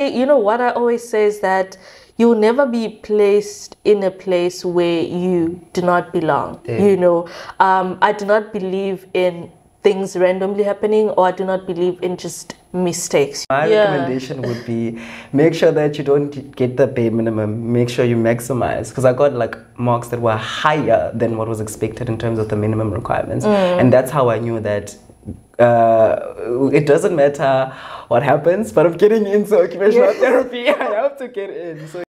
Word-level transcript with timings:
You 0.00 0.24
know 0.24 0.38
what 0.38 0.62
I 0.62 0.70
always 0.70 1.06
say 1.06 1.26
is 1.26 1.40
that 1.40 1.76
you'll 2.16 2.34
never 2.38 2.64
be 2.64 2.88
placed 2.88 3.76
in 3.84 4.02
a 4.02 4.10
place 4.10 4.64
where 4.64 5.02
you 5.02 5.60
do 5.74 5.82
not 5.82 6.10
belong. 6.10 6.58
Yeah. 6.64 6.78
You 6.86 6.96
know, 6.96 7.28
um, 7.58 7.98
I 8.00 8.12
do 8.14 8.24
not 8.24 8.50
believe 8.50 9.06
in 9.12 9.52
things 9.82 10.16
randomly 10.16 10.62
happening, 10.62 11.10
or 11.10 11.26
I 11.26 11.32
do 11.32 11.44
not 11.44 11.66
believe 11.66 12.02
in 12.02 12.16
just 12.16 12.54
mistakes. 12.72 13.44
My 13.50 13.66
Yeah. 13.66 13.90
recommendation 13.92 14.40
would 14.40 14.64
be 14.64 14.98
make 15.34 15.52
sure 15.52 15.72
that 15.72 15.98
you 15.98 16.04
don't 16.04 16.56
get 16.56 16.78
the 16.78 16.86
bare 16.86 17.10
minimum. 17.10 17.70
Make 17.70 17.90
sure 17.90 18.06
you 18.06 18.16
maximize. 18.16 18.88
Because 18.88 19.04
I 19.04 19.12
got 19.12 19.34
like 19.34 19.56
marks 19.78 20.08
that 20.08 20.20
were 20.22 20.36
higher 20.36 21.10
than 21.14 21.36
what 21.36 21.46
was 21.46 21.60
expected 21.60 22.08
in 22.08 22.16
terms 22.16 22.38
of 22.38 22.48
the 22.48 22.56
minimum 22.56 22.90
requirements. 22.90 23.44
Mm. 23.44 23.80
And 23.80 23.92
that's 23.92 24.10
how 24.10 24.30
I 24.30 24.38
knew 24.38 24.60
that 24.60 24.96
uh, 25.60 26.70
it 26.72 26.86
doesn't 26.86 27.14
matter 27.14 27.72
what 28.08 28.22
happens, 28.22 28.72
but 28.72 28.86
I'm 28.86 28.96
getting 28.96 29.26
into 29.26 29.60
occupational 29.60 30.12
therapy. 30.14 30.68
I 30.70 30.94
have 30.94 31.18
to 31.18 31.28
get 31.28 31.50
in. 31.50 31.86
So 31.88 32.02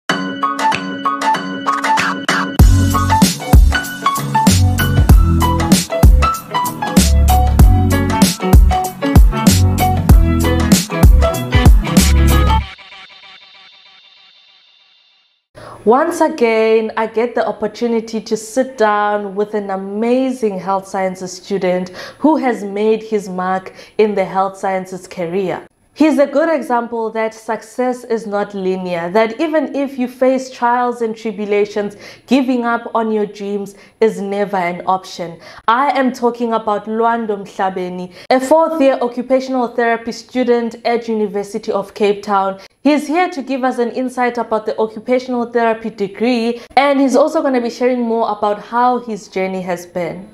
Once 15.86 16.20
again, 16.20 16.92
I 16.98 17.06
get 17.06 17.34
the 17.34 17.48
opportunity 17.48 18.20
to 18.20 18.36
sit 18.36 18.76
down 18.76 19.34
with 19.34 19.54
an 19.54 19.70
amazing 19.70 20.58
health 20.58 20.86
sciences 20.86 21.32
student 21.32 21.88
who 22.18 22.36
has 22.36 22.62
made 22.62 23.02
his 23.02 23.30
mark 23.30 23.72
in 23.96 24.14
the 24.14 24.26
health 24.26 24.58
sciences 24.58 25.08
career. 25.08 25.66
He's 25.94 26.18
a 26.18 26.26
good 26.26 26.50
example 26.50 27.10
that 27.12 27.32
success 27.32 28.04
is 28.04 28.26
not 28.26 28.54
linear, 28.54 29.10
that 29.10 29.40
even 29.40 29.74
if 29.74 29.98
you 29.98 30.06
face 30.06 30.50
trials 30.50 31.00
and 31.00 31.16
tribulations, 31.16 31.96
giving 32.26 32.66
up 32.66 32.90
on 32.94 33.10
your 33.10 33.26
dreams 33.26 33.74
is 34.02 34.20
never 34.20 34.58
an 34.58 34.82
option. 34.86 35.40
I 35.66 35.98
am 35.98 36.12
talking 36.12 36.52
about 36.52 36.84
Luando 36.84 37.36
Mhlabeni, 37.38 38.12
a 38.28 38.38
fourth 38.38 38.80
year 38.82 38.98
occupational 39.00 39.68
therapy 39.68 40.12
student 40.12 40.76
at 40.84 41.08
University 41.08 41.72
of 41.72 41.94
Cape 41.94 42.22
Town. 42.22 42.60
He's 42.82 43.08
here 43.08 43.28
to 43.28 43.42
give 43.42 43.62
us 43.62 43.76
an 43.76 43.90
insight 43.90 44.38
about 44.38 44.64
the 44.64 44.74
occupational 44.80 45.44
therapy 45.52 45.90
degree 45.90 46.62
and 46.78 46.98
he's 46.98 47.14
also 47.14 47.42
going 47.42 47.52
to 47.52 47.60
be 47.60 47.68
sharing 47.68 48.00
more 48.00 48.30
about 48.30 48.58
how 48.58 49.00
his 49.00 49.28
journey 49.28 49.60
has 49.60 49.84
been. 49.84 50.26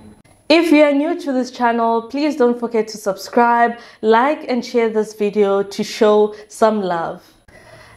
If 0.49 0.71
you 0.71 0.85
are 0.85 0.93
new 0.93 1.19
to 1.23 1.33
this 1.33 1.51
channel, 1.51 2.03
please 2.03 2.37
don't 2.37 2.57
forget 2.57 2.87
to 2.89 2.99
subscribe, 2.99 3.81
like 4.01 4.49
and 4.49 4.65
share 4.65 4.89
this 4.89 5.15
video 5.15 5.65
to 5.65 5.83
show 5.83 6.37
some 6.47 6.83
love. 6.83 7.21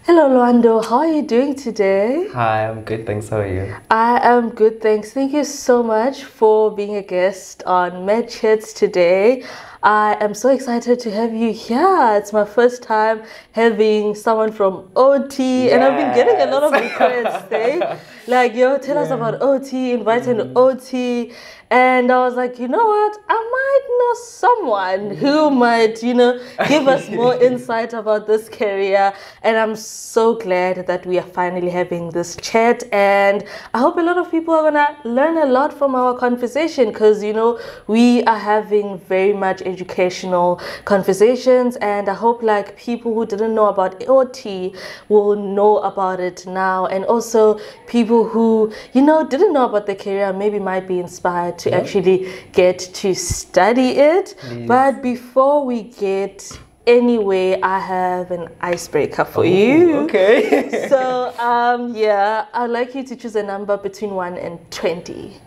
Hello 0.06 0.28
Luando, 0.28 0.84
how 0.84 0.98
are 1.00 1.14
you 1.14 1.22
doing 1.22 1.54
today? 1.54 2.28
hi, 2.34 2.68
I'm 2.68 2.82
good. 2.82 3.06
Thanks. 3.06 3.30
How 3.30 3.42
are 3.42 3.48
you? 3.48 3.76
I 3.92 4.20
am 4.28 4.50
good, 4.50 4.82
thanks. 4.82 5.12
Thank 5.12 5.34
you 5.34 5.44
so 5.44 5.84
much 5.84 6.24
for 6.24 6.72
being 6.76 6.96
a 6.96 7.04
guest 7.04 7.62
on 7.68 8.04
Med 8.08 8.28
Chats 8.28 8.74
today. 8.74 9.44
I 9.82 10.18
am 10.20 10.34
so 10.34 10.50
excited 10.50 11.00
to 11.00 11.12
have 11.12 11.34
you 11.34 11.54
here. 11.54 12.18
It's 12.18 12.34
my 12.34 12.44
first 12.44 12.84
time 12.84 13.24
having 13.54 14.14
someone 14.14 14.52
from 14.52 14.90
OT, 14.94 15.72
and 15.72 15.82
I've 15.82 15.96
been 15.96 16.14
getting 16.14 16.42
a 16.42 16.52
lot 16.52 16.64
of 16.64 16.74
requests. 16.74 17.52
Eh? 17.52 18.00
Like, 18.30 18.54
yo, 18.54 18.78
tell 18.78 19.00
us 19.00 19.10
about 19.10 19.42
OT, 19.42 19.92
invite 19.92 20.26
Mm. 20.28 20.40
an 20.42 20.52
OT. 20.56 21.32
And 21.72 22.12
I 22.12 22.18
was 22.26 22.34
like, 22.36 22.58
you 22.60 22.68
know 22.68 22.84
what? 22.86 23.18
I 23.30 23.40
might 23.58 23.86
know 24.00 24.14
someone 24.16 25.16
who 25.16 25.52
might, 25.52 26.02
you 26.02 26.16
know, 26.16 26.40
give 26.68 26.88
us 26.88 27.10
more 27.22 27.36
insight 27.36 27.94
about 27.94 28.26
this 28.26 28.50
career. 28.50 29.14
And 29.44 29.56
I'm 29.56 29.76
so 29.76 30.34
glad 30.36 30.88
that 30.88 31.06
we 31.06 31.20
are 31.20 31.30
finally 31.40 31.70
having 31.70 32.10
this 32.10 32.36
chat. 32.38 32.84
And 32.92 33.44
I 33.76 33.80
hope 33.80 33.98
a 33.98 34.02
lot 34.02 34.18
of 34.18 34.32
people 34.32 34.54
are 34.56 34.64
gonna 34.72 34.98
learn 35.04 35.38
a 35.38 35.46
lot 35.46 35.72
from 35.72 35.94
our 35.94 36.16
conversation 36.18 36.90
because, 36.92 37.24
you 37.24 37.34
know, 37.34 37.60
we 37.88 38.24
are 38.24 38.40
having 38.40 38.98
very 39.08 39.34
much 39.34 39.62
educational 39.62 40.60
conversations. 40.86 41.76
And 41.78 42.10
I 42.10 42.16
hope 42.16 42.42
like 42.42 42.78
people 42.78 43.14
who 43.14 43.28
didn't 43.28 43.54
know 43.54 43.68
about 43.68 44.04
OT 44.08 44.74
will 45.08 45.36
know 45.36 45.78
about 45.80 46.20
it 46.20 46.48
now. 46.48 46.88
And 46.88 47.06
also 47.06 47.60
people 47.86 48.19
who, 48.26 48.72
you 48.94 49.02
know, 49.02 49.26
didn't 49.28 49.54
know 49.54 49.66
about 49.70 49.86
the 49.86 49.96
career 49.96 50.32
maybe 50.34 50.60
might 50.60 50.88
be 50.88 51.00
inspired 51.00 51.58
to 51.60 51.72
actually 51.74 52.32
get 52.54 52.80
to 52.80 53.14
study 53.16 53.90
it. 53.98 54.36
But 54.68 55.02
before 55.02 55.66
we 55.66 55.84
get 55.84 56.60
anyway, 56.88 57.60
I 57.62 57.80
have 57.80 58.32
an 58.32 58.48
icebreaker 58.62 59.26
for 59.26 59.46
you. 59.46 59.98
Okay. 60.06 60.86
So, 60.90 61.34
um, 61.40 61.96
yeah, 61.96 62.46
I'd 62.54 62.72
like 62.72 62.96
you 62.96 63.04
to 63.04 63.16
choose 63.16 63.36
a 63.36 63.44
number 63.44 63.78
between 63.78 64.12
1 64.16 64.38
and 64.38 64.60
20. 64.72 65.38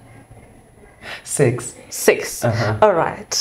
Six. 1.25 1.75
6. 1.91 2.45
Uh-huh. 2.45 2.79
All 2.81 2.95
right. 2.95 3.41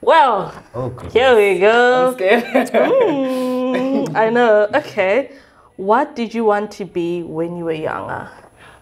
Well, 0.00 0.54
Oh, 0.74 0.90
here 1.12 1.34
we 1.36 1.58
go. 1.58 2.08
I'm 2.08 2.14
Scared. 2.14 2.70
Mm, 2.70 4.16
I 4.16 4.30
know. 4.30 4.68
Okay. 4.74 5.32
What 5.76 6.14
did 6.14 6.32
you 6.34 6.44
want 6.44 6.70
to 6.72 6.84
be 6.84 7.22
when 7.22 7.56
you 7.56 7.64
were 7.64 7.72
younger? 7.72 8.28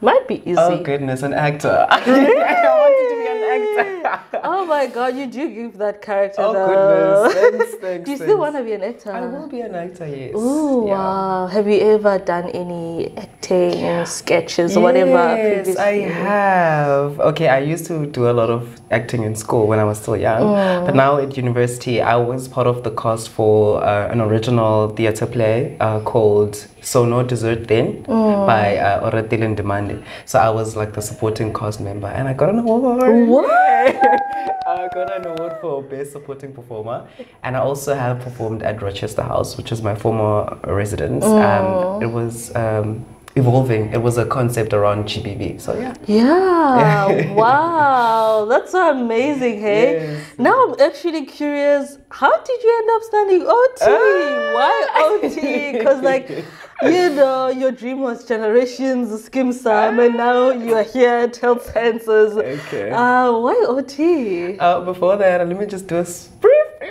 Might 0.01 0.29
be 0.29 0.37
oh, 0.47 0.51
easy. 0.51 0.59
oh 0.61 0.83
goodness, 0.83 1.23
an 1.23 1.35
actor. 1.35 1.87
I 1.91 1.99
wanted 1.99 3.09
to 3.11 3.17
be 3.19 3.27
an 3.27 3.79
actor. 3.79 4.41
Oh 4.45 4.65
my 4.65 4.87
god, 4.87 5.17
you 5.17 5.27
do 5.27 5.49
give 5.53 5.79
that 5.79 6.01
character 6.01 6.41
Oh 6.41 6.53
though. 6.53 7.29
goodness, 7.33 7.75
thanks, 7.75 7.75
thanks. 7.83 8.05
do 8.05 8.11
you 8.13 8.17
still 8.17 8.29
thanks. 8.29 8.41
want 8.41 8.57
to 8.57 8.63
be 8.65 8.73
an 8.75 8.83
actor? 8.85 9.13
I 9.13 9.27
will 9.27 9.49
be 9.49 9.61
an 9.61 9.75
actor, 9.75 10.07
yes. 10.07 10.33
Oh 10.37 10.87
Yeah. 10.87 10.93
wow. 10.95 11.47
Have 11.49 11.67
you 11.67 11.81
ever 11.81 12.19
done 12.21 12.49
any 12.51 13.13
acting 13.17 14.07
sketches 14.07 14.77
or 14.77 14.83
whatever 14.85 15.11
Yes. 15.11 15.77
I 15.77 15.93
have. 16.23 17.19
Okay, 17.21 17.49
I 17.49 17.59
used 17.59 17.87
to 17.87 18.07
do 18.07 18.31
a 18.31 18.35
lot 18.41 18.51
of 18.51 18.81
acting 18.91 19.23
in 19.23 19.35
school 19.37 19.67
when 19.67 19.79
I 19.79 19.85
was 19.85 19.99
still 19.99 20.17
young, 20.17 20.43
Mm. 20.43 20.87
but 20.87 20.95
now 20.95 21.19
at 21.19 21.37
university, 21.37 22.01
I 22.01 22.17
was 22.17 22.49
part 22.49 22.67
of 22.67 22.83
the 22.85 22.91
cast 22.91 23.29
for 23.29 23.83
uh, 23.85 24.09
an 24.11 24.21
original 24.21 24.89
theatre 24.89 25.27
play 25.27 25.77
uh, 25.81 26.01
called 26.01 26.57
So 26.81 27.05
No 27.05 27.23
Dessert 27.23 27.69
Then 27.69 28.05
Mm. 28.09 28.47
by 28.47 28.77
uh, 28.79 29.01
Oratile 29.11 29.47
Ndemande. 29.55 30.03
So 30.25 30.39
I 30.39 30.51
was 30.51 30.75
like 30.77 30.93
the 30.95 31.03
supporting 31.03 31.53
cast 31.53 31.81
member, 31.81 32.09
and 32.09 32.29
I 32.29 32.33
got 32.35 32.49
an 32.49 32.59
award. 32.61 33.29
What? 33.29 33.51
I 34.67 34.89
got 34.95 35.11
an 35.17 35.27
award 35.27 35.55
for 35.61 35.83
best 35.83 36.13
supporting 36.13 36.53
performer, 36.53 37.07
and 37.43 37.57
I 37.57 37.61
also 37.61 37.95
have 37.95 38.21
performed 38.21 38.63
at 38.63 38.81
Rochester 38.83 39.23
House, 39.23 39.57
which 39.57 39.73
is 39.73 39.83
my 39.83 39.95
former 39.95 40.57
residence. 40.67 41.25
Um, 41.25 42.03
it 42.03 42.07
was 42.07 42.55
um, 42.55 43.05
evolving. 43.39 43.93
It 43.93 44.03
was 44.03 44.19
a 44.19 44.27
concept 44.27 44.73
around 44.73 45.05
GBV. 45.05 45.61
So 45.61 45.79
yeah. 45.79 45.95
Yeah. 46.07 47.33
wow. 47.43 48.47
That's 48.49 48.73
so 48.73 48.91
amazing, 48.91 49.61
hey? 49.61 49.93
Yes. 49.93 50.39
Now 50.39 50.55
I'm 50.65 50.81
actually 50.81 51.25
curious, 51.27 51.99
how 52.11 52.37
did 52.43 52.63
you 52.63 52.79
end 52.79 52.91
up 52.95 53.03
studying 53.03 53.43
OT? 53.43 53.81
Ah. 53.83 54.51
Why 54.55 55.21
OT? 55.23 55.73
Because 55.73 56.03
like 56.03 56.29
you 56.83 57.11
know, 57.11 57.49
your 57.49 57.73
dream 57.73 58.01
was 58.01 58.25
generations, 58.25 59.11
Skeem 59.29 59.53
Saam, 59.53 60.05
and 60.05 60.17
now 60.17 60.51
you 60.51 60.75
are 60.75 60.85
here 60.85 61.11
at 61.11 61.37
health 61.37 61.73
sciences. 61.73 62.37
Okay. 62.37 62.91
Uh, 62.91 63.33
why 63.33 63.65
OT? 63.67 64.59
Uh, 64.59 64.81
before 64.81 65.17
that, 65.17 65.47
let 65.47 65.59
me 65.59 65.67
just 65.67 65.89
do 65.89 65.97
a 65.97 66.05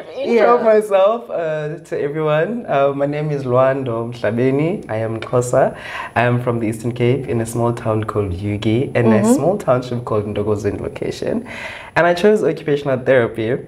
intro 0.05 0.57
Yeah. 0.57 0.63
myself 0.63 1.29
uh, 1.29 1.77
to 1.79 1.99
everyone. 1.99 2.65
Uh, 2.67 2.93
my 2.93 3.05
name 3.05 3.31
is 3.31 3.43
Luando 3.43 4.11
Mhlabeni. 4.13 4.85
I 4.89 4.97
am 4.97 5.19
Xhosa. 5.19 5.77
I 6.15 6.21
am 6.21 6.41
from 6.41 6.59
the 6.59 6.67
Eastern 6.67 6.91
Cape 6.93 7.27
in 7.27 7.41
a 7.41 7.45
small 7.45 7.73
town 7.73 8.03
called 8.03 8.31
Yugi 8.31 8.91
and 8.95 9.13
a 9.13 9.23
small 9.33 9.57
township 9.57 10.05
called 10.05 10.25
Ndogozin 10.25 10.79
location. 10.81 11.47
And 11.95 12.05
I 12.05 12.13
chose 12.13 12.43
occupational 12.43 12.99
therapy 12.99 13.65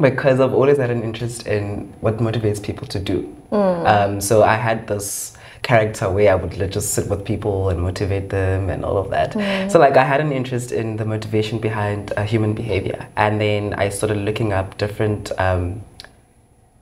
because 0.00 0.40
I've 0.40 0.54
always 0.54 0.78
had 0.78 0.90
an 0.90 1.02
interest 1.02 1.46
in 1.46 1.92
what 2.00 2.18
motivates 2.18 2.62
people 2.62 2.86
to 2.88 2.98
do. 2.98 3.36
Um, 3.52 4.20
so 4.20 4.42
I 4.42 4.54
had 4.54 4.86
this 4.86 5.36
character 5.70 6.06
where 6.16 6.30
I 6.32 6.36
would 6.42 6.54
like, 6.58 6.70
just 6.78 6.88
sit 6.96 7.06
with 7.12 7.22
people 7.32 7.68
and 7.70 7.80
motivate 7.88 8.28
them 8.30 8.70
and 8.70 8.84
all 8.84 8.98
of 8.98 9.08
that. 9.10 9.28
So 9.72 9.78
like 9.84 9.96
I 9.96 10.04
had 10.12 10.20
an 10.26 10.32
interest 10.40 10.72
in 10.72 10.96
the 10.96 11.04
motivation 11.04 11.58
behind 11.68 12.12
uh, 12.16 12.24
human 12.32 12.52
behavior, 12.62 12.98
and 13.16 13.40
then 13.44 13.62
I 13.84 13.88
started 13.98 14.18
looking 14.28 14.52
up 14.52 14.78
different. 14.78 15.32
Um, 15.46 15.82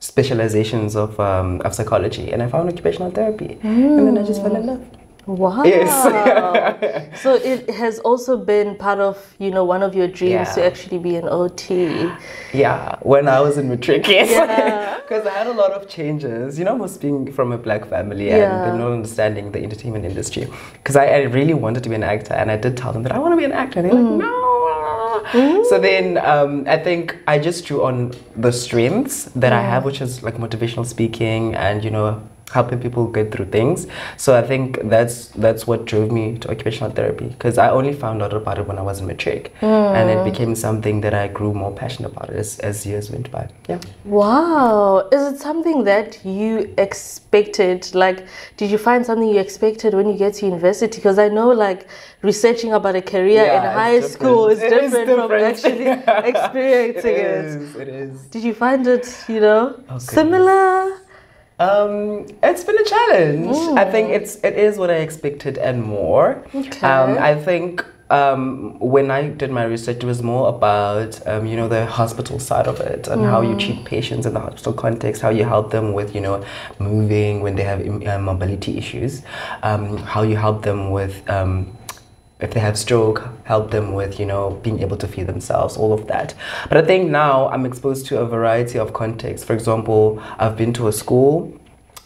specializations 0.01 0.95
of 0.95 1.19
um, 1.19 1.49
of 1.65 1.71
psychology 1.77 2.31
and 2.31 2.41
I 2.41 2.47
found 2.47 2.69
occupational 2.69 3.11
therapy 3.11 3.57
and 3.63 4.07
then 4.07 4.17
I 4.17 4.23
just 4.29 4.41
fell 4.41 4.55
in 4.55 4.65
love. 4.65 4.98
Wow. 5.29 5.63
Yes. 5.63 5.91
so 7.21 7.35
it 7.35 7.69
has 7.69 7.99
also 7.99 8.35
been 8.35 8.75
part 8.75 8.99
of, 8.99 9.35
you 9.37 9.51
know, 9.51 9.63
one 9.63 9.83
of 9.83 9.93
your 9.93 10.07
dreams 10.07 10.55
to 10.55 10.65
actually 10.65 10.97
be 10.97 11.15
an 11.17 11.29
OT. 11.29 12.09
Yeah, 12.51 12.95
when 13.03 13.27
I 13.27 13.39
was 13.39 13.59
in 13.59 13.69
matric, 13.69 14.07
yes. 14.17 14.31
Yeah. 14.31 14.97
Because 15.09 15.25
I 15.27 15.31
had 15.31 15.47
a 15.47 15.51
lot 15.51 15.71
of 15.71 15.87
changes, 15.87 16.57
you 16.59 16.65
know, 16.65 16.75
most 16.77 16.99
being 17.01 17.31
from 17.31 17.51
a 17.51 17.57
black 17.57 17.85
family 17.87 18.27
Yeah. 18.27 18.67
and 18.69 18.77
not 18.79 18.91
understanding 18.91 19.51
the 19.51 19.59
entertainment 19.59 20.05
industry. 20.05 20.47
Because 20.73 20.95
I, 20.95 21.05
I 21.05 21.21
really 21.37 21.53
wanted 21.53 21.83
to 21.83 21.89
be 21.89 21.95
an 21.95 22.03
actor 22.03 22.33
and 22.33 22.49
I 22.51 22.57
did 22.57 22.75
tell 22.77 22.91
them 22.93 23.03
that 23.03 23.11
I 23.11 23.19
want 23.19 23.33
to 23.33 23.37
be 23.37 23.43
an 23.43 23.51
actor. 23.51 23.79
And 23.79 23.89
they're 23.89 23.97
Mm. 23.99 24.19
like, 24.19 25.33
no. 25.33 25.63
So 25.69 25.79
then 25.79 26.17
um, 26.19 26.63
I 26.67 26.77
think 26.77 27.15
I 27.27 27.37
just 27.39 27.65
drew 27.65 27.83
on 27.83 28.13
the 28.35 28.51
strengths 28.51 29.25
that 29.35 29.53
I 29.53 29.61
Mm. 29.61 29.69
have, 29.69 29.85
which 29.85 30.01
is 30.01 30.23
like 30.23 30.37
motivational 30.37 30.85
speaking 30.87 31.53
and, 31.55 31.83
you 31.83 31.91
know, 31.91 32.21
helping 32.51 32.79
people 32.79 33.07
get 33.07 33.31
through 33.31 33.45
things. 33.45 33.87
So 34.17 34.37
I 34.37 34.41
think 34.41 34.79
that's 34.89 35.27
that's 35.29 35.67
what 35.67 35.85
drove 35.85 36.11
me 36.11 36.37
to 36.39 36.51
occupational 36.51 36.91
therapy 36.91 37.27
because 37.27 37.57
I 37.57 37.69
only 37.69 37.93
found 37.93 38.21
out 38.21 38.33
about 38.33 38.57
it 38.59 38.67
when 38.67 38.77
I 38.77 38.81
was 38.81 38.99
in 39.01 39.07
matric, 39.07 39.53
and 39.61 40.09
it 40.09 40.19
hmm. 40.19 40.29
became 40.29 40.55
something 40.55 41.01
that 41.01 41.13
I 41.13 41.27
grew 41.27 41.53
more 41.53 41.71
passionate 41.71 42.11
about 42.11 42.29
as, 42.29 42.59
as 42.59 42.85
years 42.85 43.11
went 43.11 43.31
by. 43.31 43.49
Yeah. 43.67 43.79
Wow. 44.05 45.07
Is 45.11 45.33
it 45.33 45.39
something 45.39 45.83
that 45.83 46.23
you 46.25 46.73
expected? 46.77 47.93
Like, 47.93 48.27
did 48.57 48.71
you 48.71 48.77
find 48.77 49.05
something 49.05 49.27
you 49.27 49.39
expected 49.39 49.93
when 49.93 50.07
you 50.07 50.17
get 50.17 50.35
to 50.35 50.45
university? 50.45 50.97
Because 50.97 51.19
I 51.19 51.29
know, 51.29 51.49
like, 51.49 51.87
researching 52.21 52.73
about 52.73 52.95
a 52.95 53.01
career 53.01 53.43
Yeah, 53.45 53.57
in 53.57 53.77
high 53.77 54.01
school 54.01 54.47
is 54.47 54.59
different. 54.59 54.93
It 54.93 55.09
is 55.09 55.15
from 55.15 55.31
actually 55.31 55.85
experiencing 56.29 57.15
it 57.15 57.19
it. 57.19 57.45
is. 57.45 57.75
It 57.75 57.87
is. 57.87 58.21
Did 58.27 58.43
you 58.43 58.53
find 58.53 58.85
it, 58.87 59.25
you 59.27 59.39
know, 59.39 59.75
oh, 59.77 59.81
goodness. 59.81 60.05
similar? 60.05 61.01
Um, 61.59 62.25
it's 62.41 62.63
been 62.63 62.77
a 62.77 62.85
challenge. 62.85 63.55
I 63.77 63.89
think 63.91 64.11
it's 64.11 64.37
it 64.37 64.55
is 64.57 64.77
what 64.77 64.89
I 64.89 64.95
expected 64.95 65.57
and 65.57 65.83
more. 65.83 66.43
Okay. 66.55 66.87
Um, 66.87 67.17
I 67.17 67.35
think 67.35 67.85
um, 68.09 68.79
when 68.79 69.11
I 69.11 69.27
did 69.27 69.51
my 69.51 69.65
research, 69.65 69.97
it 69.97 70.03
was 70.03 70.23
more 70.23 70.49
about 70.49 71.25
um, 71.27 71.45
you 71.45 71.55
know 71.55 71.67
the 71.67 71.85
hospital 71.85 72.39
side 72.39 72.67
of 72.67 72.79
it 72.79 73.07
and 73.07 73.23
how 73.23 73.41
you 73.41 73.55
treat 73.57 73.85
patients 73.85 74.25
in 74.25 74.33
the 74.33 74.39
hospital 74.39 74.73
context, 74.73 75.21
how 75.21 75.29
you 75.29 75.43
help 75.43 75.71
them 75.71 75.93
with 75.93 76.15
you 76.15 76.21
know 76.21 76.43
moving 76.79 77.41
when 77.41 77.55
they 77.55 77.63
have 77.63 77.81
uh, 78.07 78.17
mobility 78.19 78.77
issues, 78.77 79.21
um, 79.63 79.97
how 79.97 80.23
you 80.23 80.37
help 80.37 80.63
them 80.63 80.91
with. 80.91 81.29
If 82.39 82.51
they 82.51 82.61
have 82.61 82.77
stroke, 82.77 83.27
help 83.43 83.71
them 83.71 83.91
with, 83.93 84.17
you 84.17 84.25
know, 84.25 84.51
being 84.63 84.79
able 84.79 84.95
to 84.97 85.07
feed 85.09 85.27
themselves, 85.27 85.75
all 85.75 85.91
of 85.91 86.07
that. 86.07 86.33
But 86.69 86.77
I 86.77 86.81
think 86.83 87.09
now 87.09 87.49
I'm 87.49 87.65
exposed 87.65 88.05
to 88.07 88.19
a 88.19 88.25
variety 88.25 88.79
of 88.79 88.93
contexts. 88.93 89.45
For 89.45 89.53
example, 89.53 90.23
I've 90.37 90.55
been 90.55 90.71
to 90.73 90.87
a 90.87 90.93
school 90.93 91.58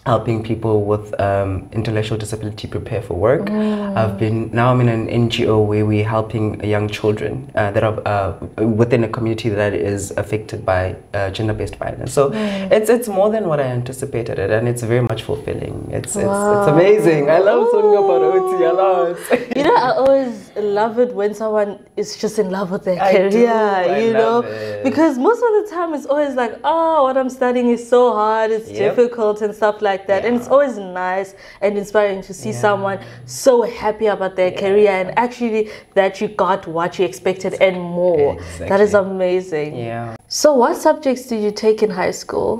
helping 0.05 0.43
people 0.43 0.83
with 0.83 1.17
um, 1.21 1.69
intellectual 1.71 2.17
disability 2.17 2.67
prepare 2.67 3.01
for 3.01 3.13
work. 3.13 3.49
I've 3.49 4.17
been 4.19 4.49
now 4.51 4.71
I'm 4.71 4.81
in 4.81 4.89
an 4.89 5.07
NGO 5.07 5.65
where 5.65 5.85
we're 5.85 6.03
helping 6.07 6.61
young 6.63 6.89
children 6.89 7.49
uh, 7.55 7.71
that 7.71 7.83
are 7.83 8.01
uh, 8.05 8.63
within 8.65 9.03
a 9.05 9.07
community 9.07 9.49
that 9.49 9.73
is 9.73 10.11
affected 10.17 10.65
by 10.65 10.95
uh, 11.13 11.29
gender-based 11.29 11.77
violence. 11.77 12.11
So 12.11 12.31
it's 12.33 12.89
it's 12.89 13.07
more 13.07 13.29
than 13.29 13.47
what 13.47 13.59
I 13.59 13.67
anticipated 13.79 14.39
it, 14.39 14.49
and 14.51 14.67
it's 14.67 14.83
very 14.83 15.01
much 15.01 15.23
fulfilling. 15.23 15.75
It's 15.91 16.15
it's, 16.15 16.39
it's 16.55 16.67
amazing. 16.67 17.29
I 17.29 17.39
love 17.39 17.71
talking 17.71 17.95
about 18.03 18.21
OT 18.21 18.63
a 18.65 18.73
lot. 18.73 19.17
You 19.55 19.63
know, 19.63 19.75
I 19.75 19.91
always 19.95 20.51
love 20.57 20.99
it 20.99 21.13
when 21.13 21.33
someone 21.33 21.79
is 21.95 22.17
just 22.17 22.39
in 22.39 22.49
love 22.49 22.71
with 22.71 22.83
their 22.83 23.01
I 23.01 23.11
career, 23.13 23.29
do, 23.29 23.47
I 23.47 23.99
you 23.99 24.13
know, 24.13 24.39
it. 24.39 24.83
because 24.83 25.17
most 25.17 25.37
of 25.47 25.51
the 25.59 25.65
time 25.75 25.93
it's 25.93 26.05
always 26.05 26.35
like, 26.35 26.53
oh, 26.63 27.03
what 27.03 27.17
I'm 27.17 27.29
studying 27.29 27.69
is 27.69 27.87
so 27.87 28.13
hard, 28.13 28.51
it's 28.51 28.69
Yep. 28.69 28.95
difficult 28.95 29.41
and 29.41 29.53
stuff 29.55 29.81
like 29.81 29.92
that. 30.07 30.25
And 30.25 30.35
it's 30.37 30.47
always 30.47 30.77
nice 30.77 31.35
and 31.61 31.77
inspiring 31.77 32.21
to 32.23 32.33
see 32.33 32.51
Yeah. 32.51 32.59
someone 32.67 32.99
so 33.25 33.53
happy 33.63 34.07
about 34.07 34.35
their 34.35 34.51
career 34.51 34.91
and 35.01 35.17
actually 35.17 35.69
that 35.95 36.19
you 36.21 36.27
got 36.27 36.67
what 36.67 36.97
you 36.99 37.05
expected 37.05 37.53
and 37.61 37.75
more. 37.79 38.37
That 38.59 38.81
is 38.81 38.93
amazing. 38.93 39.75
yeah. 39.75 40.15
So, 40.27 40.47
what 40.61 40.75
subjects 40.77 41.23
did 41.29 41.41
you 41.43 41.51
take 41.51 41.83
in 41.83 41.91
high 41.91 42.11
school? 42.23 42.51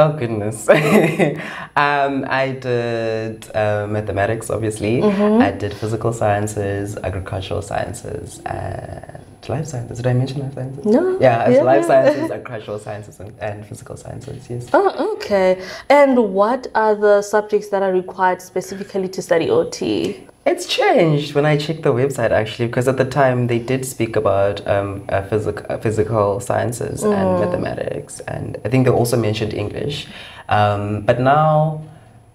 Oh 0.00 0.12
goodness. 0.12 0.68
um, 1.76 2.24
I 2.28 2.56
did 2.60 3.50
uh, 3.54 3.86
mathematics, 3.88 4.48
obviously. 4.50 5.02
I 5.02 5.50
did 5.50 5.72
physical 5.74 6.12
sciences, 6.12 6.96
agricultural 7.08 7.62
sciences, 7.62 8.40
and 8.46 9.18
life 9.48 9.66
sciences. 9.66 9.98
Did 9.98 10.06
I 10.06 10.12
mention 10.14 10.40
life 10.40 10.54
sciences? 10.54 10.84
No. 10.84 11.18
Yeah, 11.20 11.44
it's 11.44 11.56
Yeah. 11.56 11.62
life 11.62 11.84
sciences, 11.84 12.30
agricultural 12.30 12.78
sciences, 12.86 13.20
and, 13.20 13.32
and 13.40 13.64
physical 13.66 13.96
sciences. 13.96 14.48
Yes. 14.50 14.66
Oh, 14.72 15.12
okay. 15.14 15.62
And 15.88 16.32
what 16.34 16.66
are 16.74 16.94
the 16.94 17.22
subjects 17.22 17.68
that 17.68 17.82
are 17.82 17.92
required 17.92 18.40
specifically 18.42 19.08
to 19.08 19.20
study 19.22 19.48
OT? 19.50 20.26
It's 20.46 20.66
changed 20.66 21.34
when 21.34 21.44
I 21.44 21.58
checked 21.58 21.82
the 21.82 21.92
website 21.92 22.30
actually, 22.30 22.68
because 22.68 22.88
at 22.88 22.96
the 22.96 23.04
time 23.04 23.48
they 23.48 23.58
did 23.58 23.84
speak 23.84 24.16
about 24.16 24.66
um, 24.66 25.04
uh, 25.10 25.20
physic- 25.22 25.68
uh, 25.68 25.76
physical 25.76 26.40
sciences 26.40 27.04
and 27.04 27.38
mathematics, 27.40 28.20
and 28.20 28.56
I 28.64 28.68
think 28.70 28.86
they 28.86 28.90
also 28.90 29.16
mentioned 29.18 29.52
English. 29.52 30.06
Um, 30.48 31.02
but 31.02 31.20
now, 31.20 31.82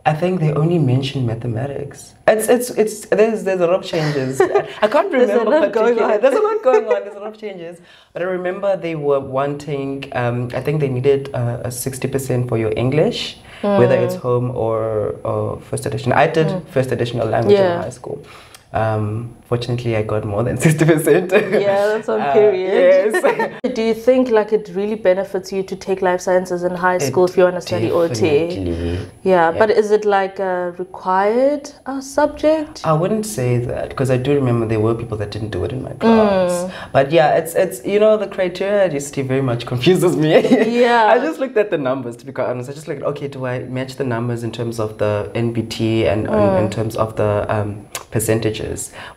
I 0.05 0.13
think 0.13 0.41
they 0.41 0.51
only 0.53 0.79
mention 0.79 1.25
mathematics. 1.25 2.13
It's 2.27 2.49
it's 2.49 2.69
it's 2.71 3.05
there's 3.07 3.45
there's 3.45 3.61
a 3.61 3.67
lot 3.67 3.75
of 3.79 3.85
changes. 3.85 4.41
I 4.81 4.87
can't 4.87 5.09
There's 5.09 5.29
a 5.29 5.39
remember. 5.39 5.59
lot 5.61 5.71
going 5.71 5.97
on. 5.99 6.19
There's 6.21 6.35
a 6.35 6.41
lot 6.41 6.61
going 6.61 6.85
on. 6.87 7.03
There's 7.05 7.15
a 7.15 7.19
lot 7.19 7.29
of 7.29 7.37
changes. 7.37 7.79
But 8.11 8.21
I 8.21 8.25
remember 8.25 8.75
they 8.75 8.95
were 8.95 9.21
wanting. 9.21 10.03
Um, 10.11 10.49
I 10.53 10.59
think 10.61 10.81
they 10.81 10.89
needed 10.89 11.29
uh, 11.33 11.61
a 11.63 11.71
sixty 11.71 12.09
percent 12.09 12.49
for 12.49 12.57
your 12.57 12.73
English, 12.75 13.37
whether 13.61 13.95
it's 13.95 14.15
home 14.15 14.51
or, 14.51 15.15
or 15.23 15.61
first 15.61 15.85
edition. 15.85 16.11
I 16.11 16.27
did 16.27 16.47
first 16.67 16.91
edition 16.91 17.21
of 17.21 17.29
language 17.29 17.57
Yeah. 17.57 17.77
in 17.77 17.81
high 17.83 17.89
school. 17.89 18.21
Um, 18.73 19.35
fortunately, 19.45 19.95
I 19.95 20.01
got 20.01 20.25
more 20.25 20.43
than 20.43 20.57
sixty 20.65 20.83
percent. 20.85 21.31
Yeah, 21.31 21.85
that's 21.87 22.09
on 22.09 22.21
Uh, 22.21 22.33
period. 22.33 23.13
yes. 23.23 23.59
Do 23.75 23.81
you 23.81 23.93
think 23.93 24.29
like 24.29 24.51
it 24.53 24.69
really 24.73 24.95
benefits 24.95 25.51
you 25.51 25.63
to 25.63 25.75
take 25.75 26.01
life 26.01 26.21
sciences 26.21 26.63
in 26.63 26.73
high 26.75 26.97
school 26.97 27.25
if 27.25 27.37
you 27.37 27.43
want 27.43 27.55
to 27.55 27.61
study 27.61 27.91
OT? 27.91 28.57
Yeah, 28.57 28.99
Yeah. 29.23 29.51
but 29.59 29.69
is 29.69 29.91
it 29.91 30.05
like 30.05 30.39
a 30.39 30.73
required 30.77 31.69
uh, 31.85 32.01
subject? 32.01 32.81
I 32.85 32.93
wouldn't 32.93 33.25
say 33.25 33.57
that 33.59 33.89
because 33.89 34.09
I 34.09 34.17
do 34.17 34.33
remember 34.33 34.65
there 34.65 34.79
were 34.79 34.95
people 34.95 35.17
that 35.17 35.29
didn't 35.31 35.49
do 35.51 35.63
it 35.65 35.71
in 35.71 35.83
my 35.83 35.93
class. 35.93 36.71
But 36.91 37.11
yeah, 37.11 37.35
it's 37.37 37.53
it's 37.55 37.85
you 37.85 37.99
know 37.99 38.17
the 38.17 38.27
criteria 38.27 38.85
at 38.85 38.91
UCT 38.91 39.25
very 39.27 39.41
much 39.41 39.65
confuses 39.73 40.15
me. 40.17 40.31
Yeah. 40.81 41.05
I 41.13 41.19
just 41.19 41.39
looked 41.39 41.57
at 41.57 41.69
the 41.69 41.77
numbers 41.77 42.15
to 42.17 42.25
be 42.25 42.31
quite 42.31 42.47
honest. 42.49 42.69
I 42.69 42.73
just 42.73 42.87
looked 42.87 43.03
okay, 43.03 43.27
do 43.27 43.45
I 43.45 43.59
match 43.59 43.95
the 43.97 44.03
numbers 44.03 44.43
in 44.43 44.51
terms 44.51 44.79
of 44.79 44.97
the 44.97 45.29
NBT 45.35 46.05
and 46.11 46.25
in- 46.27 46.63
in 46.63 46.69
terms 46.69 46.95
of 46.95 47.15
the 47.15 47.45
um, 47.49 47.85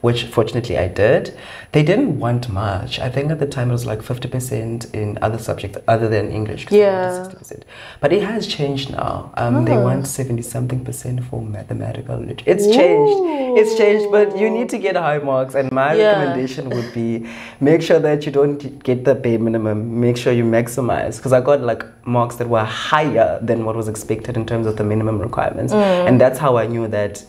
which 0.00 0.24
fortunately 0.24 0.76
I 0.78 0.88
did. 0.88 1.36
They 1.72 1.82
didn't 1.82 2.18
want 2.18 2.48
much. 2.48 2.98
I 3.00 3.08
think 3.10 3.30
at 3.30 3.38
the 3.38 3.46
time 3.46 3.68
it 3.70 3.72
was 3.72 3.86
like 3.86 4.02
fifty 4.02 4.28
percent 4.28 4.86
in 4.94 5.18
other 5.22 5.38
subjects 5.38 5.78
other 5.88 6.08
than 6.08 6.30
English. 6.30 6.66
Yeah. 6.70 7.28
60%. 7.28 7.62
But 8.00 8.12
it 8.12 8.22
has 8.22 8.46
changed 8.46 8.90
now. 8.92 9.30
Um, 9.36 9.64
They 9.64 9.76
want 9.76 10.06
70 10.06 10.42
something 10.42 10.84
percent 10.84 11.24
for 11.24 11.42
mathematical 11.42 12.18
lit. 12.18 12.42
It's 12.46 12.66
changed. 12.66 13.16
It's 13.60 13.76
changed, 13.76 14.10
but 14.10 14.38
you 14.38 14.48
need 14.50 14.68
to 14.70 14.78
get 14.78 14.96
high 14.96 15.18
marks. 15.18 15.54
And 15.54 15.70
my 15.72 15.94
Yeah. 15.94 16.06
recommendation 16.12 16.70
would 16.70 16.92
be 16.94 17.26
make 17.60 17.82
sure 17.82 17.98
that 18.08 18.26
you 18.26 18.32
don't 18.32 18.82
get 18.82 19.04
the 19.04 19.14
bare 19.14 19.38
minimum. 19.38 20.00
Make 20.00 20.16
sure 20.16 20.32
you 20.32 20.44
maximize. 20.44 21.16
Because 21.16 21.32
I 21.32 21.40
got 21.40 21.60
like 21.60 21.84
marks 22.06 22.36
that 22.36 22.48
were 22.48 22.64
higher 22.64 23.38
than 23.42 23.64
what 23.64 23.76
was 23.76 23.88
expected 23.88 24.36
in 24.36 24.44
terms 24.46 24.66
of 24.66 24.76
the 24.76 24.84
minimum 24.84 25.18
requirements. 25.20 25.72
Mm. 25.72 26.08
And 26.08 26.20
that's 26.20 26.38
how 26.38 26.56
I 26.56 26.66
knew 26.66 26.86
that. 26.88 27.24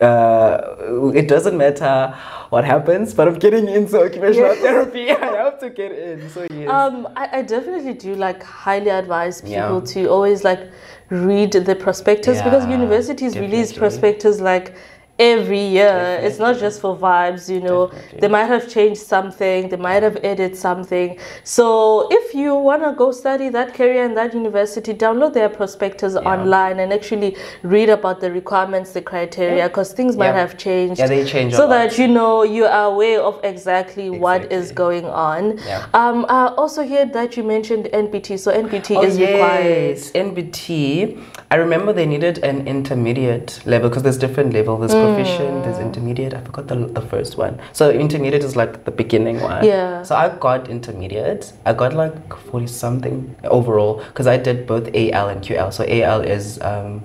Uh, 0.00 1.10
it 1.14 1.28
doesn't 1.28 1.56
matter 1.58 2.14
what 2.48 2.64
happens, 2.64 3.12
but 3.12 3.28
I'm 3.28 3.38
getting 3.38 3.68
into 3.68 4.02
occupational 4.02 4.54
therapy. 4.54 5.10
I 5.10 5.14
have 5.44 5.58
to 5.60 5.68
get 5.68 5.92
in. 5.92 6.28
So 6.30 6.46
yes. 6.50 6.70
Um, 6.70 7.06
I, 7.16 7.38
I 7.38 7.42
definitely 7.42 7.94
do 7.94 8.14
like 8.14 8.42
highly 8.42 8.88
advise 8.90 9.42
people 9.42 9.80
Yeah. 9.80 9.92
to 9.92 10.06
always 10.06 10.42
like 10.42 10.70
read 11.10 11.52
the 11.52 11.74
prospectus 11.76 12.40
because 12.40 12.64
Yeah, 12.64 12.70
universities 12.78 13.36
release 13.36 13.72
prospectus 13.72 14.40
like 14.40 14.74
every 15.20 15.60
year. 15.60 16.18
It's 16.22 16.38
not 16.38 16.58
just 16.58 16.80
for 16.80 16.96
vibes, 16.96 17.48
you 17.54 17.60
know. 17.60 17.88
Definitely. 17.88 18.20
They 18.20 18.28
might 18.28 18.46
have 18.46 18.68
changed 18.68 19.02
something, 19.02 19.68
they 19.68 19.76
might 19.76 20.02
have 20.02 20.16
added 20.24 20.56
something. 20.56 21.18
So 21.44 22.08
if 22.10 22.34
you 22.34 22.54
want 22.54 22.82
to 22.82 22.92
go 22.92 23.12
study 23.12 23.50
that 23.50 23.74
career 23.74 24.04
in 24.04 24.14
that 24.14 24.32
university, 24.34 24.94
download 24.94 25.34
their 25.34 25.50
prospectus 25.50 26.16
online 26.16 26.80
and 26.80 26.92
actually 26.92 27.36
read 27.62 27.90
about 27.90 28.20
the 28.20 28.32
requirements, 28.32 28.92
the 28.92 29.02
criteria, 29.02 29.68
because 29.68 29.92
things 29.92 30.16
might 30.16 30.26
Yeah. 30.34 30.40
have 30.44 30.56
changed. 30.56 30.98
Yeah, 30.98 31.06
they 31.06 31.24
change 31.24 31.54
So 31.54 31.68
that 31.68 31.98
you 31.98 32.08
know 32.08 32.42
you 32.42 32.64
are 32.64 32.86
aware 32.92 33.20
of 33.20 33.38
exactly, 33.44 34.08
what 34.10 34.50
is 34.50 34.72
going 34.72 35.04
on. 35.04 35.58
Yeah. 35.66 35.84
Um, 35.92 36.24
I 36.28 36.46
also 36.56 36.86
heard 36.86 37.12
that 37.12 37.36
you 37.36 37.42
mentioned 37.44 37.88
NPT. 37.92 38.38
So 38.38 38.50
NPT 38.52 38.96
Oh, 38.96 39.02
is 39.02 39.20
required. 39.20 39.96
yes, 39.98 40.10
NBT. 40.14 41.18
I 41.50 41.56
remember 41.56 41.92
they 41.92 42.06
needed 42.06 42.38
an 42.44 42.66
intermediate 42.66 43.60
level 43.66 43.88
because 43.88 44.02
there's 44.04 44.18
different 44.18 44.52
levels. 44.54 44.80
There's 44.80 44.94
proficient, 45.14 45.64
there's 45.64 45.78
intermediate. 45.78 46.34
I 46.34 46.40
forgot 46.40 46.68
the, 46.68 46.76
the 46.76 47.00
first 47.02 47.36
one. 47.36 47.60
So 47.72 47.90
intermediate 47.90 48.44
is 48.44 48.56
like 48.56 48.84
the 48.84 48.90
beginning 48.90 49.40
one. 49.40 49.64
Yeah. 49.64 50.02
So 50.02 50.16
I 50.16 50.28
got 50.36 50.68
intermediate. 50.68 51.52
I 51.66 51.72
got 51.72 51.92
like 51.94 52.34
40 52.36 52.66
something 52.66 53.36
overall 53.44 54.02
because 54.08 54.26
I 54.26 54.36
did 54.36 54.66
both 54.66 54.88
AL 54.94 55.28
and 55.28 55.42
QL. 55.42 55.72
So 55.72 55.84
AL 55.84 56.20
is 56.22 56.60
um, 56.62 57.02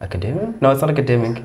academic? 0.00 0.60
No, 0.62 0.70
it's 0.70 0.80
not 0.80 0.90
academic. 0.90 1.42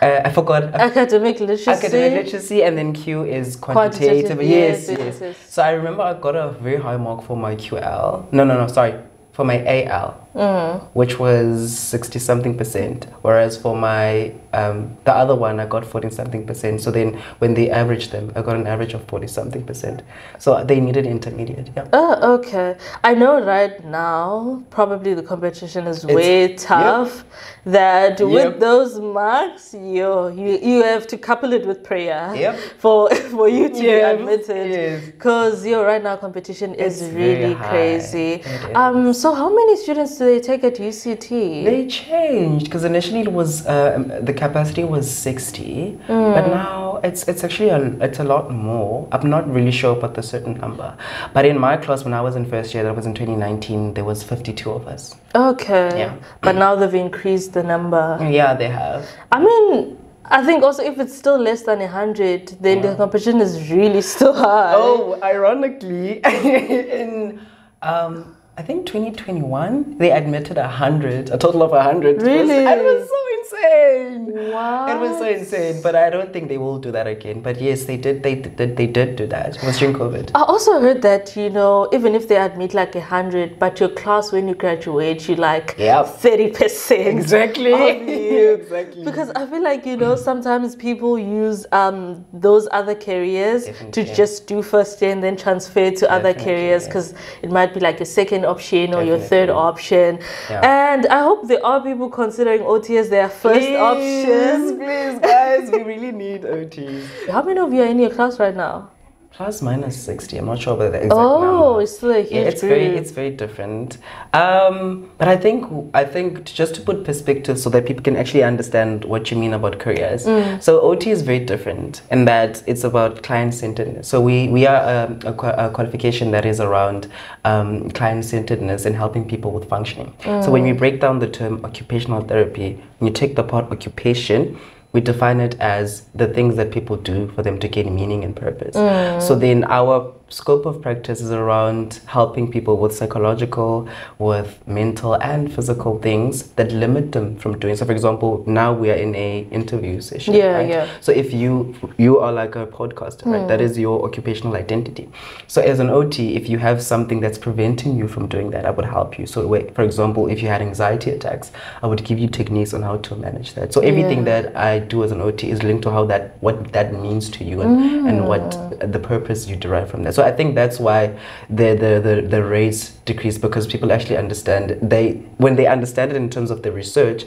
Uh, 0.00 0.20
I 0.24 0.30
forgot. 0.30 0.64
Academic 0.74 1.40
literacy. 1.40 1.70
academic 1.70 2.24
literacy 2.24 2.62
and 2.62 2.76
then 2.76 2.92
q 2.92 3.24
is 3.24 3.56
Quantitative, 3.56 4.36
quantitative, 4.36 4.42
yes, 4.42 4.88
yes, 4.88 4.88
yes, 4.88 4.98
yes 4.98 5.20
yes. 5.20 5.36
so 5.48 5.62
i 5.62 5.70
remember 5.70 6.02
i 6.02 6.14
got 6.14 6.34
a 6.34 6.50
very 6.60 6.80
high 6.80 6.96
mark 6.96 7.22
for 7.22 7.36
my 7.36 7.54
ql 7.54 8.30
no 8.32 8.44
no 8.44 8.58
no 8.58 8.66
sorry 8.66 8.94
for 9.32 9.44
my 9.44 9.64
al 9.64 10.21
which 10.34 11.18
was 11.18 11.76
60 11.78 12.18
something 12.18 12.56
percent. 12.56 13.06
Whereas 13.22 13.56
for 13.56 13.76
my, 13.76 14.32
um, 14.52 14.96
the 15.04 15.12
other 15.12 15.34
one, 15.34 15.60
I 15.60 15.66
got 15.66 15.84
40 15.84 16.10
something 16.10 16.46
percent. 16.46 16.80
So 16.80 16.90
then 16.90 17.20
when 17.38 17.54
they 17.54 17.70
averaged 17.70 18.12
them, 18.12 18.32
I 18.34 18.42
got 18.42 18.56
an 18.56 18.66
average 18.66 18.94
of 18.94 19.04
40 19.08 19.26
something 19.26 19.64
percent. 19.64 20.02
So 20.38 20.64
they 20.64 20.80
needed 20.80 21.06
intermediate. 21.06 21.70
Yeah. 21.76 21.88
Oh, 21.92 22.34
okay. 22.38 22.76
I 23.04 23.14
know 23.14 23.42
right 23.44 23.84
now, 23.84 24.62
probably 24.70 25.14
the 25.14 25.22
competition 25.22 25.86
is 25.86 26.04
way 26.06 26.54
tough. 26.54 27.24
That 27.64 28.18
Yep. 28.18 28.28
with 28.28 28.60
those 28.60 28.98
marks, 28.98 29.72
you 29.72 30.28
you 30.30 30.58
you 30.70 30.82
have 30.82 31.06
to 31.12 31.16
couple 31.16 31.52
it 31.52 31.64
with 31.64 31.84
prayer 31.84 32.32
Yep. 32.34 32.54
for 32.78 33.08
for 33.34 33.48
you 33.48 33.68
to 33.68 33.82
Yes, 33.82 34.16
be 34.16 34.20
admitted. 34.20 34.70
yes. 34.70 35.06
Because 35.06 35.64
your 35.64 35.84
right 35.86 36.02
now 36.02 36.16
competition 36.16 36.74
is 36.74 37.00
It's 37.02 37.12
really 37.14 37.54
crazy. 37.54 38.42
Um. 38.74 39.12
So 39.12 39.32
how 39.32 39.48
many 39.48 39.76
students 39.76 40.20
do 40.22 40.28
they 40.32 40.40
take 40.40 40.62
at 40.64 40.76
UCT? 40.76 41.28
They 41.64 41.86
changed 41.86 42.64
because 42.66 42.84
initially 42.84 43.20
it 43.20 43.32
was 43.32 43.66
uh, 43.66 44.20
the 44.22 44.32
capacity 44.32 44.84
was 44.84 45.10
60, 45.10 45.98
Mm. 46.08 46.34
but 46.36 46.46
now 46.48 47.00
it's 47.02 47.22
it's 47.30 47.42
actually 47.46 47.70
a, 47.70 47.80
it's 48.06 48.20
a 48.20 48.24
lot 48.24 48.44
more. 48.68 49.08
I'm 49.12 49.28
not 49.36 49.44
really 49.56 49.70
sure 49.80 49.92
about 49.98 50.14
the 50.14 50.22
certain 50.22 50.54
number, 50.64 50.88
but 51.34 51.44
in 51.44 51.58
my 51.58 51.76
class 51.76 52.04
when 52.04 52.14
I 52.14 52.20
was 52.28 52.34
in 52.36 52.44
first 52.54 52.74
year, 52.74 52.82
that 52.84 52.94
was 52.96 53.06
in 53.06 53.14
2019, 53.14 53.94
there 53.94 54.04
was 54.04 54.22
52 54.22 54.70
of 54.70 54.86
us. 54.94 55.16
okay. 55.34 55.88
Yeah. 56.02 56.14
But 56.40 56.54
now 56.64 56.74
they've 56.76 56.94
increased 57.06 57.52
the 57.54 57.62
number. 57.62 58.04
Yeah, 58.40 58.54
they 58.54 58.68
have. 58.68 59.08
I 59.32 59.38
mean, 59.46 59.96
I 60.24 60.44
think 60.46 60.62
also 60.62 60.82
if 60.90 60.98
it's 61.00 61.16
still 61.22 61.38
less 61.38 61.62
than 61.62 61.78
100, 61.80 62.58
then 62.60 62.80
the 62.82 62.94
competition 62.96 63.40
is 63.40 63.70
really 63.70 64.02
still 64.02 64.32
high. 64.34 64.72
Oh, 64.74 65.18
ironically, 65.22 66.20
in 67.00 67.40
um, 67.82 68.36
I 68.62 68.64
think 68.64 68.86
2021, 68.86 69.98
they 69.98 70.12
admitted 70.12 70.56
a 70.56 70.68
hundred, 70.68 71.30
a 71.30 71.36
total 71.36 71.64
of 71.64 71.72
a 71.72 71.82
hundred. 71.82 72.22
Really? 72.22 72.54
It 72.54 72.84
was 72.84 73.08
so 73.08 73.22
insane. 73.40 74.52
Wow. 74.52 74.86
It 74.86 75.00
was 75.00 75.18
so 75.18 75.26
insane, 75.28 75.82
but 75.82 75.96
I 75.96 76.10
don't 76.10 76.32
think 76.32 76.48
they 76.48 76.58
will 76.58 76.78
do 76.78 76.92
that 76.92 77.08
again. 77.08 77.40
But 77.40 77.60
yes, 77.60 77.84
they 77.86 77.96
did. 77.96 78.22
They 78.22 78.36
did. 78.36 78.76
They 78.76 78.86
did 78.86 79.16
do 79.16 79.26
that. 79.26 79.56
It 79.56 79.64
was 79.64 79.80
during 79.80 79.96
COVID. 79.96 80.30
I 80.36 80.42
also 80.42 80.80
heard 80.80 81.02
that, 81.02 81.34
you 81.36 81.50
know, 81.50 81.88
even 81.92 82.14
if 82.14 82.28
they 82.28 82.36
admit 82.36 82.72
like 82.72 82.94
100, 82.94 83.58
but 83.58 83.80
your 83.80 83.88
class 83.88 84.30
when 84.30 84.46
you 84.46 84.54
graduate, 84.54 85.28
you 85.28 85.34
like 85.34 85.74
Yep. 85.78 86.06
30%. 86.06 87.06
Exactly. 87.06 87.72
exactly. 88.52 89.04
Because 89.04 89.30
I 89.30 89.46
feel 89.46 89.62
like, 89.62 89.84
you 89.84 89.96
know, 89.96 90.14
sometimes 90.14 90.76
people 90.76 91.18
use 91.18 91.66
um, 91.72 92.24
those 92.32 92.68
other 92.70 92.94
careers 92.94 93.68
to 93.90 94.04
just 94.14 94.46
do 94.46 94.62
first 94.62 95.02
year 95.02 95.10
and 95.10 95.20
then 95.22 95.36
transfer 95.36 95.90
to 95.90 96.10
other 96.10 96.32
Definitely, 96.32 96.44
careers 96.44 96.82
yeah. 96.82 96.88
because 96.88 97.14
it 97.42 97.50
might 97.50 97.74
be 97.74 97.80
like 97.80 98.00
a 98.00 98.04
second 98.04 98.44
option 98.52 98.94
or 98.94 99.02
your 99.02 99.18
third 99.18 99.50
option. 99.50 100.18
Yeah. 100.50 100.60
And 100.92 101.06
I 101.06 101.20
hope 101.28 101.48
there 101.48 101.64
are 101.64 101.80
people 101.82 102.08
considering 102.08 102.62
OT 102.62 102.96
as 103.02 103.08
their 103.08 103.28
first 103.28 103.60
please, 103.60 103.76
option. 103.92 104.78
please, 104.78 105.18
guys, 105.32 105.70
we 105.70 105.82
really 105.82 106.12
need 106.12 106.42
OTs. 106.42 107.28
How 107.34 107.42
many 107.42 107.60
of 107.60 107.72
you 107.72 107.82
are 107.82 107.90
in 107.94 107.98
your 107.98 108.10
class 108.10 108.38
right 108.38 108.56
now? 108.56 108.90
Plus 109.34 109.62
minus 109.62 109.96
sixty. 109.96 110.36
I'm 110.36 110.44
not 110.44 110.60
sure 110.60 110.74
about 110.74 110.92
the 110.92 110.98
exact 110.98 111.14
Oh, 111.14 111.40
number. 111.40 111.82
it's 111.82 112.02
a 112.02 112.20
huge 112.20 112.30
yeah, 112.32 112.40
it's 112.50 112.60
group. 112.60 112.70
very 112.72 112.86
it's 112.98 113.10
very 113.12 113.30
different. 113.30 113.96
Um, 114.34 115.08
but 115.16 115.26
I 115.26 115.38
think 115.38 115.64
I 115.94 116.04
think 116.04 116.44
just 116.44 116.74
to 116.74 116.82
put 116.82 117.02
perspective 117.04 117.58
so 117.58 117.70
that 117.70 117.86
people 117.86 118.02
can 118.02 118.14
actually 118.16 118.42
understand 118.42 119.06
what 119.06 119.30
you 119.30 119.38
mean 119.38 119.54
about 119.54 119.78
careers. 119.78 120.26
Mm. 120.26 120.62
So 120.62 120.80
OT 120.82 121.10
is 121.10 121.22
very 121.22 121.38
different 121.38 122.02
in 122.10 122.26
that 122.26 122.62
it's 122.66 122.84
about 122.84 123.22
client 123.22 123.54
centeredness. 123.54 124.06
So 124.06 124.20
we 124.20 124.48
we 124.48 124.66
are 124.66 125.06
um, 125.06 125.18
a, 125.24 125.32
a 125.66 125.70
qualification 125.70 126.30
that 126.32 126.44
is 126.44 126.60
around 126.60 127.08
um, 127.46 127.90
client 127.92 128.26
centeredness 128.26 128.84
and 128.84 128.94
helping 128.94 129.24
people 129.26 129.50
with 129.50 129.66
functioning. 129.68 130.12
So 130.24 130.50
when 130.50 130.62
Mm. 130.62 130.72
we 130.72 130.72
break 130.72 131.00
down 131.00 131.20
the 131.20 131.28
term 131.28 131.64
occupational 131.64 132.20
therapy, 132.22 132.78
when 132.98 133.08
you 133.08 133.14
take 133.14 133.34
the 133.34 133.42
part 133.44 133.72
occupation. 133.72 134.58
We 134.92 135.00
define 135.00 135.40
it 135.40 135.58
as 135.58 136.02
the 136.14 136.26
things 136.26 136.56
that 136.56 136.70
people 136.70 136.96
do 136.96 137.28
for 137.34 137.42
them 137.42 137.58
to 137.60 137.68
gain 137.68 137.94
meaning 137.94 138.24
and 138.24 138.36
purpose. 138.36 138.76
Mm. 138.76 139.22
So 139.22 139.34
then 139.34 139.64
our 139.64 140.14
scope 140.32 140.66
of 140.66 140.80
practice 140.80 141.20
is 141.20 141.30
around 141.30 142.00
helping 142.06 142.50
people 142.50 142.76
with 142.76 142.94
psychological, 142.94 143.88
with 144.18 144.66
mental 144.66 145.14
and 145.14 145.52
physical 145.52 145.98
things 145.98 146.44
that 146.52 146.72
limit 146.72 147.12
them 147.12 147.36
from 147.36 147.58
doing. 147.58 147.76
So, 147.76 147.84
for 147.84 147.92
example, 147.92 148.42
now 148.46 148.72
we 148.72 148.90
are 148.90 148.94
in 148.94 149.14
a 149.14 149.46
interview 149.50 150.00
session. 150.00 150.34
Yeah, 150.34 150.46
right? 150.46 150.68
yeah. 150.68 150.88
So 151.00 151.12
if 151.12 151.32
you 151.32 151.74
you 151.98 152.18
are 152.18 152.32
like 152.32 152.56
a 152.56 152.66
podcaster, 152.66 153.26
right? 153.26 153.46
That 153.46 153.60
hmm. 153.60 153.66
is 153.66 153.78
your 153.78 154.04
occupational 154.04 154.56
identity. 154.56 155.08
So 155.46 155.60
as 155.60 155.80
an 155.80 155.90
OT, 155.90 156.36
if 156.36 156.48
you 156.48 156.58
have 156.58 156.82
something 156.82 157.20
that's 157.20 157.38
preventing 157.38 157.96
you 157.96 158.08
from 158.08 158.26
doing 158.26 158.50
that, 158.50 158.64
I 158.64 158.70
would 158.70 158.84
help 158.84 159.18
you. 159.18 159.26
So 159.26 159.46
wait, 159.46 159.74
for 159.74 159.82
example, 159.82 160.28
if 160.28 160.42
you 160.42 160.48
had 160.48 160.62
anxiety 160.62 161.10
attacks, 161.10 161.52
I 161.82 161.86
would 161.86 162.04
give 162.04 162.18
you 162.18 162.28
techniques 162.28 162.72
on 162.74 162.82
how 162.82 162.96
to 162.98 163.16
manage 163.16 163.54
that. 163.54 163.72
So 163.72 163.80
everything 163.80 164.18
Yeah. 164.18 164.42
that 164.42 164.56
I 164.56 164.78
do 164.78 165.04
as 165.04 165.12
an 165.12 165.20
OT 165.20 165.50
is 165.50 165.62
linked 165.62 165.82
to 165.84 165.90
how 165.90 166.04
that 166.06 166.36
what 166.40 166.72
that 166.72 166.92
means 166.94 167.28
to 167.30 167.44
you 167.44 167.60
and, 167.60 168.08
and 168.08 168.28
what 168.28 168.54
hmm. 168.54 168.90
the 168.90 168.98
purpose 168.98 169.46
you 169.48 169.56
derive 169.56 169.90
from 169.90 170.02
that. 170.04 170.14
So 170.14 170.21
I 170.22 170.32
think 170.32 170.54
that's 170.54 170.78
why 170.78 171.08
the 171.48 171.74
the, 171.74 172.00
the, 172.00 172.26
the 172.28 172.44
rates 172.44 172.90
decrease 173.04 173.38
because 173.38 173.66
people 173.66 173.92
actually 173.92 174.16
understand 174.16 174.78
they 174.82 175.12
when 175.38 175.56
they 175.56 175.66
understand 175.66 176.12
it 176.12 176.16
in 176.16 176.30
terms 176.30 176.50
of 176.50 176.62
the 176.62 176.72
research 176.72 177.24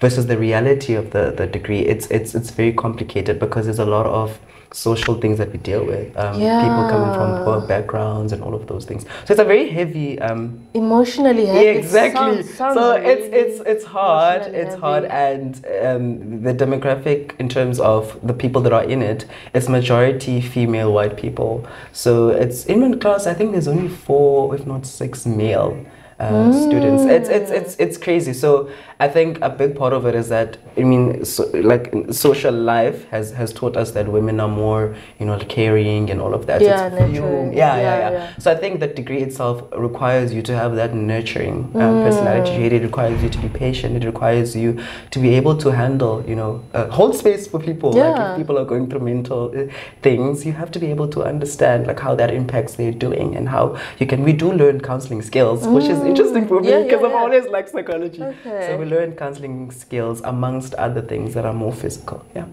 versus 0.00 0.26
the 0.26 0.38
reality 0.38 0.94
of 0.94 1.10
the, 1.10 1.32
the 1.36 1.46
degree, 1.46 1.80
it's 1.80 2.06
it's 2.10 2.34
it's 2.34 2.50
very 2.50 2.72
complicated 2.72 3.38
because 3.38 3.64
there's 3.66 3.78
a 3.80 3.84
lot 3.84 4.06
of 4.06 4.38
social 4.70 5.14
things 5.14 5.38
that 5.38 5.50
we 5.50 5.58
deal 5.58 5.82
with. 5.84 6.14
Um, 6.16 6.34
People 6.34 6.84
coming 6.90 7.14
from 7.14 7.42
poor 7.44 7.66
backgrounds 7.66 8.32
and 8.34 8.42
all 8.42 8.54
of 8.54 8.66
those 8.66 8.84
things. 8.84 9.04
So 9.24 9.32
it's 9.32 9.40
a 9.40 9.44
very 9.44 9.66
heavy 9.70 10.20
um, 10.20 10.60
Emotionally 10.74 11.46
heavy. 11.46 11.64
yeah, 11.64 11.70
It 11.72 11.76
exactly. 11.78 12.42
sounds- 12.42 12.54
sounds 12.54 12.74
so 12.78 12.92
it's 12.92 13.22
really 13.22 13.38
it's 13.42 13.60
it's 13.72 13.84
hard. 13.84 14.42
emotionally 14.42 14.60
It's 14.66 14.74
hard, 14.74 15.04
and 15.04 15.54
um, 15.82 16.42
the 16.42 16.52
demographic 16.54 17.32
in 17.38 17.48
terms 17.48 17.80
of 17.80 18.18
the 18.22 18.34
people 18.34 18.60
that 18.62 18.72
are 18.74 18.84
in 18.84 19.00
it 19.02 19.24
is 19.54 19.68
majority 19.68 20.40
female 20.42 20.92
white 20.92 21.16
people. 21.16 21.66
So 21.92 22.28
it's 22.28 22.66
in 22.66 22.80
my 22.80 22.96
class. 22.98 23.26
I 23.26 23.34
think 23.34 23.52
there's 23.52 23.68
only 23.68 23.88
four, 23.88 24.54
if 24.54 24.66
not 24.66 24.86
six, 24.86 25.24
male. 25.26 25.72
Uh, 26.20 26.50
students 26.66 27.04
it's 27.04 27.28
it's 27.28 27.50
it's 27.58 27.76
it's 27.84 27.96
crazy 27.96 28.32
so 28.32 28.68
i 29.00 29.08
think 29.08 29.38
a 29.42 29.48
big 29.48 29.76
part 29.76 29.92
of 29.92 30.06
it 30.06 30.14
is 30.14 30.28
that 30.28 30.56
i 30.76 30.82
mean 30.82 31.24
so, 31.24 31.44
like 31.72 31.84
social 32.10 32.54
life 32.54 33.08
has 33.10 33.30
has 33.32 33.52
taught 33.52 33.76
us 33.76 33.92
that 33.92 34.06
women 34.08 34.40
are 34.40 34.48
more 34.48 34.94
you 35.20 35.26
know 35.26 35.38
caring 35.48 36.10
and 36.10 36.20
all 36.20 36.34
of 36.34 36.46
that 36.46 36.60
Yeah, 36.60 36.86
it's 36.86 36.94
nurturing. 37.00 37.52
yeah, 37.52 37.76
yeah, 37.76 37.80
Yeah, 37.82 37.98
yeah 37.98 38.10
yeah. 38.10 38.32
so 38.38 38.50
I 38.50 38.56
think 38.62 38.80
that 38.80 38.96
degree 38.96 39.22
itself 39.28 39.62
requires 39.88 40.32
you 40.36 40.42
to 40.48 40.54
have 40.56 40.74
that 40.76 40.94
nurturing 40.94 41.58
um, 41.82 41.94
personality 42.06 42.56
trait. 42.56 42.72
It 42.72 42.82
requires 42.82 43.22
you 43.22 43.28
to 43.36 43.38
be 43.38 43.48
patient. 43.48 43.96
It 44.00 44.04
requires 44.12 44.56
you 44.62 44.70
to 45.14 45.18
be 45.24 45.30
able 45.40 45.56
to 45.64 45.68
handle, 45.82 46.14
you 46.30 46.36
know, 46.40 46.52
uh, 46.74 46.86
hold 46.98 47.14
space 47.22 47.46
for 47.52 47.58
people. 47.68 47.90
Like 47.92 48.16
Yeah. 48.16 48.30
if 48.32 48.38
people 48.40 48.56
are 48.60 48.64
going 48.72 48.88
through 48.90 49.04
mental 49.12 49.42
uh, 49.60 49.66
things, 50.06 50.44
you 50.46 50.52
have 50.62 50.70
to 50.76 50.78
be 50.84 50.88
able 50.94 51.08
to 51.16 51.20
understand 51.32 51.86
like 51.90 52.00
how 52.06 52.14
that 52.20 52.30
impacts 52.40 52.74
their 52.80 52.92
doing 53.06 53.28
and 53.36 53.48
how 53.48 53.64
you 54.00 54.06
can. 54.10 54.24
We 54.28 54.32
do 54.44 54.48
learn 54.62 54.80
counseling 54.90 55.22
skills, 55.30 55.66
which 55.76 55.88
is 55.94 56.00
interesting 56.12 56.44
for 56.50 56.60
me 56.60 56.72
because 56.84 57.02
I've 57.04 57.16
yeah. 57.18 57.24
always 57.24 57.46
liked 57.56 57.70
psychology. 57.76 58.22
Okay. 58.22 58.58
So 58.66 58.76
learn 58.88 59.12
counseling 59.12 59.70
skills 59.70 60.20
amongst 60.22 60.74
other 60.74 61.02
things 61.02 61.34
that 61.34 61.44
are 61.44 61.54
more 61.54 61.72
physical. 61.72 62.24
Yeah. 62.34 62.46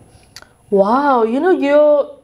Wow, 0.70 1.24
you 1.24 1.39
know, 1.39 1.51
you're 1.51 2.15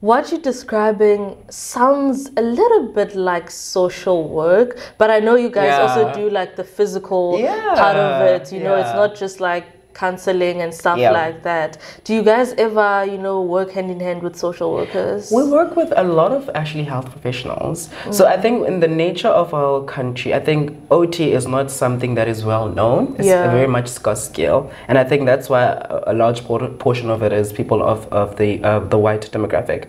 what 0.00 0.30
you're 0.30 0.40
describing 0.40 1.36
sounds 1.50 2.30
a 2.36 2.42
little 2.42 2.92
bit 2.92 3.16
like 3.16 3.50
social 3.50 4.28
work, 4.28 4.78
but 4.96 5.10
I 5.10 5.18
know 5.18 5.34
you 5.34 5.50
guys 5.50 5.78
also 5.80 6.14
do 6.14 6.30
like 6.30 6.54
the 6.54 6.64
physical 6.64 7.38
Yeah, 7.38 7.74
part 7.74 7.96
of 7.96 8.22
it. 8.22 8.52
You 8.52 8.60
know, 8.60 8.76
it's 8.76 8.94
not 8.94 9.16
just 9.16 9.40
like 9.40 9.66
counseling 9.98 10.62
and 10.62 10.72
stuff 10.72 10.98
Yeah. 10.98 11.10
like 11.22 11.42
that. 11.42 11.78
Do 12.04 12.14
you 12.14 12.22
guys 12.22 12.54
ever, 12.66 13.04
you 13.12 13.18
know, 13.18 13.42
work 13.42 13.70
hand 13.72 13.90
in 13.90 14.00
hand 14.00 14.22
with 14.22 14.36
social 14.36 14.72
workers? 14.72 15.30
We 15.32 15.42
work 15.58 15.76
with 15.76 15.92
a 15.96 16.04
lot 16.04 16.32
of 16.38 16.50
actually 16.54 16.84
health 16.84 17.08
professionals. 17.10 17.88
So 18.10 18.26
I 18.26 18.36
think 18.44 18.66
in 18.66 18.80
the 18.80 18.88
nature 18.88 19.28
of 19.42 19.52
our 19.54 19.82
country, 19.96 20.34
I 20.34 20.40
think 20.48 20.62
OT 20.90 21.32
is 21.32 21.46
not 21.46 21.70
something 21.70 22.14
that 22.14 22.28
is 22.28 22.44
well 22.44 22.68
known. 22.78 23.14
It's 23.18 23.26
Yeah. 23.28 23.48
a 23.48 23.50
very 23.58 23.70
much 23.76 23.88
scarce 23.98 24.22
skill, 24.30 24.58
and 24.88 24.94
I 25.02 25.04
think 25.10 25.20
that's 25.30 25.46
why 25.52 25.62
a, 25.64 26.12
a 26.12 26.14
large 26.22 26.40
portion 26.84 27.08
of 27.14 27.22
it 27.26 27.32
is 27.40 27.52
people 27.60 27.80
of 27.92 28.00
of 28.22 28.28
the 28.40 28.50
uh, 28.70 28.80
the 28.94 28.98
white 29.06 29.24
demographic. 29.36 29.80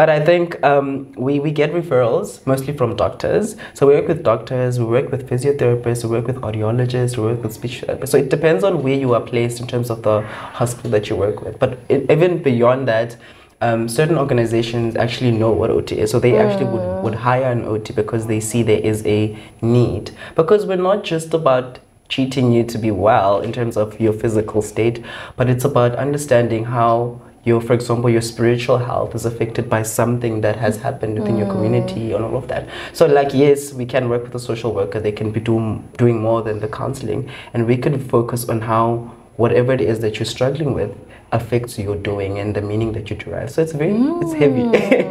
But 0.00 0.08
I 0.16 0.20
think 0.28 0.48
um, 0.70 0.88
we, 1.26 1.32
we 1.44 1.50
get 1.60 1.70
referrals 1.78 2.28
mostly 2.50 2.72
from 2.80 2.90
doctors. 3.04 3.56
So 3.74 3.80
we 3.88 3.94
work 3.98 4.06
with 4.12 4.20
doctors, 4.32 4.72
we 4.82 4.84
work 4.96 5.06
with 5.14 5.22
physiotherapists, 5.30 6.04
we 6.04 6.10
work 6.16 6.26
with 6.30 6.38
audiologists, 6.48 7.12
we 7.18 7.24
work 7.30 7.40
with 7.42 7.52
speech 7.58 7.76
therapists. 7.82 8.10
So 8.12 8.16
it 8.22 8.28
depends 8.36 8.62
on 8.68 8.72
where 8.84 8.98
you 9.04 9.10
are 9.16 9.24
placed 9.32 9.47
in 9.56 9.66
terms 9.66 9.90
of 9.90 10.02
the 10.02 10.22
hospital 10.22 10.90
that 10.90 11.08
you 11.08 11.16
work 11.16 11.42
with. 11.42 11.58
But 11.58 11.78
it, 11.88 12.10
even 12.10 12.42
beyond 12.42 12.88
that, 12.88 13.16
um, 13.60 13.88
certain 13.88 14.16
organizations 14.16 14.96
actually 14.96 15.32
know 15.32 15.50
what 15.52 15.70
OT 15.70 15.98
is. 15.98 16.10
So 16.10 16.20
they 16.20 16.36
actually 16.36 16.66
would, 16.66 17.02
would 17.02 17.14
hire 17.14 17.50
an 17.50 17.64
OT 17.64 17.92
because 17.92 18.26
they 18.26 18.40
see 18.40 18.62
there 18.62 18.80
is 18.80 19.04
a 19.06 19.36
need. 19.60 20.12
Because 20.36 20.66
we're 20.66 20.76
not 20.76 21.04
just 21.04 21.34
about 21.34 21.80
treating 22.08 22.52
you 22.52 22.64
to 22.64 22.78
be 22.78 22.90
well 22.90 23.40
in 23.40 23.52
terms 23.52 23.76
of 23.76 24.00
your 24.00 24.12
physical 24.12 24.62
state, 24.62 25.04
but 25.36 25.50
it's 25.50 25.64
about 25.64 25.94
understanding 25.96 26.64
how 26.64 27.20
your, 27.44 27.60
for 27.60 27.72
example, 27.72 28.10
your 28.10 28.20
spiritual 28.20 28.78
health 28.78 29.14
is 29.14 29.24
affected 29.24 29.70
by 29.70 29.82
something 29.82 30.40
that 30.42 30.56
has 30.56 30.76
happened 30.76 31.18
within 31.18 31.36
your 31.36 31.46
community 31.46 32.12
and 32.12 32.24
all 32.24 32.36
of 32.36 32.48
that. 32.48 32.68
So, 32.92 33.06
like, 33.06 33.32
yes, 33.32 33.72
we 33.72 33.86
can 33.86 34.08
work 34.08 34.24
with 34.24 34.34
a 34.34 34.38
social 34.38 34.74
worker. 34.74 35.00
They 35.00 35.12
can 35.12 35.30
be 35.30 35.40
doing 35.40 35.88
doing 35.96 36.20
more 36.20 36.42
than 36.42 36.60
the 36.60 36.68
counseling, 36.68 37.30
and 37.54 37.66
we 37.66 37.76
could 37.76 38.02
focus 38.10 38.48
on 38.48 38.60
how 38.60 39.14
whatever 39.38 39.72
it 39.72 39.80
is 39.80 40.00
that 40.00 40.18
you're 40.18 40.26
struggling 40.26 40.74
with 40.74 40.92
affects 41.32 41.78
your 41.78 41.96
doing 41.96 42.38
and 42.38 42.54
the 42.56 42.60
meaning 42.60 42.92
that 42.92 43.08
you 43.08 43.16
derive. 43.16 43.50
So 43.50 43.62
it's 43.62 43.72
very, 43.72 43.94
it's 43.94 44.34
heavy. 44.34 44.62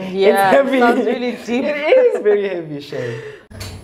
Mm, 0.07 0.13
yeah, 0.13 0.51
it's 0.51 0.55
heavy. 0.57 0.79
sounds 0.79 1.05
really 1.05 1.31
deep. 1.31 1.63
it 1.65 2.15
is 2.15 2.21
very 2.21 2.47
heavy, 2.49 2.81
Shay. 2.81 3.21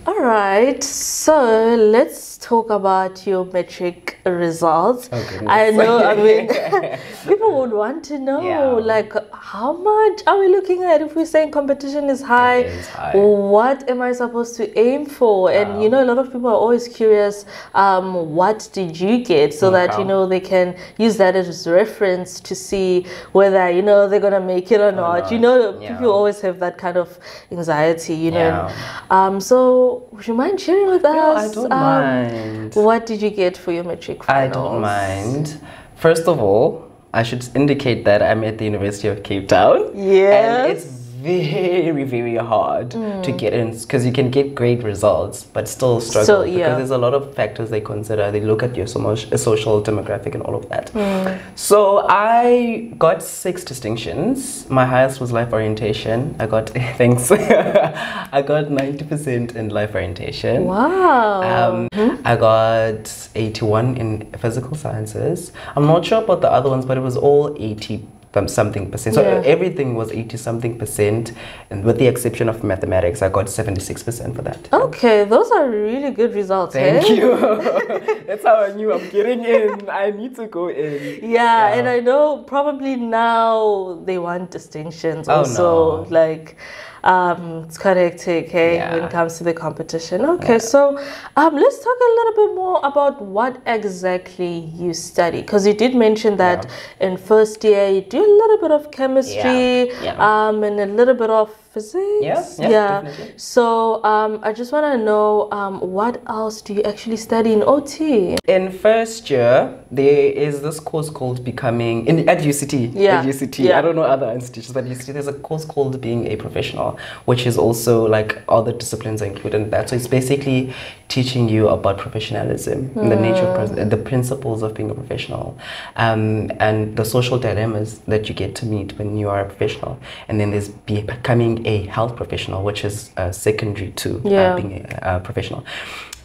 All 0.06 0.20
right, 0.20 0.84
so 0.84 1.74
let's 1.76 2.36
talk 2.36 2.68
about 2.68 3.26
your 3.26 3.46
matric 3.46 4.18
results. 4.26 5.08
Oh. 5.10 5.40
I 5.46 5.70
know, 5.70 5.96
I 5.96 6.14
mean, 6.14 6.48
people 7.26 7.58
would 7.60 7.72
want 7.72 8.04
to 8.06 8.18
know, 8.18 8.42
Yeah. 8.42 8.66
like, 8.72 9.14
how 9.32 9.72
much 9.72 10.20
are 10.26 10.38
we 10.38 10.48
looking 10.48 10.84
at 10.84 11.00
if 11.00 11.16
we're 11.16 11.24
saying 11.24 11.52
competition 11.52 12.10
is 12.10 12.20
high? 12.20 12.64
Is 12.64 12.86
high. 12.88 13.12
What 13.16 13.88
am 13.88 14.02
I 14.02 14.12
supposed 14.12 14.56
to 14.56 14.78
aim 14.78 15.06
for? 15.06 15.50
And 15.50 15.82
you 15.82 15.88
know, 15.88 16.04
a 16.04 16.08
lot 16.12 16.18
of 16.18 16.26
people 16.30 16.48
are 16.48 16.60
always 16.66 16.86
curious, 16.86 17.46
um, 17.74 18.34
what 18.34 18.68
did 18.74 19.00
you 19.00 19.24
get? 19.24 19.54
So 19.54 19.70
that, 19.70 19.98
you 19.98 20.04
know, 20.04 20.26
they 20.26 20.40
can 20.40 20.76
use 20.98 21.16
that 21.16 21.34
as 21.34 21.66
reference 21.66 22.40
to 22.40 22.54
see 22.54 23.06
whether, 23.32 23.70
you 23.70 23.80
know, 23.80 24.06
they're 24.06 24.20
going 24.20 24.34
to 24.34 24.40
make 24.54 24.70
it 24.70 24.82
or 24.82 24.92
not. 24.92 25.32
You 25.32 25.38
know, 25.38 25.80
Yeah. 25.80 25.96
people 25.96 26.10
always 26.10 26.42
have 26.42 26.58
that 26.60 26.76
kind 26.76 26.98
of 26.98 27.18
anxiety, 27.50 28.14
you 28.14 28.32
know. 28.32 28.68
Yeah. 28.68 29.00
Um, 29.10 29.40
so 29.40 29.93
would 30.10 30.26
you 30.26 30.34
mind 30.34 30.60
sharing 30.60 30.86
with 30.86 31.04
us? 31.04 31.14
No, 31.14 31.36
I 31.36 31.48
don't 31.54 31.72
um, 31.72 31.78
mind. 31.78 32.74
What 32.74 33.06
did 33.06 33.22
you 33.22 33.30
get 33.30 33.56
for 33.56 33.72
your 33.72 33.84
matric 33.84 34.24
finals? 34.24 34.50
I 34.50 34.60
don't 34.60 34.80
mind. 34.80 35.60
First 35.96 36.26
of 36.28 36.40
all, 36.40 36.90
I 37.12 37.22
should 37.22 37.48
indicate 37.54 38.04
that 38.04 38.22
I'm 38.22 38.42
at 38.44 38.58
the 38.58 38.64
University 38.64 39.08
of 39.08 39.22
Cape 39.22 39.48
Town. 39.48 39.92
Yes. 39.94 40.44
And 40.44 40.72
it's 40.72 40.93
very, 41.24 42.04
very 42.04 42.36
hard 42.36 42.90
to 42.90 42.98
mm. 42.98 43.38
get 43.38 43.52
in 43.54 43.76
because 43.78 44.04
you 44.04 44.12
can 44.12 44.30
get 44.30 44.54
great 44.54 44.82
results, 44.82 45.44
but 45.44 45.66
still 45.68 46.00
struggle 46.00 46.26
So, 46.26 46.44
because 46.44 46.76
there's 46.76 46.90
a 46.90 46.98
lot 46.98 47.14
of 47.14 47.34
factors 47.34 47.70
they 47.70 47.80
consider. 47.80 48.30
They 48.30 48.40
look 48.40 48.62
at 48.62 48.76
your 48.76 48.86
somo- 48.86 49.32
uh, 49.32 49.36
social 49.36 49.82
demographic 49.82 50.34
and 50.34 50.42
all 50.42 50.54
of 50.54 50.68
that. 50.68 50.92
Mm. 50.92 51.40
So 51.54 52.06
I 52.08 52.92
got 52.98 53.22
six 53.22 53.64
distinctions. 53.64 54.68
My 54.68 54.84
highest 54.84 55.20
was 55.20 55.32
life 55.32 55.52
orientation. 55.52 56.36
I 56.38 56.46
got 56.46 56.68
thanks. 57.00 57.30
I 57.32 58.42
got 58.46 58.70
ninety 58.70 59.04
percent 59.04 59.56
in 59.56 59.70
life 59.70 59.94
orientation. 59.94 60.64
Wow. 60.64 61.42
Um, 61.42 61.88
mm-hmm. 61.94 62.26
I 62.26 62.36
got 62.36 63.28
81 63.34 63.96
in 63.96 64.30
physical 64.38 64.76
sciences. 64.76 65.52
I'm 65.76 65.86
not 65.86 66.04
sure 66.04 66.22
about 66.22 66.40
the 66.40 66.50
other 66.50 66.70
ones, 66.70 66.86
but 66.86 66.96
it 66.96 67.00
was 67.00 67.16
all 67.16 67.54
80 67.58 67.84
some- 67.94 68.13
something 68.48 68.90
percent. 68.90 69.14
So 69.14 69.22
Yeah. 69.22 69.42
everything 69.54 69.94
was 69.94 70.10
80 70.12 70.36
something 70.36 70.78
percent, 70.78 71.32
and 71.70 71.84
with 71.84 71.98
the 71.98 72.06
exception 72.06 72.48
of 72.48 72.62
mathematics, 72.64 73.22
I 73.22 73.28
got 73.28 73.48
76 73.48 74.02
percent 74.02 74.34
for 74.36 74.42
that. 74.42 74.68
okay, 74.72 75.24
those 75.24 75.50
are 75.50 75.68
really 75.68 76.10
good 76.10 76.34
results. 76.34 76.74
Thank 76.74 77.04
eh? 77.10 77.14
you. 77.14 77.28
That's 78.26 78.44
how 78.44 78.56
I 78.68 78.72
knew 78.74 78.92
I'm 78.92 79.08
getting 79.10 79.44
in. 79.44 79.88
I 79.88 80.10
need 80.10 80.34
to 80.36 80.46
go 80.46 80.68
in. 80.68 81.30
Yeah, 81.30 81.74
and 81.76 81.88
I 81.88 82.00
know 82.00 82.42
probably 82.46 82.96
now 82.96 84.00
they 84.04 84.18
want 84.18 84.50
distinctions 84.50 85.28
Oh, 85.28 85.36
also. 85.38 86.04
no. 86.04 86.10
Like, 86.10 86.56
um, 87.04 87.64
it's 87.64 87.76
quite 87.76 87.98
hectic, 87.98 88.48
hey, 88.48 88.78
when 88.78 89.04
it 89.04 89.10
comes 89.10 89.36
to 89.38 89.44
the 89.44 89.52
competition. 89.52 90.22
Okay, 90.22 90.58
so 90.58 90.98
um, 91.36 91.54
let's 91.54 91.78
talk 91.84 91.98
a 92.00 92.12
little 92.18 92.34
bit 92.46 92.54
more 92.56 92.80
about 92.82 93.20
what 93.20 93.60
exactly 93.66 94.58
you 94.74 94.94
study. 94.94 95.42
Because 95.42 95.66
you 95.66 95.74
did 95.74 95.94
mention 95.94 96.36
that 96.38 96.66
in 97.00 97.16
first 97.18 97.62
year 97.62 97.88
you 97.88 98.00
do 98.00 98.18
a 98.18 98.32
little 98.40 98.58
bit 98.58 98.70
of 98.70 98.90
chemistry 98.90 99.34
Yeah, 99.34 100.02
yeah. 100.02 100.48
Um, 100.48 100.64
and 100.64 100.80
a 100.80 100.86
little 100.86 101.14
bit 101.14 101.30
of 101.30 101.50
physics. 101.74 102.22
Yeah, 102.22 102.42
yeah, 102.58 103.02
definitely. 103.02 103.34
So 103.36 104.02
um, 104.04 104.38
I 104.42 104.52
just 104.52 104.72
want 104.72 104.86
to 104.86 105.04
know 105.04 105.50
um, 105.50 105.80
what 105.80 106.22
else 106.28 106.62
do 106.62 106.72
you 106.72 106.82
actually 106.84 107.16
study 107.16 107.52
in 107.52 107.62
OT? 107.62 108.36
In 108.46 108.70
first 108.70 109.28
year, 109.28 109.54
there 109.90 110.30
is 110.32 110.62
this 110.62 110.78
course 110.80 111.10
called 111.10 111.44
becoming 111.44 112.06
in 112.06 112.28
at 112.28 112.38
UCT. 112.38 112.92
Yeah, 112.94 113.20
At 113.20 113.26
UCT. 113.26 113.64
yeah. 113.64 113.78
I 113.78 113.82
don't 113.82 113.96
know 113.96 114.02
other 114.02 114.30
institutions, 114.30 114.72
but 114.72 114.84
UCT 114.84 115.12
there's 115.12 115.26
a 115.26 115.32
course 115.32 115.64
called 115.64 116.00
being 116.00 116.26
a 116.28 116.36
professional, 116.36 116.98
which 117.24 117.46
is 117.46 117.58
also 117.58 118.06
like 118.06 118.42
all 118.48 118.62
the 118.62 118.72
disciplines 118.72 119.20
are 119.22 119.26
included 119.26 119.60
in 119.62 119.70
that. 119.70 119.90
So 119.90 119.96
it's 119.96 120.06
basically 120.08 120.72
teaching 121.08 121.48
you 121.48 121.68
about 121.68 121.98
professionalism 121.98 122.90
and 122.96 123.10
the 123.10 123.16
nature 123.16 123.46
of 123.46 123.90
the 123.90 123.96
principles 123.96 124.62
of 124.62 124.74
being 124.74 124.90
a 124.90 124.94
professional, 124.94 125.58
um, 125.96 126.50
and 126.60 126.96
the 126.96 127.04
social 127.04 127.38
dilemmas 127.38 127.98
that 128.06 128.28
you 128.28 128.34
get 128.34 128.54
to 128.56 128.66
meet 128.66 128.96
when 128.98 129.16
you 129.16 129.28
are 129.28 129.40
a 129.40 129.44
professional. 129.44 129.98
And 130.28 130.40
then 130.40 130.50
there's 130.50 130.68
becoming 130.68 131.63
a 131.66 131.86
health 131.86 132.16
professional, 132.16 132.62
which 132.64 132.84
is 132.84 133.10
uh, 133.16 133.30
secondary 133.32 133.90
to 133.92 134.16
uh, 134.24 134.28
Yeah. 134.30 134.56
being 134.56 134.72
a 134.84 135.06
uh, 135.06 135.18
professional. 135.20 135.64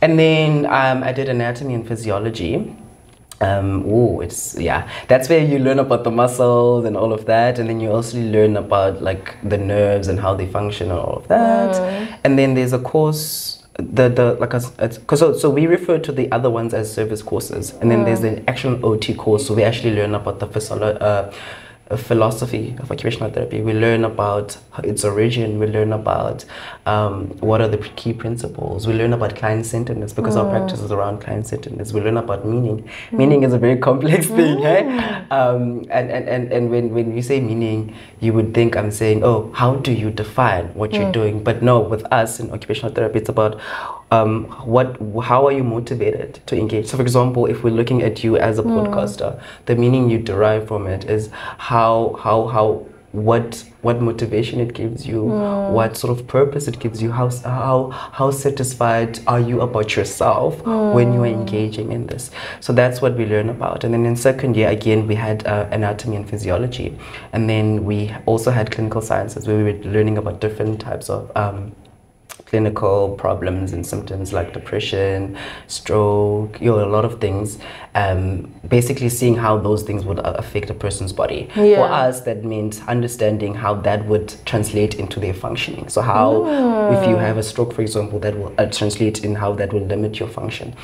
And 0.02 0.18
then 0.18 0.66
um, 0.66 1.04
I 1.04 1.12
did 1.12 1.30
anatomy 1.30 1.74
and 1.74 1.88
physiology. 1.88 2.76
Um, 3.42 3.84
oh, 3.88 4.20
it's 4.20 4.58
yeah. 4.60 4.90
That's 5.08 5.30
where 5.30 5.44
you 5.44 5.60
learn 5.60 5.80
about 5.80 6.04
the 6.04 6.12
muscles 6.12 6.84
and 6.86 6.98
all 6.98 7.14
of 7.14 7.26
that, 7.26 7.58
and 7.58 7.70
then 7.70 7.80
you 7.80 7.90
also 7.92 8.18
learn 8.18 8.58
about 8.58 9.02
like 9.02 9.36
the 9.48 9.58
nerves 9.58 10.10
and 10.10 10.20
how 10.20 10.34
they 10.36 10.46
function 10.46 10.92
and 10.92 11.00
all 11.00 11.16
of 11.16 11.28
that. 11.30 11.72
And 12.26 12.38
then 12.38 12.54
there's 12.56 12.74
a 12.74 12.80
course 12.80 13.60
the 13.78 14.10
the 14.10 14.34
like 14.42 14.54
us 14.54 14.70
because 14.72 15.20
so, 15.20 15.38
so 15.38 15.50
we 15.50 15.68
refer 15.68 15.98
to 16.00 16.12
the 16.12 16.30
other 16.34 16.50
ones 16.50 16.74
as 16.74 16.92
service 16.94 17.22
courses, 17.22 17.74
and 17.80 17.90
then 17.90 18.04
there's 18.04 18.20
the 18.22 18.44
actual 18.50 18.86
OT 18.86 19.14
course. 19.14 19.48
So 19.48 19.54
we 19.54 19.64
actually 19.64 19.96
learn 19.96 20.16
about 20.16 20.40
the 20.40 20.48
physio- 20.48 20.98
uh, 20.98 21.32
uh, 21.90 21.98
philosophy 21.98 22.76
of 22.80 22.92
occupational 22.92 23.32
therapy. 23.32 23.62
We 23.62 23.74
learn 23.74 24.06
about 24.06 24.58
its 24.84 25.04
origin. 25.04 25.60
We 25.60 25.68
learn 25.68 25.92
about 25.94 26.46
um, 26.86 27.30
what 27.40 27.62
are 27.62 27.68
the 27.68 27.78
key 27.78 28.14
principles. 28.14 28.88
We 28.88 28.94
learn 28.94 29.14
about 29.14 29.36
client 29.36 29.66
centeredness 29.66 30.14
because 30.14 30.36
our 30.36 30.50
practice 30.50 30.82
is 30.82 30.92
around 30.92 31.22
client 31.22 31.48
centeredness. 31.48 31.92
We 31.94 32.02
learn 32.02 32.18
about 32.18 32.46
meaning. 32.46 32.90
Meaning 33.12 33.44
is 33.44 33.54
a 33.54 33.58
very 33.58 33.78
complex 33.78 34.28
thing, 34.28 34.60
hey? 34.60 34.82
Um, 35.32 35.86
and, 35.90 36.12
and, 36.12 36.30
and, 36.30 36.52
and 36.52 36.70
when, 36.70 36.94
when 36.94 37.14
we 37.14 37.22
say 37.22 37.40
meaning, 37.40 37.96
you 38.20 38.34
would 38.34 38.54
think 38.54 38.76
I'm 38.76 38.92
saying, 38.92 39.24
oh, 39.24 39.52
how 39.54 39.76
do 39.76 39.92
you 39.92 40.12
define 40.12 40.66
what 40.76 40.94
you're 40.94 41.12
doing? 41.12 41.44
But 41.44 41.64
no, 41.64 41.80
with 41.80 42.06
us 42.12 42.40
in 42.40 42.52
occupational 42.52 42.94
therapy, 42.94 43.20
it's 43.20 43.30
about 43.30 43.60
um, 44.12 44.46
what, 44.66 44.98
how 45.24 45.46
are 45.46 45.52
you 45.52 45.64
motivated 45.64 46.40
to 46.48 46.58
engage? 46.58 46.88
So, 46.88 46.98
for 46.98 47.04
example, 47.04 47.46
if 47.46 47.64
we're 47.64 47.70
looking 47.70 48.02
at 48.02 48.24
you 48.24 48.38
as 48.38 48.58
a 48.60 48.64
podcaster, 48.64 49.42
the 49.66 49.76
meaning 49.76 50.10
you 50.10 50.18
derive 50.20 50.68
from 50.68 50.88
it 50.88 51.06
is 51.06 51.30
how, 51.58 52.18
how, 52.20 52.48
how, 52.48 52.86
what, 53.12 53.64
what 53.82 54.02
motivation 54.02 54.60
it 54.60 54.74
gives 54.74 55.06
you, 55.08 55.24
what 55.24 55.98
sort 55.98 56.18
of 56.18 56.28
purpose 56.28 56.68
it 56.68 56.80
gives 56.80 57.02
you, 57.02 57.12
how, 57.12 57.30
how, 57.44 57.90
how 57.90 58.30
satisfied 58.32 59.20
are 59.26 59.40
you 59.40 59.62
about 59.62 59.96
yourself 59.96 60.62
when 60.94 61.14
you 61.14 61.24
are 61.24 61.28
engaging 61.28 61.92
in 61.92 62.06
this. 62.08 62.30
So 62.60 62.74
that's 62.74 63.02
what 63.02 63.16
we 63.16 63.26
learn 63.26 63.50
about. 63.50 63.84
And 63.84 63.94
then 63.94 64.06
in 64.06 64.16
second 64.16 64.56
year, 64.56 64.70
again, 64.70 65.08
we 65.08 65.16
had 65.16 65.46
uh, 65.48 65.68
anatomy 65.72 66.18
and 66.18 66.30
physiology, 66.30 66.98
and 67.34 67.50
then 67.50 67.84
we 67.84 68.16
also 68.26 68.52
had 68.52 68.72
clinical 68.72 69.02
sciences 69.02 69.48
where 69.48 69.58
we 69.58 69.72
were 69.72 69.80
learning 69.84 70.18
about 70.18 70.40
different 70.42 70.80
types 70.80 71.10
of 71.10 71.32
um, 71.36 71.76
clinical 72.50 73.16
problems 73.16 73.74
and 73.74 73.86
symptoms 73.86 74.34
like 74.34 74.54
depression, 74.54 75.38
stroke, 75.68 76.60
you 76.60 76.72
know, 76.72 76.84
a 76.84 76.90
lot 76.90 77.06
of 77.06 77.22
things. 77.22 77.60
Um, 77.96 78.52
basically, 78.68 79.10
seeing 79.10 79.36
how 79.36 79.58
those 79.58 79.84
things 79.84 80.04
would 80.06 80.20
uh, 80.20 80.36
affect 80.38 80.70
a 80.70 80.74
person's 80.74 81.14
body. 81.14 81.50
For 81.76 81.86
us, 81.86 82.22
that 82.22 82.44
means 82.44 82.82
understanding 82.88 83.54
how 83.54 83.76
that 83.76 84.06
would 84.06 84.34
translate 84.46 84.96
into 84.96 85.20
their 85.20 85.34
functioning. 85.34 85.90
So, 85.90 86.02
how 86.02 86.46
if 86.94 87.08
you 87.08 87.16
have 87.18 87.38
a 87.38 87.44
stroke, 87.44 87.74
for 87.74 87.82
example, 87.82 88.20
that 88.20 88.38
will 88.38 88.54
uh, 88.58 88.66
translate 88.68 89.24
in 89.24 89.36
how 89.36 89.54
that 89.54 89.72
will 89.74 89.86
limit 89.86 90.20
your 90.20 90.30
function. 90.30 90.76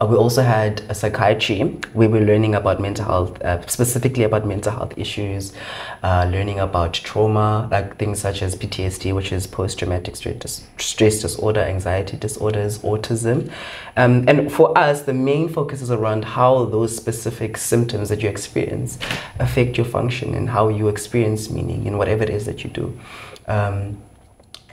Uh, 0.00 0.06
we 0.06 0.16
also 0.16 0.42
had 0.42 0.80
a 0.88 0.94
psychiatry 0.94 1.76
we 1.92 2.06
were 2.06 2.20
learning 2.20 2.54
about 2.54 2.80
mental 2.80 3.04
health, 3.04 3.42
uh, 3.42 3.60
specifically 3.66 4.24
about 4.24 4.46
mental 4.46 4.72
health 4.72 4.94
issues, 4.96 5.52
uh, 6.02 6.26
learning 6.32 6.58
about 6.58 6.94
trauma, 6.94 7.68
like 7.70 7.98
things 7.98 8.18
such 8.18 8.40
as 8.40 8.56
PTSD, 8.56 9.14
which 9.14 9.30
is 9.30 9.46
post 9.46 9.78
traumatic 9.78 10.16
stress, 10.16 10.36
dis- 10.36 10.66
stress 10.78 11.20
disorder, 11.20 11.60
anxiety 11.60 12.16
disorders, 12.16 12.78
autism. 12.78 13.50
Um, 13.98 14.24
and 14.26 14.50
for 14.50 14.76
us, 14.78 15.02
the 15.02 15.12
main 15.12 15.50
focus 15.50 15.82
is 15.82 15.90
around 15.90 16.24
how 16.24 16.64
those 16.64 16.96
specific 16.96 17.58
symptoms 17.58 18.08
that 18.08 18.22
you 18.22 18.30
experience 18.30 18.98
affect 19.38 19.76
your 19.76 19.86
function 19.86 20.34
and 20.34 20.48
how 20.48 20.68
you 20.68 20.88
experience 20.88 21.50
meaning 21.50 21.84
in 21.84 21.98
whatever 21.98 22.22
it 22.22 22.30
is 22.30 22.46
that 22.46 22.64
you 22.64 22.70
do. 22.70 22.98
Um, 23.46 24.02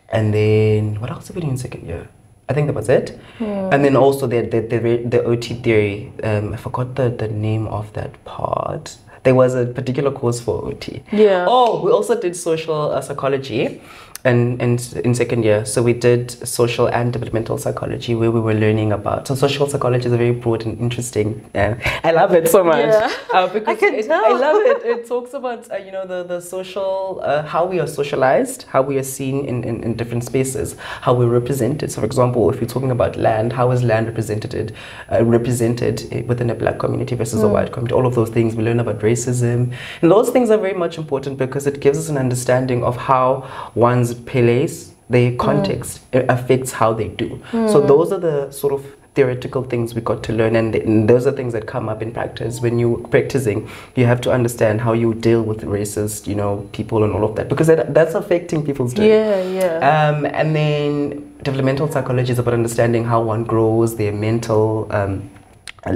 and 0.09 0.33
then 0.33 1.01
what 1.01 1.11
else 1.11 1.27
did 1.27 1.35
we 1.35 1.41
do 1.41 1.49
in 1.49 1.57
second 1.57 1.85
year? 1.85 2.07
I 2.49 2.53
think 2.53 2.67
that 2.67 2.73
was 2.75 2.89
it. 2.89 3.19
And 3.39 3.83
then 3.83 3.95
also 3.95 4.27
the 4.27 4.41
the, 4.41 4.61
the, 4.61 4.97
the 5.05 5.23
OT 5.23 5.55
theory. 5.55 6.11
Um, 6.23 6.53
I 6.53 6.57
forgot 6.57 6.95
the, 6.95 7.09
the 7.09 7.27
name 7.27 7.67
of 7.67 7.91
that 7.93 8.23
part. 8.25 8.97
There 9.23 9.35
was 9.35 9.55
a 9.55 9.65
particular 9.65 10.11
course 10.11 10.39
for 10.39 10.63
OT. 10.65 11.03
Yeah. 11.11 11.45
Oh, 11.49 11.83
we 11.83 11.91
also 11.91 12.17
did 12.19 12.33
social 12.35 12.91
uh, 12.91 13.01
psychology, 13.01 13.81
in, 14.25 14.59
in, 14.59 14.77
in 15.05 15.15
second 15.15 15.43
year. 15.43 15.63
So 15.65 15.81
we 15.81 15.93
did 15.93 16.31
social 16.47 16.87
and 16.87 17.13
developmental 17.13 17.57
psychology 17.57 18.15
where 18.15 18.31
we 18.31 18.39
were 18.39 18.53
learning 18.53 18.91
about. 18.91 19.27
So 19.27 19.35
social 19.35 19.67
psychology 19.69 20.07
is 20.07 20.11
a 20.11 20.17
very 20.17 20.31
broad 20.31 20.65
and 20.65 20.77
interesting. 20.79 21.49
Uh, 21.55 21.75
I 22.03 22.11
love 22.11 22.33
it 22.33 22.49
so 22.49 22.63
much. 22.63 22.85
Yeah. 22.85 23.11
Uh, 23.33 23.47
because 23.47 23.67
I 23.67 23.75
can 23.75 23.93
it, 23.95 24.05
tell. 24.05 24.25
I 24.25 24.37
love 24.37 24.61
it. 24.61 24.85
It 24.85 25.07
talks 25.07 25.33
about, 25.33 25.71
uh, 25.71 25.77
you 25.77 25.91
know, 25.91 26.05
the, 26.05 26.23
the 26.23 26.41
social, 26.41 27.21
uh, 27.23 27.43
how 27.43 27.65
we 27.65 27.79
are 27.79 27.87
socialized, 27.87 28.63
how 28.63 28.81
we 28.81 28.97
are 28.97 29.03
seen 29.03 29.45
in, 29.45 29.63
in, 29.63 29.83
in 29.83 29.95
different 29.95 30.23
spaces, 30.23 30.75
how 31.01 31.13
we're 31.13 31.27
represented. 31.27 31.91
So 31.91 32.01
for 32.01 32.05
example, 32.05 32.49
if 32.49 32.59
we're 32.59 32.67
talking 32.67 32.91
about 32.91 33.15
land, 33.15 33.53
how 33.53 33.71
is 33.71 33.83
land 33.83 34.07
represented, 34.07 34.73
uh, 35.11 35.23
represented 35.23 36.27
within 36.27 36.49
a 36.49 36.55
black 36.55 36.79
community 36.79 37.15
versus 37.15 37.43
a 37.43 37.47
white 37.47 37.71
community? 37.71 37.93
All 37.95 38.05
of 38.05 38.15
those 38.15 38.29
things. 38.29 38.55
We 38.55 38.63
learn 38.63 38.79
about 38.79 38.99
racism. 38.99 39.73
And 40.01 40.11
those 40.11 40.31
things 40.31 40.49
are 40.49 40.57
very 40.57 40.73
much 40.73 40.97
important 40.97 41.37
because 41.37 41.65
it 41.67 41.79
gives 41.79 41.97
us 41.97 42.09
an 42.09 42.17
understanding 42.17 42.83
of 42.83 42.97
how 42.97 43.47
one's 43.75 44.06
place, 44.13 44.93
their 45.09 45.35
context 45.35 46.01
uh, 46.13 46.23
affects 46.29 46.71
how 46.73 46.93
they 46.93 47.07
do. 47.07 47.41
So 47.51 47.81
those 47.81 48.11
are 48.11 48.19
the 48.19 48.51
sort 48.51 48.73
of 48.73 48.85
theoretical 49.15 49.63
things 49.63 49.95
we 49.95 50.01
got 50.01 50.21
to 50.21 50.31
learn 50.31 50.55
and, 50.55 50.73
th- 50.73 50.85
and 50.85 51.09
those 51.09 51.25
are 51.25 51.31
things 51.31 51.51
that 51.53 51.65
come 51.65 51.89
up 51.89 52.03
in 52.03 52.11
practice 52.11 52.61
when 52.61 52.77
you're 52.77 52.99
practicing 53.07 53.67
you 53.95 54.05
have 54.05 54.21
to 54.21 54.31
understand 54.31 54.79
how 54.79 54.93
you 54.93 55.15
deal 55.15 55.41
with 55.41 55.61
racist 55.63 56.27
you 56.27 56.35
know 56.35 56.69
people 56.71 57.03
and 57.03 57.13
all 57.13 57.23
of 57.23 57.35
that 57.35 57.49
because 57.49 57.65
that, 57.65 57.95
that's 57.95 58.13
affecting 58.13 58.63
people's 58.63 58.93
day 58.93 59.09
Yeah, 59.09 59.41
yeah. 59.79 60.09
um, 60.09 60.23
and 60.27 60.55
then 60.55 61.33
developmental 61.41 61.91
psychology 61.91 62.31
is 62.31 62.37
about 62.37 62.53
understanding 62.53 63.05
how 63.05 63.23
one 63.23 63.43
grows, 63.43 63.95
their 63.95 64.11
mental 64.11 64.87
um, 64.91 65.27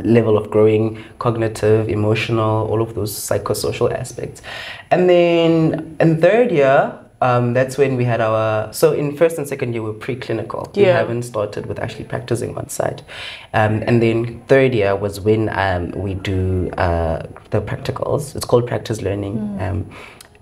level 0.03 0.35
of 0.35 0.49
growing, 0.49 1.03
cognitive, 1.19 1.89
emotional, 1.89 2.67
all 2.71 2.81
of 2.81 2.95
those 2.95 3.11
psychosocial 3.13 3.91
aspects. 3.93 4.41
And 4.89 5.07
then 5.09 5.95
in 5.99 6.19
third 6.21 6.51
year, 6.51 6.97
um, 7.21 7.53
that's 7.53 7.77
when 7.77 7.95
we 7.95 8.03
had 8.03 8.19
our 8.19 8.73
so 8.73 8.93
in 8.93 9.15
first 9.15 9.37
and 9.37 9.47
second 9.47 9.73
year 9.73 9.83
we 9.83 9.91
we're 9.91 9.99
preclinical. 9.99 10.75
Yeah. 10.75 10.83
We 10.83 10.89
haven't 10.89 11.23
started 11.23 11.65
with 11.67 11.79
actually 11.79 12.05
practicing 12.05 12.57
on 12.57 12.67
site, 12.69 13.01
um, 13.53 13.83
and 13.85 14.01
then 14.01 14.41
third 14.47 14.73
year 14.73 14.95
was 14.95 15.19
when 15.21 15.49
um, 15.49 15.91
we 15.91 16.15
do 16.15 16.69
uh, 16.71 17.27
the 17.51 17.61
practicals. 17.61 18.35
It's 18.35 18.45
called 18.45 18.67
practice 18.67 19.01
learning. 19.01 19.57
Um, 19.61 19.89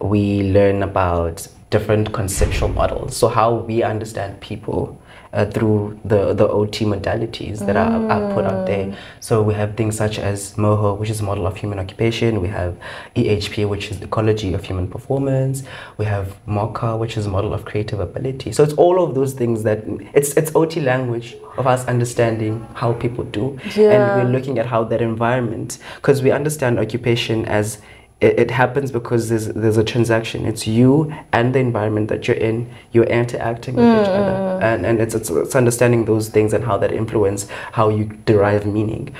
we 0.01 0.51
learn 0.51 0.81
about 0.81 1.47
different 1.69 2.13
conceptual 2.13 2.69
models. 2.69 3.15
So 3.15 3.27
how 3.27 3.55
we 3.55 3.83
understand 3.83 4.39
people 4.41 4.99
uh, 5.33 5.45
through 5.45 5.99
the, 6.05 6.33
the 6.33 6.47
OT 6.47 6.85
modalities 6.85 7.59
that 7.65 7.75
are, 7.75 8.09
are 8.09 8.33
put 8.33 8.45
out 8.45 8.65
there. 8.65 8.97
So 9.19 9.41
we 9.43 9.53
have 9.53 9.75
things 9.77 9.95
such 9.95 10.17
as 10.19 10.55
MOHO, 10.55 10.97
which 10.97 11.09
is 11.09 11.21
model 11.21 11.45
of 11.45 11.55
human 11.57 11.79
occupation. 11.79 12.41
We 12.41 12.47
have 12.47 12.75
EHP, 13.15 13.67
which 13.69 13.91
is 13.91 14.01
ecology 14.01 14.53
of 14.53 14.63
human 14.63 14.87
performance. 14.87 15.63
We 15.97 16.05
have 16.05 16.35
MOCA, 16.47 16.97
which 16.97 17.17
is 17.17 17.27
model 17.27 17.53
of 17.53 17.65
creative 17.65 17.99
ability. 17.99 18.51
So 18.51 18.63
it's 18.63 18.73
all 18.73 19.03
of 19.03 19.13
those 19.15 19.33
things 19.33 19.63
that 19.63 19.83
it's 20.13 20.33
it's 20.35 20.55
OT 20.55 20.81
language 20.81 21.35
of 21.57 21.67
us 21.67 21.85
understanding 21.87 22.65
how 22.73 22.93
people 22.93 23.23
do, 23.25 23.57
Yeah. 23.75 23.91
and 23.91 24.01
we're 24.23 24.31
looking 24.39 24.57
at 24.59 24.65
how 24.65 24.83
that 24.85 25.01
environment, 25.01 25.77
because 25.95 26.21
we 26.23 26.31
understand 26.31 26.79
occupation 26.79 27.45
as 27.45 27.79
it, 28.21 28.39
it 28.39 28.51
happens 28.51 28.91
because 28.91 29.29
there's 29.29 29.47
there's 29.47 29.77
a 29.77 29.83
transaction. 29.83 30.45
It's 30.45 30.67
you 30.67 31.13
and 31.31 31.55
the 31.55 31.59
environment 31.59 32.09
that 32.09 32.27
you're 32.27 32.37
in. 32.37 32.69
You're 32.91 33.05
interacting 33.05 33.75
with 33.75 33.85
each 33.85 34.07
other, 34.09 34.59
and 34.61 34.85
and 34.85 34.99
it's, 34.99 35.15
it's 35.15 35.29
it's 35.29 35.55
understanding 35.55 36.05
those 36.05 36.29
things 36.29 36.53
and 36.53 36.63
how 36.63 36.77
that 36.77 36.91
influence 36.91 37.47
how 37.71 37.89
you 37.89 38.05
derive 38.25 38.65
meaning. 38.65 39.15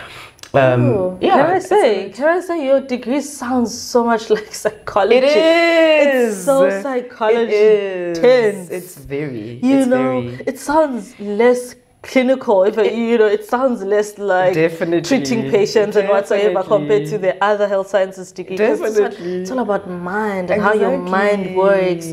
Um, 0.53 0.81
Ooh, 0.81 1.17
yeah, 1.21 1.37
can 1.37 1.49
I 1.51 1.59
say? 1.59 2.09
Can 2.09 2.27
I 2.27 2.39
say 2.41 2.65
your 2.65 2.81
degree 2.81 3.21
sounds 3.21 3.77
so 3.77 4.03
much 4.03 4.29
like 4.35 4.53
psychology? 4.53 5.17
It 5.17 5.25
is. 5.25 6.35
It's 6.37 6.45
so 6.45 6.81
psychology 6.81 7.53
It 7.53 8.17
is. 8.17 8.19
tense. 8.19 8.69
It's 8.69 8.97
very. 8.97 9.59
you 9.63 9.77
it's 9.77 9.87
know, 9.87 10.21
very, 10.21 10.43
it 10.47 10.59
sounds 10.59 11.17
less 11.19 11.75
clinical. 12.01 12.63
If 12.63 12.77
it, 12.77 12.93
you 12.93 13.17
know, 13.17 13.27
it 13.27 13.45
sounds 13.45 13.83
less 13.83 14.17
like 14.17 14.53
Definitely. 14.53 15.01
treating 15.01 15.51
patients 15.51 15.95
and 15.97 16.07
whatsoever 16.09 16.63
compared 16.63 17.07
to 17.09 17.17
the 17.17 17.41
other 17.43 17.67
health 17.67 17.87
sciences 17.89 18.31
degree. 18.31 18.57
'Cause 18.57 18.79
It's, 18.81 18.97
all- 18.97 19.09
Definitely. 19.09 19.41
it's 19.41 19.51
all 19.51 19.59
about 19.59 19.89
mind 19.89 20.49
and 20.51 20.61
how 20.61 20.73
your 20.73 20.97
mind 20.97 21.55
works. 21.55 22.07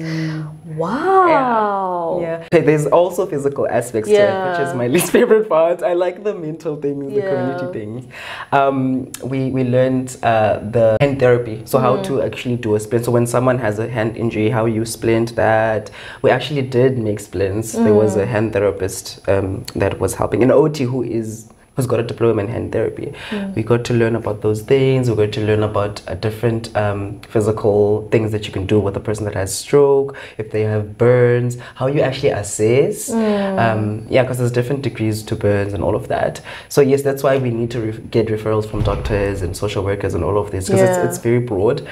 Wow. 0.76 2.18
Yeah. 2.20 2.44
Okay, 2.52 2.64
there's 2.64 2.86
also 2.86 3.24
physical 3.26 3.66
aspects 3.68 4.08
to 4.10 4.14
it, 4.16 4.50
which 4.50 4.60
is 4.68 4.74
my 4.74 4.86
least 4.94 5.10
favorite 5.12 5.48
part. 5.48 5.82
I 5.82 5.92
like 5.94 6.22
the 6.24 6.34
mental 6.34 6.76
things, 6.76 7.14
the 7.14 7.22
community 7.22 7.66
things. 7.78 8.04
Um, 8.52 9.10
we 9.24 9.50
we 9.50 9.64
learned 9.64 10.16
uh, 10.22 10.58
the 10.70 10.96
hand 11.00 11.18
therapy, 11.20 11.62
so 11.64 11.78
how 11.78 11.96
Mm. 11.96 12.04
to 12.04 12.22
actually 12.22 12.56
do 12.56 12.74
a 12.74 12.80
splint. 12.80 13.04
So 13.06 13.12
when 13.12 13.26
someone 13.26 13.58
has 13.58 13.78
a 13.78 13.88
hand 13.88 14.16
injury, 14.16 14.50
how 14.50 14.66
you 14.66 14.84
splint 14.84 15.34
that. 15.36 15.90
We 16.22 16.30
actually 16.30 16.62
did 16.62 16.98
make 16.98 17.20
splints. 17.20 17.72
There 17.72 17.94
was 17.94 18.16
Mm. 18.16 18.22
a 18.22 18.26
hand 18.26 18.52
therapist 18.52 19.26
um, 19.28 19.64
that 19.80 19.98
was 20.00 20.14
helping, 20.14 20.42
an 20.42 20.50
OT 20.50 20.84
who 20.84 21.02
is 21.02 21.48
who's 21.76 21.86
got 21.86 22.00
a 22.00 22.02
diploma 22.02 22.40
in 22.40 22.48
hand 22.48 22.72
therapy. 22.72 23.12
Mm. 23.28 23.54
We 23.54 23.62
got 23.62 23.84
to 23.84 23.92
learn 23.92 24.16
about 24.16 24.40
those 24.40 24.62
things. 24.62 25.10
We 25.10 25.16
got 25.16 25.32
to 25.34 25.42
learn 25.42 25.62
about 25.62 26.00
uh, 26.08 26.14
different 26.14 26.74
um, 26.74 27.20
physical 27.20 28.08
things 28.08 28.32
that 28.32 28.46
you 28.46 28.52
can 28.52 28.64
do 28.64 28.80
with 28.80 28.96
a 28.96 29.00
person 29.00 29.26
that 29.26 29.34
has 29.34 29.54
stroke, 29.54 30.16
if 30.38 30.50
they 30.52 30.62
have 30.62 30.96
burns, 30.96 31.58
how 31.74 31.86
you 31.86 32.00
actually 32.00 32.30
assess. 32.30 33.10
Um, 33.12 34.06
yeah, 34.08 34.22
because 34.22 34.38
there's 34.38 34.52
different 34.52 34.80
degrees 34.82 35.22
to 35.24 35.36
burns 35.36 35.74
and 35.74 35.84
all 35.84 35.94
of 35.94 36.08
that. 36.08 36.40
So 36.70 36.80
yes, 36.80 37.02
that's 37.02 37.22
why 37.22 37.36
we 37.36 37.50
need 37.50 37.70
to 37.72 37.80
re- 37.80 37.98
get 38.10 38.28
referrals 38.28 38.66
from 38.70 38.82
doctors 38.82 39.42
and 39.42 39.54
social 39.54 39.84
workers 39.84 40.14
and 40.14 40.24
all 40.24 40.38
of 40.38 40.50
this 40.52 40.66
because 40.68 40.80
Yeah. 40.80 41.04
it's, 41.04 41.16
it's 41.16 41.22
very 41.22 41.40
broad. 41.40 41.86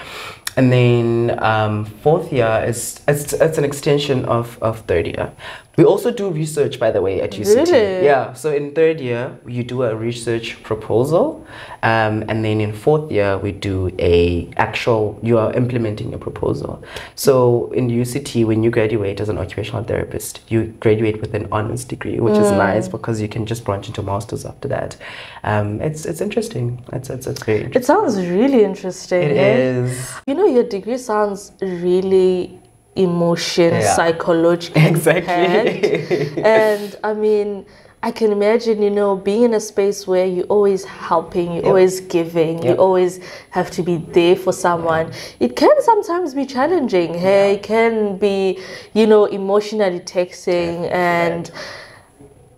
And 0.56 0.72
then 0.72 1.36
um, 1.42 1.84
fourth 1.84 2.32
year 2.32 2.64
is 2.66 3.00
it's, 3.08 3.32
it's 3.34 3.58
an 3.58 3.64
extension 3.64 4.24
of, 4.24 4.56
of 4.62 4.80
third 4.86 5.08
year. 5.08 5.32
We 5.76 5.84
also 5.84 6.10
do 6.12 6.30
research, 6.30 6.78
by 6.78 6.90
the 6.90 7.02
way, 7.02 7.20
at 7.20 7.32
UCT. 7.32 7.72
Really? 7.72 8.04
Yeah. 8.04 8.32
So 8.32 8.52
in 8.52 8.74
third 8.74 9.00
year, 9.00 9.36
you 9.46 9.64
do 9.64 9.82
a 9.82 9.94
research 9.94 10.62
proposal, 10.62 11.44
um, 11.82 12.24
and 12.28 12.44
then 12.44 12.60
in 12.60 12.72
fourth 12.72 13.10
year, 13.10 13.38
we 13.38 13.52
do 13.52 13.90
a 13.98 14.50
actual. 14.56 15.18
You 15.22 15.38
are 15.38 15.52
implementing 15.54 16.14
a 16.14 16.18
proposal. 16.18 16.82
So 17.14 17.72
in 17.72 17.88
UCT, 17.88 18.46
when 18.46 18.62
you 18.62 18.70
graduate 18.70 19.20
as 19.20 19.28
an 19.28 19.38
occupational 19.38 19.84
therapist, 19.84 20.40
you 20.48 20.66
graduate 20.80 21.20
with 21.20 21.34
an 21.34 21.48
honors 21.50 21.84
degree, 21.84 22.20
which 22.20 22.38
is 22.38 22.50
nice 22.52 22.88
because 22.88 23.20
you 23.20 23.28
can 23.28 23.46
just 23.46 23.64
branch 23.64 23.88
into 23.88 24.02
masters 24.02 24.44
after 24.44 24.68
that. 24.68 24.96
Um, 25.42 25.80
it's 25.80 26.06
it's 26.06 26.20
interesting. 26.20 26.82
It's 26.92 27.10
it's, 27.10 27.26
it's 27.26 27.40
interesting. 27.48 27.74
It 27.74 27.84
sounds 27.84 28.16
really 28.16 28.64
interesting. 28.64 29.22
It 29.22 29.36
eh? 29.36 29.56
is. 29.56 30.12
You 30.26 30.34
know, 30.34 30.46
your 30.46 30.64
degree 30.64 30.98
sounds 30.98 31.52
really 31.60 32.60
emotion, 32.96 33.74
Yeah. 33.74 33.94
psychological. 33.96 34.82
Exactly. 34.92 36.42
and 36.42 36.96
I 37.02 37.12
mean, 37.14 37.66
I 38.02 38.10
can 38.10 38.32
imagine, 38.32 38.82
you 38.82 38.90
know, 38.90 39.16
being 39.16 39.44
in 39.44 39.54
a 39.54 39.60
space 39.60 40.06
where 40.06 40.26
you're 40.26 40.44
always 40.46 40.84
helping, 40.84 41.54
you're 41.54 41.64
always 41.66 42.00
giving, 42.00 42.62
you 42.62 42.74
always 42.74 43.18
have 43.50 43.70
to 43.72 43.82
be 43.82 43.96
there 43.96 44.36
for 44.36 44.52
someone. 44.52 45.10
It 45.40 45.56
can 45.56 45.80
sometimes 45.80 46.34
be 46.34 46.44
challenging. 46.44 47.14
Hey, 47.14 47.54
it 47.54 47.62
can 47.62 48.18
be, 48.18 48.60
you 48.92 49.06
know, 49.06 49.24
emotionally 49.24 50.00
taxing 50.00 50.84
and 50.86 51.50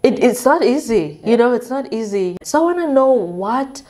it, 0.03 0.19
it's 0.23 0.45
not 0.45 0.65
easy. 0.65 1.21
You 1.25 1.37
know, 1.37 1.53
it's 1.53 1.71
not 1.71 1.93
easy. 1.93 2.37
So 2.43 2.63
I 2.63 2.63
want 2.75 2.79
to 2.79 2.93
know 2.93 3.13
what 3.13 3.83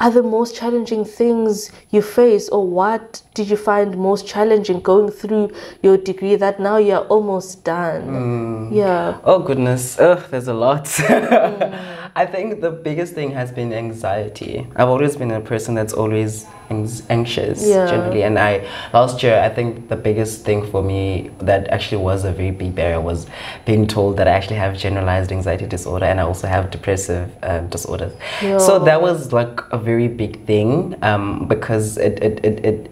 are 0.00 0.10
the 0.10 0.22
most 0.22 0.56
challenging 0.56 1.04
things 1.04 1.70
you 1.90 2.00
face 2.02 2.48
or 2.48 2.66
what 2.66 3.22
did 3.34 3.48
you 3.50 3.56
find 3.56 3.96
most 3.98 4.26
challenging 4.26 4.80
going 4.80 5.10
through 5.10 5.52
your 5.82 5.96
degree 5.98 6.36
that 6.36 6.58
now 6.58 6.78
you're 6.78 7.06
almost 7.14 7.62
done? 7.64 8.02
Mm. 8.08 8.74
Yeah. 8.74 9.18
Oh 9.24 9.38
goodness, 9.40 10.00
Ugh, 10.00 10.24
there's 10.30 10.48
a 10.48 10.54
lot. 10.54 10.86
Mm. 11.10 11.99
I 12.16 12.26
think 12.26 12.60
the 12.60 12.70
biggest 12.70 13.14
thing 13.14 13.30
has 13.32 13.52
been 13.52 13.72
anxiety. 13.72 14.66
I've 14.76 14.88
always 14.88 15.16
been 15.16 15.30
a 15.30 15.40
person 15.40 15.74
that's 15.74 15.92
always 15.92 16.46
anxious 16.70 17.66
Yeah. 17.66 17.86
generally, 17.86 18.22
and 18.22 18.38
I 18.38 18.66
last 18.92 19.22
year 19.22 19.40
I 19.40 19.48
think 19.48 19.88
the 19.88 19.96
biggest 19.96 20.44
thing 20.44 20.64
for 20.70 20.82
me 20.82 21.30
that 21.40 21.68
actually 21.68 22.02
was 22.02 22.24
a 22.24 22.32
very 22.32 22.50
big 22.52 22.74
barrier 22.74 23.00
was 23.00 23.26
being 23.64 23.86
told 23.86 24.16
that 24.18 24.28
I 24.28 24.32
actually 24.32 24.56
have 24.56 24.76
generalized 24.76 25.32
anxiety 25.32 25.66
disorder 25.66 26.04
and 26.06 26.20
I 26.20 26.24
also 26.24 26.46
have 26.46 26.70
depressive 26.70 27.30
um, 27.42 27.68
disorders. 27.68 28.12
So 28.40 28.78
that 28.80 29.02
was 29.02 29.32
like 29.32 29.60
a 29.72 29.78
very 29.78 30.08
big 30.08 30.44
thing 30.46 30.96
um, 31.02 31.46
because 31.48 31.98
it 31.98 32.22
it, 32.22 32.44
it, 32.44 32.64
it 32.64 32.90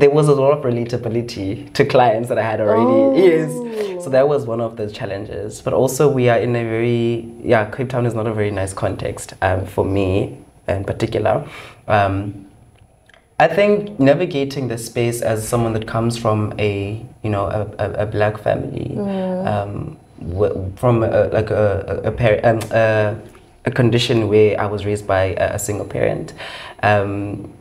there 0.00 0.10
was 0.10 0.28
a 0.28 0.34
lot 0.34 0.56
of 0.56 0.64
relatability 0.64 1.72
to 1.74 1.84
clients 1.84 2.28
that 2.28 2.38
I 2.38 2.42
had 2.42 2.60
already. 2.60 3.20
Yes. 3.20 4.04
So 4.04 4.10
that 4.10 4.28
was 4.28 4.46
one 4.46 4.60
of 4.60 4.76
the 4.76 4.90
challenges. 4.90 5.60
But 5.60 5.72
also, 5.74 6.08
we 6.10 6.28
are 6.28 6.38
in 6.38 6.54
a 6.56 6.64
very, 6.64 7.30
yeah, 7.42 7.70
Cape 7.70 7.88
Town 7.90 8.06
is 8.06 8.14
not 8.14 8.26
a 8.26 8.32
very 8.32 8.50
nice 8.50 8.72
context 8.72 9.34
um, 9.42 9.66
for 9.66 9.84
me 9.84 10.38
in 10.68 10.84
particular. 10.84 11.46
Um, 11.86 12.46
I 13.40 13.46
think 13.46 14.00
navigating 14.00 14.68
the 14.68 14.78
space 14.78 15.22
as 15.22 15.46
someone 15.46 15.72
that 15.74 15.86
comes 15.86 16.18
from 16.18 16.52
a, 16.58 17.04
you 17.22 17.30
know, 17.30 17.46
a, 17.46 17.62
a, 17.78 17.92
a 18.02 18.06
black 18.06 18.38
family, 18.38 18.98
um, 19.46 19.96
from 20.76 21.04
a, 21.04 21.28
like 21.28 21.50
a, 21.50 22.02
a, 22.04 22.08
a, 22.08 22.12
par- 22.12 22.40
um, 22.42 22.58
a, 22.72 23.16
a 23.64 23.70
condition 23.70 24.28
where 24.28 24.60
I 24.60 24.66
was 24.66 24.84
raised 24.84 25.06
by 25.06 25.36
a, 25.36 25.54
a 25.54 25.58
single 25.58 25.86
parent. 25.86 26.34
Um, 26.82 27.52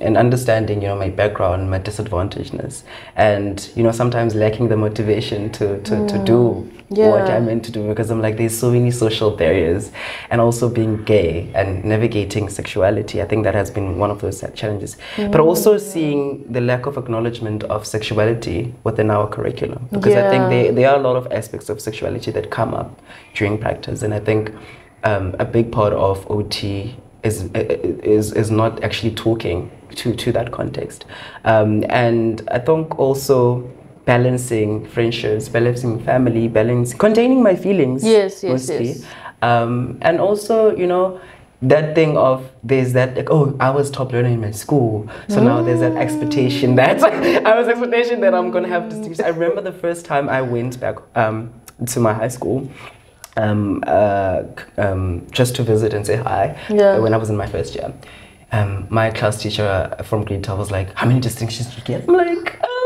and 0.00 0.16
understanding, 0.16 0.80
you 0.80 0.88
know, 0.88 0.96
my 0.96 1.10
background, 1.10 1.70
my 1.70 1.78
disadvantagedness, 1.78 2.82
and 3.16 3.68
you 3.74 3.82
know, 3.82 3.90
sometimes 3.92 4.34
lacking 4.34 4.68
the 4.68 4.76
motivation 4.76 5.50
to 5.52 5.80
to, 5.82 6.06
to 6.08 6.18
do 6.24 6.70
Yeah. 6.90 7.10
what 7.10 7.28
I'm 7.30 7.44
meant 7.46 7.64
to 7.66 7.72
do 7.72 7.86
because 7.88 8.10
I'm 8.10 8.22
like, 8.22 8.36
there's 8.38 8.56
so 8.58 8.70
many 8.70 8.90
social 8.90 9.30
barriers, 9.30 9.90
and 10.30 10.40
also 10.40 10.68
being 10.68 11.04
gay 11.04 11.50
and 11.54 11.84
navigating 11.84 12.48
sexuality. 12.48 13.20
I 13.20 13.26
think 13.26 13.44
that 13.44 13.54
has 13.54 13.70
been 13.70 13.98
one 13.98 14.10
of 14.10 14.20
those 14.20 14.42
challenges, 14.54 14.96
but 15.16 15.40
also 15.40 15.76
seeing 15.78 16.44
the 16.52 16.60
lack 16.60 16.86
of 16.86 16.96
acknowledgement 16.96 17.64
of 17.64 17.84
sexuality 17.86 18.72
within 18.84 19.10
our 19.10 19.26
curriculum 19.28 19.88
because 19.92 20.14
I 20.14 20.30
think 20.30 20.48
there 20.54 20.72
there 20.72 20.88
are 20.90 20.96
a 20.96 21.02
lot 21.08 21.16
of 21.16 21.26
aspects 21.32 21.68
of 21.68 21.80
sexuality 21.80 22.30
that 22.32 22.50
come 22.50 22.72
up 22.80 22.88
during 23.34 23.58
practice, 23.58 24.02
and 24.04 24.14
I 24.14 24.20
think 24.20 24.52
um, 25.04 25.34
a 25.38 25.44
big 25.44 25.70
part 25.72 25.92
of 25.92 26.26
OT 26.30 26.94
is 27.22 27.44
is 27.54 28.32
is 28.32 28.50
not 28.50 28.82
actually 28.84 29.14
talking 29.14 29.70
to 29.96 30.14
to 30.14 30.32
that 30.32 30.52
context, 30.52 31.04
um, 31.44 31.84
and 31.88 32.48
I 32.50 32.58
think 32.58 32.98
also 32.98 33.68
balancing 34.04 34.86
friendships, 34.86 35.48
balancing 35.48 36.02
family, 36.02 36.48
balancing, 36.48 36.98
containing 36.98 37.42
my 37.42 37.54
feelings. 37.54 38.04
Yes, 38.04 38.42
yes, 38.42 38.50
mostly. 38.50 38.86
yes. 38.86 39.06
Um, 39.42 39.98
and 40.00 40.18
also, 40.18 40.74
you 40.74 40.86
know, 40.86 41.20
that 41.60 41.94
thing 41.94 42.16
of 42.16 42.48
there's 42.62 42.92
that 42.92 43.16
like 43.16 43.30
oh 43.30 43.56
I 43.58 43.70
was 43.70 43.90
top 43.90 44.12
learner 44.12 44.28
in 44.28 44.40
my 44.40 44.52
school, 44.52 45.08
so 45.28 45.42
now 45.42 45.60
there's 45.62 45.80
that 45.80 45.96
expectation 45.96 46.76
that 46.76 47.02
I 47.46 47.58
was 47.58 47.68
expectation 47.68 48.20
that 48.20 48.34
I'm 48.34 48.50
gonna 48.50 48.68
have 48.68 48.88
distinctions. 48.88 49.20
I 49.20 49.28
remember 49.28 49.60
the 49.60 49.72
first 49.72 50.04
time 50.04 50.28
I 50.28 50.40
went 50.40 50.78
back 50.78 50.96
um, 51.16 51.52
to 51.86 52.00
my 52.00 52.12
high 52.12 52.28
school. 52.28 52.70
Um, 53.42 53.84
uh, 53.86 54.42
um, 54.78 55.24
just 55.30 55.54
to 55.56 55.62
visit 55.62 55.94
and 55.94 56.04
say 56.04 56.16
hi 56.16 56.56
Yeah. 56.68 56.98
when 56.98 57.14
I 57.14 57.16
was 57.18 57.30
in 57.30 57.36
my 57.36 57.46
first 57.46 57.74
year. 57.76 57.92
Um, 58.50 58.86
my 58.90 59.10
class 59.10 59.40
teacher 59.42 59.94
from 60.04 60.24
grade 60.24 60.42
12 60.42 60.58
was 60.58 60.70
like, 60.72 60.88
How 60.94 61.06
many 61.06 61.20
distinctions 61.20 61.68
did 61.68 61.78
you 61.78 61.84
get? 61.98 62.08
I'm 62.08 62.14
like, 62.16 62.48
um, 62.62 62.77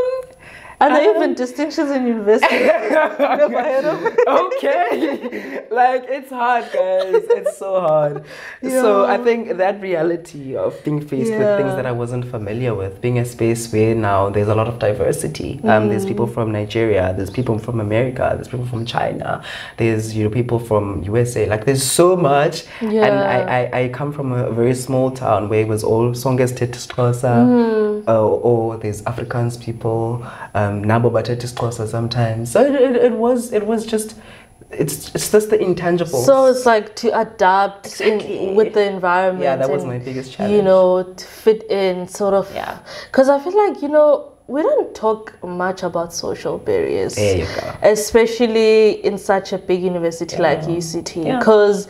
Are 0.83 0.89
there 0.95 1.15
even 1.15 1.33
distinctions 1.33 1.89
in 1.97 2.05
university? 2.07 2.55
Never 2.55 3.61
heard 3.69 3.85
of 3.93 3.99
it. 4.05 4.17
okay 4.27 5.67
like 5.71 6.03
it's 6.17 6.29
hard 6.29 6.65
guys 6.73 7.23
it's 7.39 7.57
so 7.57 7.71
hard 7.89 8.23
so 8.61 9.05
i 9.05 9.17
think 9.27 9.57
that 9.61 9.75
reality 9.81 10.55
of 10.55 10.71
being 10.83 10.99
faced 11.11 11.31
with 11.31 11.49
things 11.59 11.73
that 11.79 11.85
i 11.91 11.91
wasn't 12.01 12.25
familiar 12.35 12.73
with 12.81 12.93
being 13.05 13.17
a 13.19 13.25
space 13.25 13.71
where 13.73 13.93
now 13.95 14.29
there's 14.29 14.47
a 14.55 14.57
lot 14.61 14.67
of 14.67 14.77
diversity 14.79 15.51
um, 15.71 15.89
there's 15.89 16.05
people 16.05 16.23
Mm. 16.27 16.33
from 16.35 16.51
nigeria 16.51 17.05
there's 17.17 17.29
people 17.39 17.57
from 17.65 17.79
america 17.87 18.25
there's 18.35 18.47
people 18.53 18.65
from 18.73 18.85
china 18.85 19.29
there's 19.77 20.15
you 20.15 20.23
know 20.25 20.29
people 20.39 20.59
from 20.69 20.85
usa 21.03 21.41
like 21.53 21.63
there's 21.65 21.83
so 22.01 22.07
much 22.15 22.55
and 22.81 22.93
Yeah. 22.93 23.33
I, 23.35 23.59
I 23.59 23.61
i 23.81 23.83
come 23.99 24.11
from 24.17 24.31
a 24.31 24.43
very 24.61 24.75
small 24.85 25.07
town 25.23 25.41
where 25.49 25.61
it 25.65 25.69
was 25.75 25.83
all 25.91 26.05
songes 26.23 26.51
tetisxhosa 26.59 27.33
Mm. 27.43 28.07
uh, 28.07 28.49
or 28.49 28.77
there's 28.83 29.01
Afrikaans 29.11 29.55
people, 29.67 30.05
um, 30.59 30.72
Um, 30.73 30.83
nabo 30.85 31.11
Batete 31.11 31.47
Xhosa 31.47 31.87
sometimes. 31.87 32.51
So 32.51 32.63
it, 32.63 32.75
it, 32.75 32.95
it 32.95 33.13
was 33.13 33.51
it 33.53 33.65
was 33.65 33.85
just 33.85 34.15
it's 34.71 35.13
it's 35.15 35.31
just 35.31 35.49
the 35.49 35.61
intangible. 35.61 36.21
So 36.23 36.47
it's 36.47 36.65
like 36.65 36.95
to 36.97 37.19
adapt 37.19 38.01
in, 38.01 38.55
with 38.55 38.73
the 38.73 38.85
environment. 38.89 39.43
Yeah, 39.43 39.55
that 39.55 39.69
was 39.69 39.83
and, 39.83 39.91
my 39.91 39.99
biggest 39.99 40.33
challenge. 40.33 40.55
You 40.55 40.61
know, 40.61 41.03
to 41.03 41.25
fit 41.25 41.69
in, 41.69 42.07
sort 42.07 42.33
of. 42.33 42.51
Yeah. 42.53 42.79
Because 43.05 43.29
I 43.29 43.39
feel 43.39 43.55
like 43.55 43.81
you 43.81 43.89
know 43.89 44.33
we 44.47 44.61
don't 44.61 44.93
talk 44.95 45.41
much 45.43 45.83
about 45.83 46.13
social 46.13 46.57
barriers. 46.57 47.15
There 47.15 47.39
you 47.39 47.45
go. 47.45 47.75
Especially 47.81 49.03
in 49.05 49.17
such 49.17 49.53
a 49.53 49.57
big 49.57 49.81
university 49.81 50.37
like 50.37 50.61
UCT, 50.61 51.25
Yeah. 51.25 51.39
because 51.39 51.87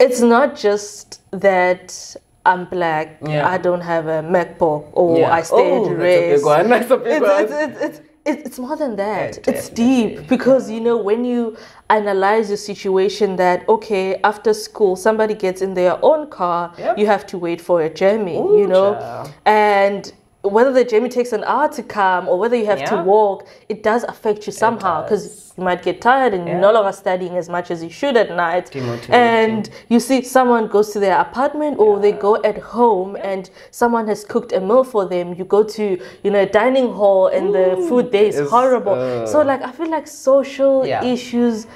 it's 0.00 0.20
not 0.20 0.56
just 0.56 1.20
that. 1.30 2.16
I'm 2.44 2.64
black. 2.66 3.18
Yeah. 3.24 3.48
I 3.48 3.56
don't 3.58 3.80
have 3.82 4.06
a 4.06 4.20
MacBook, 4.22 4.88
or 4.92 5.18
Yeah. 5.18 5.32
I 5.32 5.42
stay 5.42 5.56
Oh, 5.72 5.84
that's 5.84 5.92
a 5.92 5.96
race. 5.96 6.36
big 6.38 6.44
one. 6.44 6.68
That's 6.74 6.90
a 6.90 6.96
big 6.96 7.22
it's, 7.22 7.30
one. 7.30 7.44
It's, 7.44 7.52
it's, 7.52 7.82
it's, 7.98 8.00
it's, 8.24 8.42
it's 8.46 8.58
more 8.58 8.76
than 8.76 8.96
that. 8.96 9.38
Yeah, 9.46 9.54
it's 9.54 9.68
deep 9.68 10.26
because 10.28 10.70
you 10.70 10.80
know 10.80 10.96
when 10.96 11.24
you 11.24 11.56
analyze 11.90 12.48
the 12.48 12.56
situation 12.56 13.36
that 13.36 13.68
okay 13.68 14.16
after 14.22 14.54
school 14.54 14.96
somebody 14.96 15.34
gets 15.34 15.60
in 15.62 15.74
their 15.74 15.98
own 16.04 16.30
car, 16.30 16.72
Yep. 16.78 16.98
you 16.98 17.06
have 17.06 17.26
to 17.28 17.38
wait 17.38 17.60
for 17.60 17.82
a 17.82 17.90
journey, 17.90 18.36
Ooh, 18.38 18.58
you 18.60 18.66
know, 18.66 18.94
child. 18.94 19.30
and 19.46 20.12
whether 20.42 20.72
the 20.72 20.84
journey 20.84 21.08
takes 21.08 21.32
an 21.32 21.44
hour 21.44 21.68
to 21.68 21.82
come 21.82 22.28
or 22.28 22.36
whether 22.38 22.56
you 22.56 22.66
have 22.66 22.80
to 22.84 22.96
walk, 23.04 23.46
it 23.68 23.82
does 23.82 24.02
affect 24.04 24.46
you 24.46 24.52
somehow 24.52 25.02
because 25.02 25.52
you 25.56 25.62
might 25.62 25.82
get 25.82 26.00
tired 26.00 26.34
and 26.34 26.48
you're 26.48 26.58
no 26.58 26.72
longer 26.72 26.90
studying 26.92 27.36
as 27.36 27.48
much 27.48 27.70
as 27.70 27.82
you 27.84 27.90
should 27.90 28.16
at 28.16 28.30
night. 28.34 28.70
And 29.12 29.70
you 29.88 30.00
see 30.00 30.22
someone 30.22 30.66
goes 30.66 30.90
to 30.94 30.98
their 30.98 31.20
apartment 31.20 31.78
or 31.78 32.00
they 32.00 32.12
go 32.12 32.42
at 32.42 32.58
home 32.58 33.16
and 33.22 33.50
someone 33.70 34.08
has 34.08 34.24
cooked 34.24 34.52
a 34.52 34.60
meal 34.60 34.82
for 34.82 35.04
them. 35.04 35.34
You 35.34 35.44
go 35.44 35.62
to, 35.62 36.02
you 36.24 36.30
know, 36.30 36.40
a 36.40 36.46
dining 36.46 36.92
hall 36.92 37.28
and 37.28 37.54
the 37.54 37.76
food 37.88 38.10
there 38.10 38.24
is 38.24 38.50
horrible. 38.50 38.94
uh, 38.94 39.26
so 39.26 39.42
like 39.42 39.62
I 39.62 39.70
feel 39.70 39.90
like 39.90 40.08
social 40.08 40.86
Yeah. 40.86 41.04
issues 41.04 41.66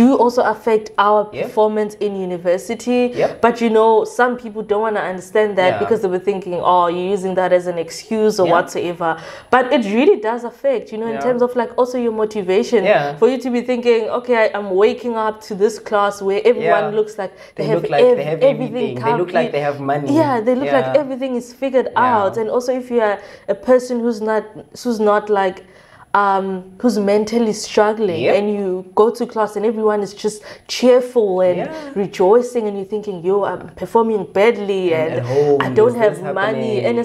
do 0.00 0.08
also 0.22 0.42
affect 0.54 0.86
our 1.06 1.20
Yep. 1.32 1.44
performance 1.46 1.92
in 2.06 2.10
university. 2.28 3.00
But 3.44 3.54
you 3.62 3.70
know, 3.78 3.90
some 4.18 4.32
people 4.42 4.62
don't 4.70 4.82
want 4.86 4.96
to 5.00 5.02
understand 5.12 5.50
that 5.60 5.70
Yeah. 5.72 5.78
because 5.82 5.98
they 6.02 6.08
were 6.16 6.24
thinking, 6.30 6.54
oh, 6.72 6.86
you're 6.94 7.10
using 7.16 7.34
that 7.40 7.50
as 7.58 7.66
an 7.72 7.78
excuse 7.86 8.34
or 8.40 8.46
Yeah. 8.46 8.52
whatsoever. 8.54 9.10
But 9.54 9.64
it 9.76 9.82
really 9.96 10.18
does 10.28 10.42
affect, 10.52 10.84
you 10.92 10.98
know, 11.00 11.08
in 11.14 11.18
terms 11.26 11.42
of 11.46 11.50
like 11.60 11.70
also 11.80 11.96
your 12.06 12.12
motivation. 12.24 12.80
Yeah. 12.84 13.16
For 13.20 13.26
you 13.32 13.38
to 13.46 13.50
be 13.56 13.60
thinking, 13.70 14.00
okay, 14.18 14.36
I, 14.44 14.46
I'm 14.58 14.68
waking 14.84 15.14
up 15.26 15.36
to 15.48 15.52
this 15.62 15.74
class 15.88 16.14
where 16.26 16.40
everyone 16.50 16.86
Yeah. 16.90 16.98
looks 16.98 17.14
like 17.22 17.32
they, 17.54 17.62
They 17.62 17.68
have, 17.70 17.82
look 17.82 17.90
like 17.90 18.04
ev- 18.04 18.16
they 18.20 18.28
have 18.32 18.42
everything. 18.52 18.96
everything. 18.96 19.04
They 19.06 19.14
look 19.20 19.32
like 19.38 19.48
they 19.56 19.64
have 19.70 19.78
money. 19.92 20.08
Yeah, 20.22 20.34
they 20.46 20.54
look 20.60 20.72
like 20.78 20.88
everything 21.02 21.32
is 21.42 21.46
figured 21.62 21.88
Yeah. 21.92 22.08
out. 22.16 22.32
And 22.40 22.46
also, 22.54 22.70
if 22.82 22.86
you 22.94 23.00
are 23.08 23.18
a 23.48 23.56
person 23.70 23.94
who's 24.04 24.20
not 24.30 24.44
who's 24.82 25.00
not 25.10 25.24
like 25.40 25.58
um, 26.12 26.64
who's 26.78 26.98
mentally 26.98 27.52
struggling, 27.52 28.22
Yep. 28.22 28.36
and 28.36 28.52
you 28.52 28.84
go 28.96 29.10
to 29.10 29.26
class 29.26 29.54
and 29.54 29.64
everyone 29.64 30.00
is 30.02 30.12
just 30.12 30.42
cheerful 30.66 31.40
and 31.40 31.58
Yeah. 31.58 31.72
rejoicing, 31.94 32.66
and 32.66 32.76
you're 32.76 32.86
thinking, 32.86 33.22
"Yo, 33.22 33.44
I'm 33.44 33.68
performing 33.76 34.24
badly, 34.32 34.92
And 34.92 35.12
and, 35.14 35.26
home, 35.26 35.58
I 35.60 35.68
don't 35.70 35.94
have 35.94 36.20
money." 36.22 36.80
happening. 36.80 36.96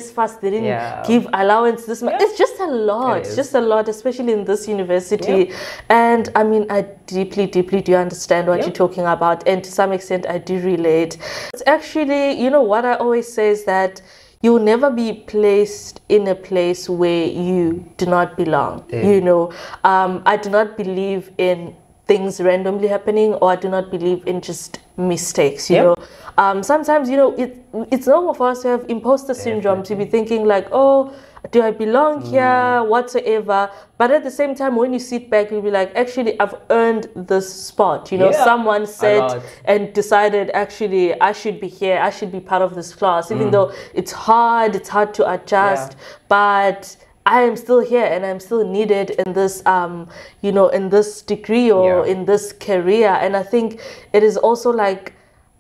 they 0.42 0.50
didn't 0.50 0.66
Yeah. 0.66 1.04
give 1.06 1.28
allowance 1.34 1.86
this 1.86 2.02
month. 2.02 2.20
It's 2.20 2.38
just 2.38 2.60
a 2.60 2.66
lot. 2.66 3.18
It 3.18 3.26
It's 3.28 3.36
just 3.36 3.54
a 3.54 3.62
lot, 3.62 3.88
especially 3.88 4.34
in 4.34 4.44
this 4.46 4.68
university. 4.68 5.52
And 5.90 6.30
I 6.36 6.44
mean, 6.44 6.66
I 6.70 6.86
deeply, 7.06 7.46
deeply 7.46 7.82
do 7.82 7.94
understand 7.96 8.48
what 8.48 8.58
Yep. 8.58 8.66
you're 8.66 8.74
talking 8.88 9.06
about, 9.06 9.48
and 9.48 9.64
to 9.64 9.72
some 9.72 9.92
extent, 9.92 10.26
I 10.28 10.38
do 10.40 10.60
relate. 10.60 11.18
It's 11.54 11.64
actually, 11.68 12.32
you 12.42 12.50
know, 12.50 12.64
what 12.64 12.86
I 12.86 12.96
always 12.96 13.32
say 13.32 13.50
is 13.50 13.66
that 13.66 14.02
you'll 14.46 14.66
never 14.68 14.90
be 14.92 15.08
placed 15.32 16.02
in 16.18 16.28
a 16.28 16.36
place 16.48 16.88
where 17.04 17.26
you 17.48 17.62
do 17.98 18.06
not 18.06 18.38
belong. 18.38 18.84
Yeah. 18.90 19.10
You 19.12 19.22
know, 19.22 19.42
um, 19.84 20.22
I 20.34 20.38
do 20.38 20.50
not 20.58 20.78
believe 20.78 21.32
in 21.38 21.76
things 22.12 22.40
randomly 22.48 22.88
happening, 22.88 23.34
or 23.36 23.52
I 23.52 23.56
do 23.56 23.70
not 23.70 23.90
believe 23.90 24.26
in 24.34 24.42
just 24.50 24.80
mistakes. 24.98 25.70
You 25.70 25.76
Yep. 25.78 25.86
know, 25.86 25.96
um, 26.44 26.62
sometimes 26.72 27.10
you 27.10 27.18
know 27.22 27.30
it, 27.46 27.56
it's 27.98 28.08
normal 28.16 28.36
for 28.42 28.50
us 28.50 28.62
to 28.66 28.68
have 28.74 28.86
imposter 28.98 29.34
syndrome 29.46 29.82
to 29.84 29.96
be 29.96 30.06
thinking 30.18 30.46
like, 30.56 30.68
oh. 30.72 31.12
Do 31.52 31.62
I 31.62 31.72
belong 31.72 32.22
Mm. 32.22 32.28
here 32.30 32.84
whatsoever? 32.84 33.70
But 33.98 34.12
at 34.12 34.24
the 34.24 34.32
same 34.32 34.56
time, 34.56 34.76
when 34.76 34.94
you 34.94 35.00
sit 35.00 35.30
back, 35.30 35.52
you'll 35.52 35.62
be 35.62 35.72
like, 35.72 35.92
actually, 35.96 36.40
I've 36.40 36.56
earned 36.70 37.08
this 37.16 37.48
spot. 37.52 38.12
You 38.12 38.18
know, 38.18 38.32
Yeah, 38.32 38.44
someone 38.44 38.86
said 38.86 39.42
and 39.66 39.94
decided 39.94 40.52
actually 40.54 41.20
I 41.22 41.32
should 41.32 41.60
be 41.60 41.68
here, 41.68 42.00
I 42.02 42.10
should 42.10 42.32
be 42.32 42.40
part 42.40 42.62
of 42.62 42.76
this 42.76 42.94
class, 42.96 43.30
Mm. 43.30 43.36
even 43.36 43.52
though 43.52 43.72
it's 43.94 44.12
hard, 44.12 44.76
it's 44.76 44.90
hard 44.90 45.14
to 45.16 45.32
adjust, 45.32 45.96
but 46.30 46.96
I 47.28 47.42
am 47.42 47.56
still 47.56 47.80
here 47.80 48.06
and 48.06 48.24
I'm 48.24 48.40
still 48.40 48.64
needed 48.64 49.10
in 49.26 49.34
this 49.34 49.66
um 49.66 50.08
you 50.42 50.52
know 50.52 50.68
in 50.68 50.90
this 50.90 51.24
degree 51.24 51.72
or 51.72 52.06
Yeah. 52.06 52.12
in 52.14 52.26
this 52.26 52.54
career 52.54 53.10
and 53.24 53.36
I 53.36 53.42
think 53.42 53.80
it 54.14 54.22
is 54.24 54.38
also 54.38 54.70
like 54.72 55.14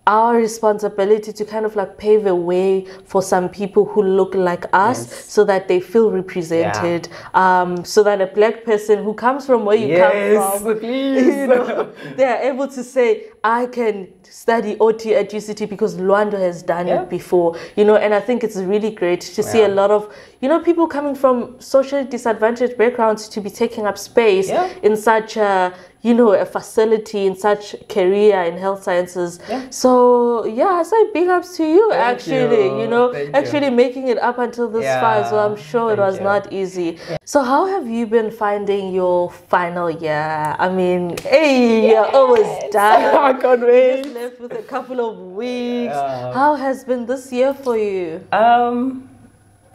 our 0.07 0.35
responsibility 0.35 1.33
to 1.33 1.43
kind 1.45 1.65
of 1.65 1.75
like 1.75 1.97
pave 1.97 2.27
a 2.27 2.35
way 2.35 2.85
for 3.05 3.21
some 3.23 3.49
people 3.49 3.85
who 3.85 4.03
look 4.03 4.35
like 4.35 4.65
us 4.73 5.07
Yes. 5.07 5.25
so 5.25 5.43
that 5.45 5.67
they 5.67 5.79
feel 5.79 6.11
represented 6.11 7.09
um 7.33 7.83
so 7.83 8.03
that 8.03 8.21
a 8.21 8.27
black 8.27 8.63
person 8.65 9.03
who 9.03 9.13
comes 9.13 9.45
from 9.45 9.65
where 9.65 9.75
you 9.77 9.87
Yes, 9.87 10.37
come 10.37 10.63
from 10.63 10.79
please. 10.79 11.35
you 11.35 11.47
know, 11.47 11.91
they 12.15 12.23
are 12.25 12.41
able 12.51 12.67
to 12.67 12.83
say, 12.83 13.29
I 13.45 13.67
can 13.67 14.07
study 14.23 14.75
OT 14.79 15.13
at 15.13 15.29
UCT 15.29 15.69
because 15.69 15.95
Luando 15.97 16.39
has 16.39 16.63
done 16.63 16.87
Yeah. 16.87 17.03
it 17.03 17.09
before, 17.09 17.55
you 17.75 17.85
know, 17.85 17.95
and 17.95 18.11
I 18.13 18.19
think 18.19 18.43
it's 18.43 18.57
really 18.57 18.89
great 18.89 19.21
to 19.21 19.43
see 19.43 19.61
a 19.61 19.67
lot 19.67 19.91
of, 19.91 20.01
you 20.41 20.49
know, 20.49 20.59
people 20.59 20.87
coming 20.87 21.13
from 21.13 21.55
socially 21.59 22.05
disadvantaged 22.05 22.75
backgrounds 22.75 23.29
to 23.29 23.41
be 23.41 23.51
taking 23.51 23.85
up 23.85 23.97
space 23.99 24.49
Yeah. 24.49 24.67
in 24.81 24.95
such 24.97 25.37
a, 25.37 25.73
you 26.01 26.13
know, 26.13 26.33
a 26.33 26.45
facility 26.45 27.25
in 27.29 27.35
such 27.35 27.75
career 27.87 28.41
in 28.49 28.57
health 28.57 28.81
sciences. 28.83 29.39
Yeah. 29.49 29.61
So 29.69 30.45
yeah, 30.45 30.71
I 30.81 30.83
say 30.83 31.01
big 31.13 31.27
ups 31.29 31.55
to 31.57 31.63
you 31.75 31.85
Thank 31.91 32.03
actually, 32.11 32.65
you, 32.65 32.81
you. 32.81 32.87
know, 32.87 33.13
Thank 33.13 33.27
you. 33.29 33.33
actually 33.39 33.69
making 33.69 34.07
it 34.07 34.17
up 34.29 34.37
until 34.39 34.67
this 34.69 34.85
far 35.01 35.23
So. 35.29 35.37
I'm 35.45 35.55
Yeah. 35.55 35.63
sure 35.71 35.87
it 35.93 35.99
was 35.99 36.17
you. 36.17 36.23
not 36.31 36.43
easy. 36.51 36.89
So 37.25 37.37
how 37.51 37.65
have 37.73 37.87
you 37.97 38.05
been 38.17 38.29
finding 38.31 38.83
your 38.93 39.29
final 39.55 39.89
year? 39.89 40.55
I 40.65 40.67
mean, 40.69 41.01
hey, 41.23 41.89
you're 41.91 42.09
almost 42.19 42.71
done. 42.79 43.01
Oh, 43.15 43.34
Can't 43.41 43.61
wait. 43.61 44.13
left 44.13 44.39
with 44.39 44.51
a 44.53 44.63
couple 44.63 44.99
of 45.07 45.17
weeks. 45.35 45.93
Yeah. 45.93 46.33
How 46.33 46.55
has 46.55 46.83
been 46.83 47.05
this 47.05 47.31
year 47.31 47.53
for 47.53 47.77
you? 47.77 48.21
Um, 48.31 49.09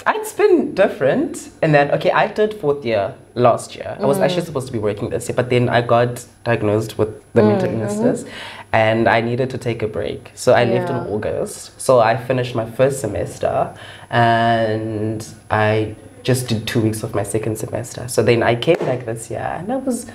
It's 0.07 0.33
been 0.33 0.75
different. 0.75 1.51
And 1.63 1.75
then, 1.75 1.91
okay, 1.91 2.11
I 2.11 2.27
did 2.29 2.55
fourth 2.55 2.85
year 2.87 3.15
last 3.35 3.77
year. 3.77 3.97
I 4.01 4.07
was 4.07 4.17
Mm. 4.19 4.25
actually 4.25 4.47
supposed 4.47 4.67
to 4.69 4.73
be 4.73 4.79
working 4.79 5.11
this 5.11 5.29
year, 5.29 5.37
but 5.37 5.51
then 5.51 5.69
I 5.69 5.83
got 5.83 6.25
diagnosed 6.45 6.97
with 6.99 7.11
the 7.35 7.43
mental 7.43 7.69
Mm-hmm. 7.69 8.27
and 8.73 9.07
I 9.09 9.21
needed 9.21 9.51
to 9.51 9.59
take 9.59 9.83
a 9.83 9.87
break. 9.87 10.31
So 10.35 10.53
I 10.55 10.65
left 10.65 10.89
in 10.91 10.97
August. 11.15 11.79
So 11.81 11.99
I 12.01 12.17
finished 12.17 12.55
my 12.55 12.65
first 12.79 13.01
semester 13.01 13.75
and 14.11 15.21
I 15.51 15.95
just 16.23 16.49
did 16.49 16.67
two 16.67 16.81
weeks 16.81 17.03
of 17.03 17.15
my 17.15 17.23
second 17.23 17.57
semester. 17.59 18.09
So 18.09 18.23
then 18.23 18.43
I 18.43 18.55
came 18.55 18.79
back 18.91 19.05
this 19.07 19.31
year 19.31 19.49
and 19.59 19.71
I 19.73 19.77
was 19.77 20.07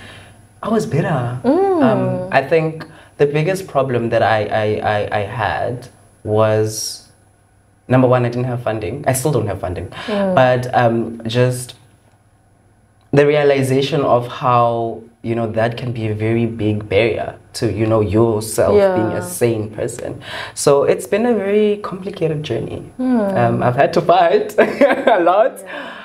I 0.63 0.69
was 0.69 0.85
better. 0.87 1.39
Mm. 1.43 1.83
Um, 1.83 2.27
I 2.31 2.41
think 2.41 2.85
the 3.17 3.25
biggest 3.25 3.67
problem 3.67 4.09
that 4.09 4.21
I, 4.21 4.45
I, 4.45 4.65
I, 4.95 5.19
I 5.19 5.23
had 5.23 5.87
was 6.23 7.05
number 7.87 8.07
one, 8.07 8.25
I 8.25 8.29
didn't 8.29 8.45
have 8.45 8.63
funding. 8.63 9.03
I 9.07 9.13
still 9.13 9.31
don't 9.31 9.47
have 9.47 9.61
funding. 9.61 9.91
But 10.07 10.73
um, 10.73 11.21
just 11.27 11.75
the 13.11 13.25
realization 13.25 14.01
of 14.01 14.27
how, 14.27 15.01
you 15.21 15.35
know, 15.35 15.49
that 15.51 15.77
can 15.77 15.91
be 15.93 16.07
a 16.07 16.15
very 16.15 16.45
big 16.45 16.89
barrier 16.89 17.37
to, 17.53 17.71
you 17.71 17.85
know, 17.85 18.01
yourself 18.01 18.73
being 18.95 19.11
a 19.13 19.21
sane 19.21 19.69
person. 19.71 20.21
So 20.53 20.83
it's 20.83 21.07
been 21.07 21.25
a 21.25 21.33
very 21.33 21.77
complicated 21.77 22.43
journey. 22.43 22.79
Hmm. 22.97 23.19
Um, 23.19 23.63
I've 23.63 23.75
had 23.75 23.93
to 23.93 24.01
fight 24.01 24.55
a 24.59 25.19
lot. 25.21 25.57
Put- 25.57 26.04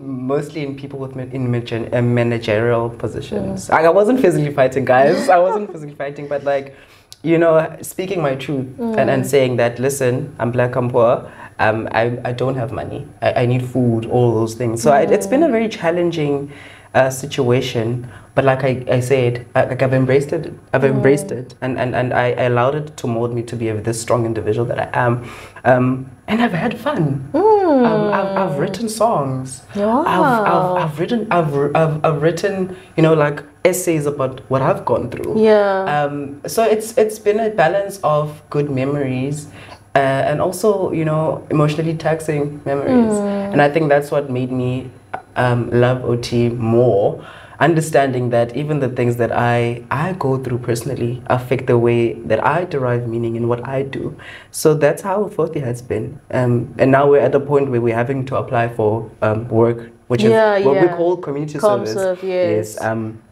mostly 0.00 0.62
in 0.62 0.76
people 0.76 0.98
with 0.98 1.16
in 1.16 1.54
uh, 1.94 2.02
managerial 2.02 2.90
positions. 2.90 3.68
Hmm. 3.68 3.74
I, 3.74 3.84
I 3.84 3.88
wasn't 3.90 4.20
physically 4.20 4.52
fighting, 4.52 4.84
guys. 4.84 5.28
I 5.28 5.38
wasn't 5.38 5.70
physically 5.70 5.94
fighting, 5.94 6.26
but 6.28 6.42
like, 6.44 6.74
you 7.22 7.38
know, 7.38 7.76
speaking 7.82 8.20
my 8.22 8.34
truth 8.34 8.66
and, 8.78 8.94
Hmm. 8.94 9.08
and 9.08 9.26
saying 9.26 9.56
that, 9.56 9.78
listen, 9.78 10.34
I'm 10.38 10.50
black, 10.52 10.74
I'm 10.74 10.90
poor, 10.90 11.30
um, 11.58 11.88
I, 11.92 12.18
I 12.24 12.32
don't 12.32 12.56
have 12.56 12.72
money, 12.72 13.06
I, 13.20 13.42
I 13.42 13.46
need 13.46 13.64
food, 13.64 14.06
all 14.06 14.34
those 14.34 14.54
things. 14.54 14.82
So 14.82 14.92
it, 14.94 15.10
it's 15.10 15.26
been 15.26 15.42
a 15.42 15.48
very 15.48 15.68
challenging 15.68 16.50
uh, 16.94 17.10
situation. 17.10 18.08
But 18.34 18.44
like 18.44 18.64
I, 18.64 18.84
I 18.90 19.00
said, 19.00 19.46
I, 19.54 19.64
like 19.64 19.82
I've 19.82 19.92
embraced 19.92 20.32
it. 20.32 20.52
I've 20.72 20.84
embraced 20.84 21.30
it, 21.30 21.54
and, 21.60 21.78
and, 21.78 21.94
and 21.94 22.14
I, 22.14 22.28
I 22.32 22.44
allowed 22.44 22.74
it 22.74 22.96
to 22.96 23.06
mold 23.06 23.34
me 23.34 23.42
to 23.42 23.56
be 23.56 23.70
this 23.72 24.00
strong 24.00 24.24
individual 24.24 24.66
that 24.66 24.78
I 24.78 25.06
am. 25.06 25.28
Um, 25.64 26.10
and 26.28 26.40
I've 26.40 26.52
had 26.52 26.78
fun. 26.78 27.28
Um, 27.34 27.84
I've, 27.84 28.36
I've 28.38 28.58
written 28.58 28.88
songs. 28.88 29.62
Wow. 29.76 30.04
I've, 30.06 30.46
I've, 30.46 30.90
I've 30.90 30.98
written 30.98 31.26
I've, 31.30 31.76
I've, 31.76 32.04
I've 32.04 32.22
written 32.22 32.74
you 32.96 33.02
know 33.02 33.12
like 33.12 33.42
essays 33.66 34.06
about 34.06 34.40
what 34.48 34.62
I've 34.62 34.84
gone 34.86 35.10
through. 35.10 35.42
Yeah. 35.42 36.04
Um, 36.04 36.40
so 36.46 36.64
it's 36.64 36.96
it's 36.96 37.18
been 37.18 37.38
a 37.38 37.50
balance 37.50 38.00
of 38.02 38.42
good 38.48 38.70
memories. 38.70 39.48
Uh, 39.94 39.98
and 39.98 40.40
also, 40.40 40.90
you 40.90 41.04
know, 41.04 41.46
emotionally 41.50 41.94
taxing 41.94 42.62
memories, 42.64 43.12
and 43.52 43.60
I 43.60 43.68
think 43.68 43.90
that's 43.90 44.10
what 44.10 44.30
made 44.30 44.50
me 44.50 44.90
um, 45.36 45.68
love 45.70 46.02
OT 46.02 46.48
more. 46.48 47.22
Understanding 47.62 48.30
that 48.30 48.56
even 48.56 48.80
the 48.80 48.88
things 48.88 49.16
that 49.18 49.30
I 49.30 49.84
I 49.88 50.14
go 50.14 50.36
through 50.42 50.58
personally 50.58 51.22
affect 51.26 51.68
the 51.68 51.78
way 51.78 52.14
that 52.30 52.44
I 52.44 52.64
derive 52.64 53.06
meaning 53.06 53.36
in 53.36 53.46
what 53.46 53.60
I 53.66 53.82
do. 53.82 54.16
So 54.50 54.74
that's 54.74 55.00
how 55.02 55.28
fourth 55.28 55.54
has 55.54 55.80
been. 55.80 56.18
Um, 56.32 56.74
and 56.78 56.90
now 56.90 57.08
we're 57.08 57.20
at 57.20 57.30
the 57.30 57.38
point 57.38 57.70
where 57.70 57.80
we're 57.80 57.94
having 57.94 58.24
to 58.26 58.36
apply 58.36 58.68
for 58.70 59.08
um, 59.22 59.46
work, 59.48 59.92
which 60.08 60.24
Yeah, 60.24 60.56
is 60.56 60.66
what 60.66 60.80
we 60.82 60.88
call 60.88 61.16
community 61.18 61.60
ComServe, 61.60 61.94
service. 61.94 62.24
yes. 62.24 62.80
Um, 62.80 63.22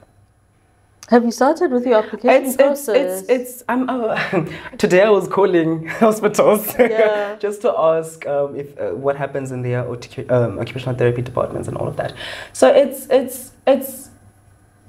Have 1.09 1.25
you 1.25 1.33
started 1.33 1.73
with 1.73 1.85
your 1.85 1.97
application 1.99 2.45
it's, 2.45 2.53
it's, 2.55 2.57
process? 2.63 3.23
it's, 3.23 3.31
it's, 3.31 3.65
I'm, 3.69 3.91
uh, 3.91 4.15
today 4.79 5.03
I 5.03 5.11
was 5.11 5.27
calling 5.27 5.89
hospitals 6.07 6.73
Yeah. 6.79 7.35
just 7.41 7.63
to 7.63 7.77
ask 7.77 8.25
um, 8.29 8.55
if 8.55 8.79
uh, 8.79 8.91
what 8.93 9.17
happens 9.17 9.51
in 9.51 9.63
their 9.63 9.81
um, 9.81 10.61
occupational 10.61 10.95
therapy 10.95 11.23
departments 11.23 11.67
and 11.67 11.77
all 11.77 11.89
of 11.89 11.97
that. 11.97 12.15
So 12.53 12.69
it's, 12.69 13.09
it's, 13.11 13.51
it's, 13.67 14.10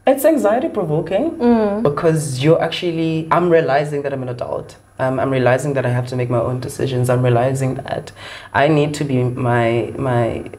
it's 0.07 0.25
anxiety 0.25 0.69
provoking 0.69 1.31
Mm. 1.31 1.83
because 1.83 2.43
you're 2.43 2.61
actually, 2.61 3.27
I'm 3.31 3.49
realizing 3.49 4.01
that 4.03 4.13
I'm 4.13 4.23
an 4.23 4.29
adult. 4.29 4.77
Um, 4.99 5.19
I'm 5.19 5.29
realizing 5.31 5.73
that 5.73 5.85
I 5.85 5.89
have 5.89 6.07
to 6.07 6.15
make 6.15 6.29
my 6.29 6.39
own 6.39 6.59
decisions. 6.59 7.09
I'm 7.09 7.23
realizing 7.23 7.75
that 7.75 8.11
I 8.53 8.67
need 8.67 8.93
to 8.95 9.03
be 9.03 9.23
my, 9.23 9.93
my, 9.97 10.49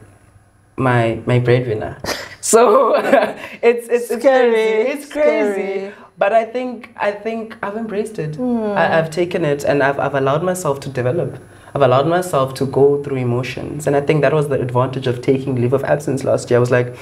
my, 0.77 1.19
my 1.25 1.39
breadwinner. 1.39 1.97
So 2.45 2.93
it's, 3.61 3.87
it's, 3.87 4.11
it's 4.11 4.21
Scary, 4.21 4.51
crazy. 4.51 4.89
It's 4.91 5.09
crazy. 5.09 5.53
scary. 5.53 5.93
But 6.17 6.33
I 6.33 6.43
think 6.43 6.89
I 6.97 7.11
think 7.11 7.55
I've 7.63 7.77
embraced 7.77 8.19
it. 8.19 8.35
Hmm. 8.35 8.73
I, 8.75 8.99
I've 8.99 9.09
taken 9.09 9.45
it 9.45 9.63
and 9.63 9.81
I've, 9.81 9.97
I've 9.97 10.13
allowed 10.13 10.43
myself 10.43 10.81
to 10.81 10.89
develop. 10.89 11.39
I've 11.73 11.81
allowed 11.81 12.05
myself 12.07 12.53
to 12.55 12.65
go 12.65 13.01
through 13.01 13.15
emotions. 13.15 13.87
And 13.87 13.95
I 13.95 14.01
think 14.01 14.23
that 14.23 14.33
was 14.33 14.49
the 14.49 14.59
advantage 14.59 15.07
of 15.07 15.21
taking 15.21 15.55
leave 15.55 15.71
of 15.71 15.85
absence 15.85 16.25
last 16.25 16.49
year. 16.51 16.57
I 16.57 16.59
was 16.59 16.69
like 16.69 16.93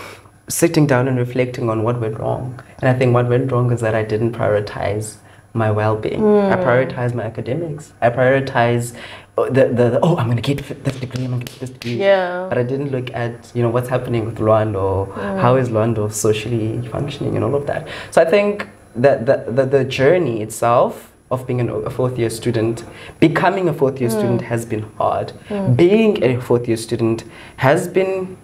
sitting 0.47 0.85
down 0.87 1.07
and 1.07 1.17
reflecting 1.17 1.69
on 1.69 1.83
what 1.83 1.99
went 1.99 2.19
wrong. 2.19 2.61
And 2.81 2.89
I 2.89 2.93
think 2.97 3.13
what 3.13 3.27
went 3.29 3.51
wrong 3.51 3.71
is 3.71 3.81
that 3.81 3.95
I 3.95 4.03
didn't 4.03 4.33
prioritize 4.33 5.15
my 5.53 5.69
well-being. 5.71 6.23
I 6.23 6.55
Hmm. 6.55 6.63
prioritize 6.63 7.13
my 7.13 7.23
academics. 7.23 7.93
I 8.01 8.09
prioritize 8.09 8.95
uh, 9.37 9.45
the, 9.45 9.65
the, 9.65 9.89
the 9.91 9.99
oh 10.03 10.17
I'm 10.17 10.27
gonna 10.27 10.41
get 10.41 10.57
this 10.83 10.95
degree, 10.97 11.23
I'm 11.25 11.31
gonna 11.31 11.45
get 11.45 11.59
this 11.59 11.69
degree. 11.69 11.95
Yeah. 11.95 12.47
But 12.49 12.57
I 12.57 12.63
didn't 12.63 12.91
look 12.91 13.11
at 13.13 13.51
you 13.53 13.61
know 13.63 13.69
what's 13.69 13.89
happening 13.89 14.25
with 14.25 14.37
Luando, 14.39 15.13
how 15.39 15.55
is 15.55 15.69
Luando 15.69 16.11
socially 16.11 16.85
functioning 16.89 17.35
and 17.35 17.43
all 17.43 17.55
of 17.55 17.65
that. 17.67 17.87
So 18.11 18.21
I 18.21 18.25
think 18.25 18.67
that 18.95 19.25
the, 19.25 19.45
the, 19.51 19.65
the 19.65 19.83
journey 19.85 20.41
itself 20.41 21.11
of 21.31 21.47
being 21.47 21.61
an, 21.61 21.69
a 21.69 21.89
fourth 21.89 22.17
year 22.19 22.29
student, 22.29 22.83
becoming 23.21 23.69
a 23.69 23.73
fourth 23.73 24.01
year 24.01 24.09
student 24.09 24.41
has 24.41 24.65
been 24.65 24.83
hard. 24.97 25.31
Being 25.77 26.21
a 26.23 26.39
fourth 26.41 26.67
year 26.67 26.75
student 26.77 27.23
has 27.57 27.87
been 27.87 28.35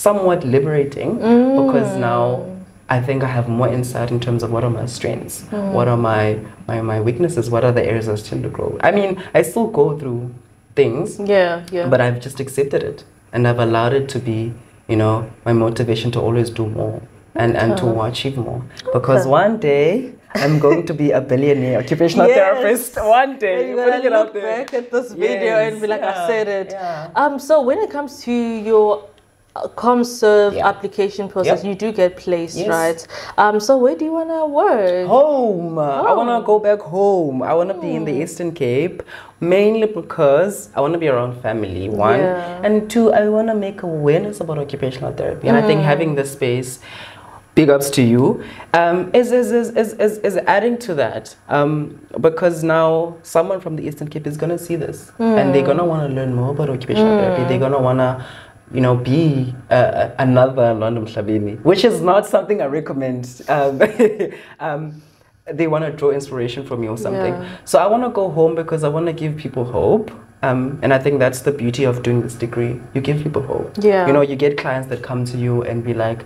somewhat 0.00 0.44
liberating 0.44 1.18
mm. 1.18 1.66
because 1.66 1.96
now 1.96 2.46
I 2.88 3.00
think 3.00 3.22
I 3.22 3.26
have 3.28 3.48
more 3.48 3.68
insight 3.68 4.10
in 4.10 4.18
terms 4.18 4.42
of 4.42 4.50
what 4.50 4.64
are 4.64 4.70
my 4.70 4.86
strengths, 4.86 5.42
mm. 5.42 5.72
what 5.72 5.88
are 5.88 5.96
my, 5.96 6.38
my, 6.66 6.80
my 6.80 7.00
weaknesses, 7.00 7.50
what 7.50 7.64
are 7.64 7.72
the 7.72 7.84
areas 7.84 8.08
I 8.08 8.14
still 8.14 8.40
to 8.42 8.48
grow. 8.48 8.78
I 8.80 8.92
mean, 8.92 9.22
I 9.34 9.42
still 9.42 9.68
go 9.68 9.98
through 9.98 10.34
things, 10.74 11.20
yeah, 11.20 11.66
yeah. 11.70 11.86
but 11.86 12.00
I've 12.00 12.20
just 12.20 12.40
accepted 12.40 12.82
it 12.82 13.04
and 13.32 13.46
I've 13.46 13.58
allowed 13.58 13.92
it 13.92 14.08
to 14.14 14.18
be, 14.18 14.54
you 14.88 14.96
know, 14.96 15.30
my 15.44 15.52
motivation 15.52 16.10
to 16.12 16.20
always 16.20 16.48
do 16.48 16.66
more 16.66 17.02
and, 17.34 17.56
and 17.56 17.76
to 17.76 17.86
uh-huh. 17.86 18.10
achieve 18.10 18.38
more. 18.38 18.64
Because 18.94 19.26
one 19.26 19.58
day 19.58 20.14
I'm 20.34 20.58
going 20.58 20.86
to 20.86 20.94
be 20.94 21.10
a 21.10 21.20
billionaire 21.20 21.78
occupational 21.78 22.26
Yes. 22.28 22.36
therapist. 22.36 22.96
One 22.96 23.38
day. 23.38 23.68
you're 23.68 24.00
gonna 24.00 24.24
look 24.24 24.34
back 24.34 24.72
at 24.72 24.90
this 24.90 25.12
video 25.12 25.56
and 25.58 25.80
be 25.80 25.86
like, 25.86 26.02
I 26.02 26.26
said 26.26 26.48
it. 26.48 26.68
yeah. 26.70 27.10
Um, 27.14 27.38
so 27.38 27.60
when 27.60 27.78
it 27.78 27.90
comes 27.90 28.22
to 28.24 28.32
your 28.32 29.09
ComServe 29.76 30.54
Yeah. 30.54 30.68
application 30.68 31.28
process, 31.28 31.62
Yep. 31.64 31.68
you 31.68 31.74
do 31.74 31.92
get 31.92 32.16
placed, 32.16 32.56
Yes. 32.56 32.68
right? 32.68 33.06
Um, 33.38 33.60
so 33.60 33.76
where 33.78 33.94
do 33.94 34.04
you 34.04 34.12
wanna 34.12 34.46
work? 34.46 35.06
Home. 35.06 35.78
I 35.78 36.12
want 36.12 36.28
to 36.30 36.46
go 36.46 36.58
back 36.58 36.80
home. 36.80 37.42
I 37.42 37.54
want 37.54 37.68
to 37.70 37.74
be 37.74 37.94
in 37.94 38.04
the 38.04 38.12
Eastern 38.12 38.52
Cape 38.52 39.02
mainly 39.40 39.86
because 39.86 40.68
I 40.76 40.80
want 40.80 40.92
to 40.92 40.98
be 40.98 41.08
around 41.08 41.40
family, 41.40 41.88
one. 41.88 42.18
Yeah. 42.20 42.60
And 42.62 42.90
two, 42.90 43.12
I 43.12 43.28
want 43.28 43.48
to 43.48 43.54
make 43.54 43.82
awareness 43.82 44.40
about 44.40 44.58
occupational 44.58 45.12
therapy. 45.12 45.48
And 45.48 45.56
I 45.56 45.62
think 45.62 45.80
having 45.82 46.14
this 46.14 46.32
space, 46.32 46.78
big 47.54 47.70
ups 47.70 47.90
to 47.90 48.02
you, 48.02 48.42
um, 48.74 49.10
is, 49.14 49.32
is, 49.32 49.50
is, 49.50 49.70
is, 49.70 49.92
is, 49.94 50.18
is 50.18 50.36
adding 50.46 50.76
to 50.78 50.94
that. 50.94 51.34
Um, 51.48 51.98
because 52.20 52.62
now 52.62 53.16
someone 53.22 53.60
from 53.60 53.76
the 53.76 53.82
Eastern 53.86 54.08
Cape 54.08 54.26
is 54.26 54.36
going 54.36 54.50
to 54.50 54.58
see 54.58 54.76
this 54.76 55.10
and 55.18 55.54
they're 55.54 55.64
going 55.64 55.78
to 55.78 55.84
want 55.84 56.08
to 56.08 56.14
learn 56.14 56.34
more 56.34 56.50
about 56.50 56.68
occupational 56.70 57.18
therapy. 57.18 57.44
They're 57.44 57.58
going 57.58 57.72
to 57.72 57.78
want 57.78 57.98
to 58.00 58.24
you 58.72 58.80
know, 58.80 58.96
be 58.96 59.54
uh, 59.70 60.10
another 60.18 60.74
Luando 60.74 61.04
Mhlabeni, 61.04 61.62
which 61.64 61.84
is 61.84 62.00
not 62.00 62.26
something 62.26 62.62
I 62.62 62.66
recommend. 62.66 63.42
Um, 63.48 63.80
um, 64.60 65.02
they 65.52 65.66
want 65.66 65.84
to 65.84 65.90
draw 65.90 66.10
inspiration 66.10 66.64
from 66.64 66.82
you 66.84 66.90
or 66.90 66.98
something. 66.98 67.34
Yeah. 67.34 67.56
So 67.64 67.78
I 67.78 67.86
want 67.86 68.04
to 68.04 68.10
go 68.10 68.30
home 68.30 68.54
because 68.54 68.84
I 68.84 68.88
want 68.88 69.06
to 69.06 69.12
give 69.12 69.36
people 69.36 69.64
hope. 69.64 70.10
Um, 70.42 70.78
and 70.82 70.94
I 70.94 70.98
think 70.98 71.18
that's 71.18 71.40
the 71.40 71.52
beauty 71.52 71.84
of 71.84 72.02
doing 72.02 72.22
this 72.22 72.34
degree. 72.34 72.80
You 72.94 73.00
give 73.02 73.22
people 73.22 73.42
hope. 73.42 73.74
Yeah. 73.78 74.06
You 74.06 74.12
know, 74.12 74.22
you 74.22 74.36
get 74.36 74.56
clients 74.56 74.88
that 74.88 75.02
come 75.02 75.24
to 75.26 75.36
you 75.36 75.62
and 75.62 75.84
be 75.84 75.92
like, 75.92 76.24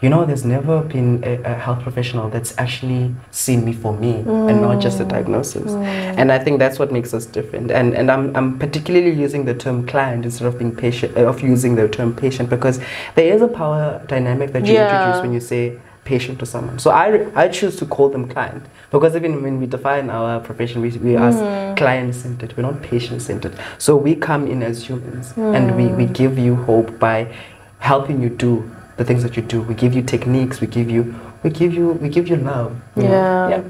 you 0.00 0.08
know, 0.08 0.24
there's 0.24 0.46
never 0.46 0.80
been 0.80 1.22
a, 1.24 1.42
a 1.42 1.54
health 1.54 1.82
professional 1.82 2.30
that's 2.30 2.56
actually 2.56 3.14
seen 3.30 3.64
me 3.64 3.74
for 3.74 3.92
me 3.92 4.12
and 4.20 4.62
not 4.62 4.80
just 4.80 4.98
a 4.98 5.04
mm. 5.04 5.10
diagnosis. 5.10 5.72
Mm. 5.72 5.84
And 5.84 6.32
I 6.32 6.38
think 6.38 6.58
that's 6.58 6.78
what 6.78 6.90
makes 6.90 7.12
us 7.12 7.26
different. 7.26 7.70
And 7.70 7.94
and 7.94 8.10
I'm, 8.10 8.34
I'm 8.34 8.58
particularly 8.58 9.12
using 9.12 9.44
the 9.44 9.54
term 9.54 9.86
client 9.86 10.24
instead 10.24 10.46
of 10.46 10.58
being 10.58 10.74
patient, 10.74 11.16
uh, 11.16 11.26
of 11.26 11.42
using 11.42 11.74
the 11.74 11.86
term 11.88 12.14
patient 12.14 12.48
because 12.48 12.80
there 13.14 13.34
is 13.34 13.42
a 13.42 13.48
power 13.48 14.02
dynamic 14.06 14.52
that 14.52 14.66
you 14.66 14.74
Yeah. 14.74 14.84
introduce 14.84 15.22
when 15.22 15.32
you 15.34 15.40
say 15.40 15.78
patient 16.04 16.38
to 16.38 16.46
someone. 16.46 16.78
So 16.78 16.90
I, 16.90 17.26
I 17.36 17.48
choose 17.48 17.76
to 17.76 17.86
call 17.86 18.08
them 18.08 18.26
client 18.26 18.64
because 18.90 19.14
even 19.14 19.42
when 19.42 19.60
we 19.60 19.66
define 19.66 20.08
our 20.08 20.40
profession, 20.40 20.80
we, 20.80 20.90
we 20.92 21.16
ask 21.16 21.38
mm. 21.38 21.76
client 21.76 22.14
centered, 22.14 22.56
we're 22.56 22.62
not 22.62 22.80
patient 22.82 23.20
centered. 23.20 23.54
So 23.78 23.96
we 23.96 24.14
come 24.14 24.46
in 24.46 24.62
as 24.62 24.82
humans 24.88 25.34
and 25.36 25.76
we, 25.76 25.86
we 25.88 26.06
give 26.06 26.38
you 26.38 26.56
hope 26.56 26.98
by 26.98 27.32
helping 27.78 28.22
you 28.22 28.30
do 28.30 28.70
the 29.00 29.06
things 29.06 29.22
that 29.22 29.34
you 29.34 29.42
do. 29.42 29.62
We 29.62 29.74
give 29.74 29.94
you 29.94 30.02
techniques, 30.02 30.60
we 30.60 30.66
give 30.66 30.90
you 30.90 31.02
we 31.42 31.48
give 31.50 31.72
you 31.74 31.86
we 32.02 32.08
give 32.16 32.28
you 32.28 32.36
love. 32.36 32.72
you? 32.96 33.04
Yeah. 33.04 33.48
yeah. 33.48 33.62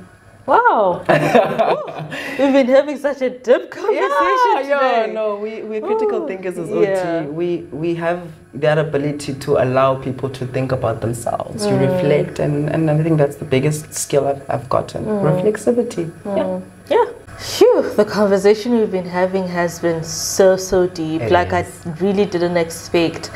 Wow. 0.46 1.04
We've 2.38 2.52
been 2.52 2.66
having 2.66 2.98
such 2.98 3.20
a 3.22 3.30
deep 3.30 3.70
conversation 3.70 4.56
yeah, 4.56 4.62
today. 4.62 5.06
yeah, 5.06 5.12
no, 5.12 5.36
we, 5.36 5.62
we're 5.62 5.80
critical 5.80 6.24
Ooh, 6.24 6.26
thinkers 6.26 6.58
as 6.58 6.68
yeah. 6.68 7.20
OT. 7.20 7.30
We, 7.30 7.48
we 7.82 7.94
have 7.94 8.20
that 8.54 8.78
ability 8.78 9.34
to 9.34 9.58
allow 9.62 9.94
people 10.02 10.28
to 10.30 10.46
think 10.46 10.72
about 10.72 11.02
themselves, 11.02 11.64
You 11.64 11.74
mm. 11.74 11.92
reflect, 11.92 12.40
and, 12.40 12.68
and 12.68 12.90
I 12.90 13.00
think 13.00 13.18
that's 13.18 13.36
the 13.36 13.44
biggest 13.44 13.94
skill 13.94 14.26
I've, 14.26 14.42
I've 14.50 14.68
gotten 14.68 15.04
mm. 15.04 15.22
reflexivity. 15.22 16.10
Mm. 16.24 16.64
Yeah. 16.90 16.96
Yeah. 16.96 17.12
Phew, 17.40 17.90
the 17.96 18.04
conversation 18.04 18.72
we've 18.72 18.90
been 18.90 19.06
having 19.06 19.48
has 19.48 19.80
been 19.80 20.04
so, 20.04 20.58
so 20.58 20.86
deep. 20.86 21.22
It 21.22 21.32
like, 21.32 21.54
is. 21.54 21.86
I 21.86 21.90
really 21.92 22.26
didn't 22.26 22.58
expect. 22.58 23.30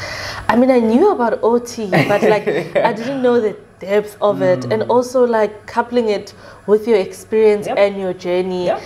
I 0.46 0.56
mean, 0.56 0.70
I 0.70 0.78
knew 0.78 1.10
about 1.10 1.42
OT, 1.42 1.88
but 1.88 2.22
like, 2.22 2.46
I 2.76 2.92
didn't 3.00 3.22
know 3.22 3.40
the 3.40 3.56
depth 3.78 4.18
of 4.20 4.42
it. 4.42 4.66
And 4.66 4.82
hmm. 4.82 4.90
also, 4.90 5.24
like, 5.24 5.64
coupling 5.66 6.10
it 6.10 6.34
with 6.66 6.86
your 6.86 6.98
experience 6.98 7.66
Yep. 7.66 7.78
and 7.78 7.98
your 7.98 8.12
journey. 8.12 8.66
Yep. 8.66 8.82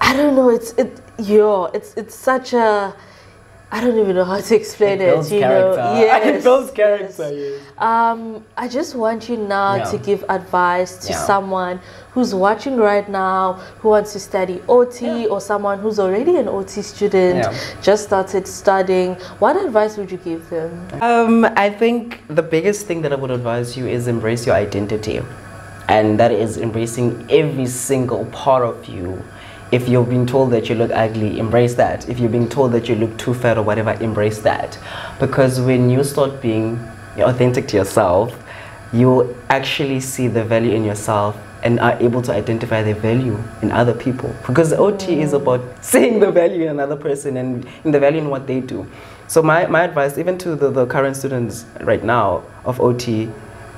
I 0.00 0.16
don't 0.16 0.36
know. 0.36 0.48
It's, 0.48 0.74
it, 0.74 1.00
yo, 1.18 1.64
it's, 1.74 1.94
it's 1.94 2.14
such 2.14 2.52
a. 2.52 2.94
I 3.72 3.80
don't 3.80 3.96
even 3.98 4.16
know 4.16 4.24
how 4.24 4.40
to 4.40 4.56
explain 4.60 5.00
it. 5.00 5.06
builds 5.12 5.30
you 5.30 5.40
character. 5.40 5.76
know, 5.80 5.94
it 5.94 6.00
yes, 6.06 6.42
builds 6.42 6.66
yes. 6.68 6.76
character, 6.76 7.32
yes. 7.32 7.60
Um, 7.78 8.44
I 8.56 8.66
just 8.66 8.94
want 8.96 9.28
you 9.28 9.36
now 9.36 9.76
Yeah. 9.76 9.84
to 9.92 9.98
give 9.98 10.24
advice 10.28 10.96
to 11.06 11.12
Yeah. 11.12 11.24
someone 11.24 11.80
who's 12.12 12.34
watching 12.34 12.76
right 12.78 13.08
now 13.08 13.60
who 13.78 13.90
wants 13.90 14.12
to 14.14 14.18
study 14.20 14.60
OT 14.68 15.26
or 15.26 15.40
someone 15.40 15.78
who's 15.78 16.00
already 16.00 16.36
an 16.36 16.48
OT 16.48 16.82
student, 16.82 17.44
Yeah. 17.44 17.52
just 17.80 18.04
started 18.04 18.48
studying. 18.48 19.14
What 19.38 19.54
advice 19.56 19.96
would 19.96 20.10
you 20.10 20.18
give 20.18 20.50
them? 20.50 20.88
Um, 21.00 21.44
I 21.56 21.70
think 21.70 22.22
the 22.28 22.42
biggest 22.42 22.86
thing 22.88 23.02
that 23.02 23.12
I 23.12 23.16
would 23.16 23.30
advise 23.30 23.76
you 23.76 23.86
is 23.86 24.08
embrace 24.08 24.46
your 24.46 24.56
identity. 24.56 25.22
And 25.88 26.18
that 26.18 26.32
is 26.32 26.56
embracing 26.58 27.26
every 27.30 27.66
single 27.66 28.24
part 28.26 28.64
of 28.64 28.86
you. 28.86 29.22
If 29.72 29.88
you're 29.88 30.04
being 30.04 30.26
told 30.26 30.50
that 30.50 30.68
you 30.68 30.74
look 30.74 30.90
ugly, 30.92 31.38
embrace 31.38 31.74
that. 31.74 32.08
If 32.08 32.18
you're 32.18 32.30
being 32.30 32.48
told 32.48 32.72
that 32.72 32.88
you 32.88 32.96
look 32.96 33.16
too 33.18 33.34
fat 33.34 33.56
or 33.56 33.62
whatever, 33.62 33.92
embrace 33.92 34.40
that. 34.40 34.78
Because 35.20 35.60
when 35.60 35.88
you 35.90 36.02
start 36.02 36.42
being 36.42 36.76
authentic 37.18 37.68
to 37.68 37.76
yourself, 37.76 38.36
you'll 38.92 39.36
actually 39.48 40.00
see 40.00 40.26
the 40.26 40.42
value 40.42 40.72
in 40.72 40.84
yourself 40.84 41.36
and 41.62 41.78
are 41.80 41.96
able 42.00 42.22
to 42.22 42.32
identify 42.32 42.82
the 42.82 42.94
value 42.94 43.38
in 43.62 43.70
other 43.70 43.94
people. 43.94 44.34
Because 44.46 44.72
OT 44.72 45.20
is 45.20 45.32
mm. 45.32 45.42
about 45.42 45.62
seeing 45.84 46.18
the 46.20 46.32
value 46.32 46.62
in 46.62 46.68
another 46.68 46.96
person 46.96 47.36
and 47.36 47.66
in 47.84 47.92
the 47.92 48.00
value 48.00 48.20
in 48.20 48.30
what 48.30 48.46
they 48.46 48.60
do. 48.60 48.86
So 49.28 49.42
my, 49.42 49.66
my 49.66 49.82
advice, 49.84 50.18
even 50.18 50.38
to 50.38 50.56
the, 50.56 50.70
the 50.70 50.86
current 50.86 51.16
students 51.16 51.64
right 51.82 52.02
now 52.02 52.42
of 52.64 52.80
OT, 52.80 53.28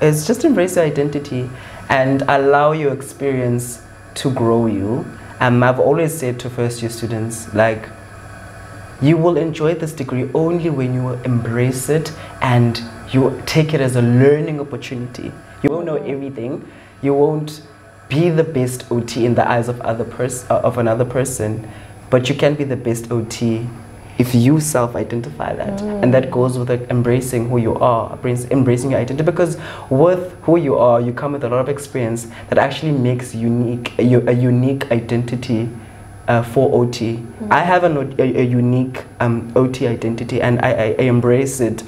is 0.01 0.25
just 0.25 0.43
embrace 0.43 0.75
your 0.75 0.85
identity 0.85 1.49
and 1.89 2.23
allow 2.23 2.71
your 2.71 2.93
experience 2.93 3.81
to 4.15 4.31
grow 4.31 4.65
you. 4.65 5.05
Um, 5.43 5.61
I've 5.61 5.77
always 5.77 6.17
said 6.17 6.39
to 6.39 6.49
first 6.49 6.81
year 6.81 6.89
students, 6.89 7.53
like, 7.53 7.89
you 9.01 9.17
will 9.17 9.35
enjoy 9.35 9.75
this 9.75 9.91
degree 9.91 10.29
only 10.33 10.69
when 10.69 10.93
you 10.93 11.15
embrace 11.25 11.89
it 11.89 12.13
and 12.41 12.81
you 13.11 13.43
take 13.45 13.73
it 13.73 13.81
as 13.81 13.97
a 13.97 14.01
learning 14.01 14.61
opportunity. 14.61 15.33
You 15.61 15.71
won't 15.71 15.85
know 15.85 15.97
everything. 15.97 16.65
You 17.01 17.13
won't 17.13 17.61
be 18.07 18.29
the 18.29 18.45
best 18.45 18.89
OT 18.89 19.25
in 19.25 19.35
the 19.35 19.45
eyes 19.45 19.67
of 19.67 19.81
other 19.81 20.05
pers- 20.05 20.49
uh, 20.49 20.61
of 20.61 20.77
another 20.77 21.03
person, 21.03 21.69
but 22.09 22.29
you 22.29 22.35
can 22.35 22.55
be 22.55 22.63
the 22.63 22.77
best 22.77 23.11
OT 23.11 23.67
if 24.17 24.35
you 24.35 24.59
self-identify 24.59 25.55
that, 25.55 25.81
and 25.81 26.13
that 26.13 26.29
goes 26.29 26.57
with 26.57 26.69
like, 26.69 26.89
embracing 26.89 27.49
who 27.49 27.57
you 27.57 27.75
are, 27.75 28.17
embracing 28.23 28.91
your 28.91 28.99
identity. 28.99 29.23
Because 29.23 29.57
with 29.89 30.33
who 30.43 30.57
you 30.57 30.75
are, 30.77 31.01
you 31.01 31.13
come 31.13 31.33
with 31.33 31.43
a 31.43 31.49
lot 31.49 31.59
of 31.59 31.69
experience 31.69 32.27
that 32.49 32.57
actually 32.57 32.91
makes 32.91 33.33
unique 33.33 33.93
a, 33.97 34.03
a 34.29 34.33
unique 34.33 34.91
identity 34.91 35.69
uh, 36.27 36.43
for 36.43 36.73
OT. 36.73 37.23
I 37.49 37.61
have 37.61 37.83
an, 37.83 37.97
a, 38.19 38.41
a 38.41 38.43
unique 38.43 39.03
um, 39.19 39.51
OT 39.55 39.87
identity 39.87 40.41
and 40.41 40.59
I, 40.61 40.71
I, 40.71 40.95
I 40.99 41.03
embrace 41.03 41.59
it 41.59 41.83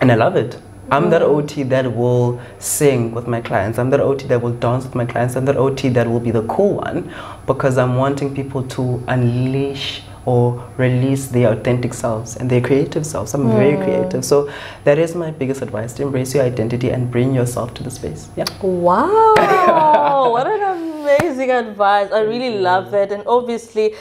and 0.00 0.12
I 0.12 0.14
love 0.14 0.36
it. 0.36 0.60
I'm 0.88 1.10
that 1.10 1.22
OT 1.22 1.64
that 1.64 1.96
will 1.96 2.40
sing 2.60 3.12
with 3.12 3.26
my 3.26 3.40
clients. 3.40 3.76
I'm 3.76 3.90
that 3.90 3.98
OT 3.98 4.28
that 4.28 4.40
will 4.40 4.52
dance 4.52 4.84
with 4.84 4.94
my 4.94 5.04
clients. 5.04 5.34
I'm 5.34 5.44
that 5.46 5.56
OT 5.56 5.88
that 5.88 6.06
will 6.06 6.20
be 6.20 6.30
the 6.30 6.46
cool 6.46 6.76
one 6.76 7.12
because 7.44 7.76
I'm 7.76 7.96
wanting 7.96 8.32
people 8.34 8.62
to 8.62 9.02
unleash 9.08 10.02
or 10.26 10.68
release 10.76 11.28
their 11.28 11.52
authentic 11.52 11.94
selves 11.94 12.36
and 12.36 12.50
their 12.50 12.60
creative 12.60 13.06
selves. 13.06 13.32
I'm 13.32 13.48
very 13.48 13.76
hmm. 13.76 13.84
creative. 13.84 14.24
So 14.24 14.52
that 14.84 14.98
is 14.98 15.14
my 15.14 15.30
biggest 15.30 15.62
advice 15.62 15.94
to 15.94 16.02
embrace 16.02 16.34
your 16.34 16.44
identity 16.44 16.90
and 16.90 17.10
bring 17.10 17.34
yourself 17.34 17.72
to 17.74 17.82
the 17.82 17.90
space. 17.90 18.28
Yeah. 18.36 18.44
Wow, 18.60 20.30
what 20.32 20.46
an 20.48 20.62
amazing 20.62 21.50
advice. 21.52 22.10
I 22.12 22.20
really 22.20 22.58
love 22.58 22.90
that. 22.90 23.12
And 23.12 23.22
obviously, 23.26 23.94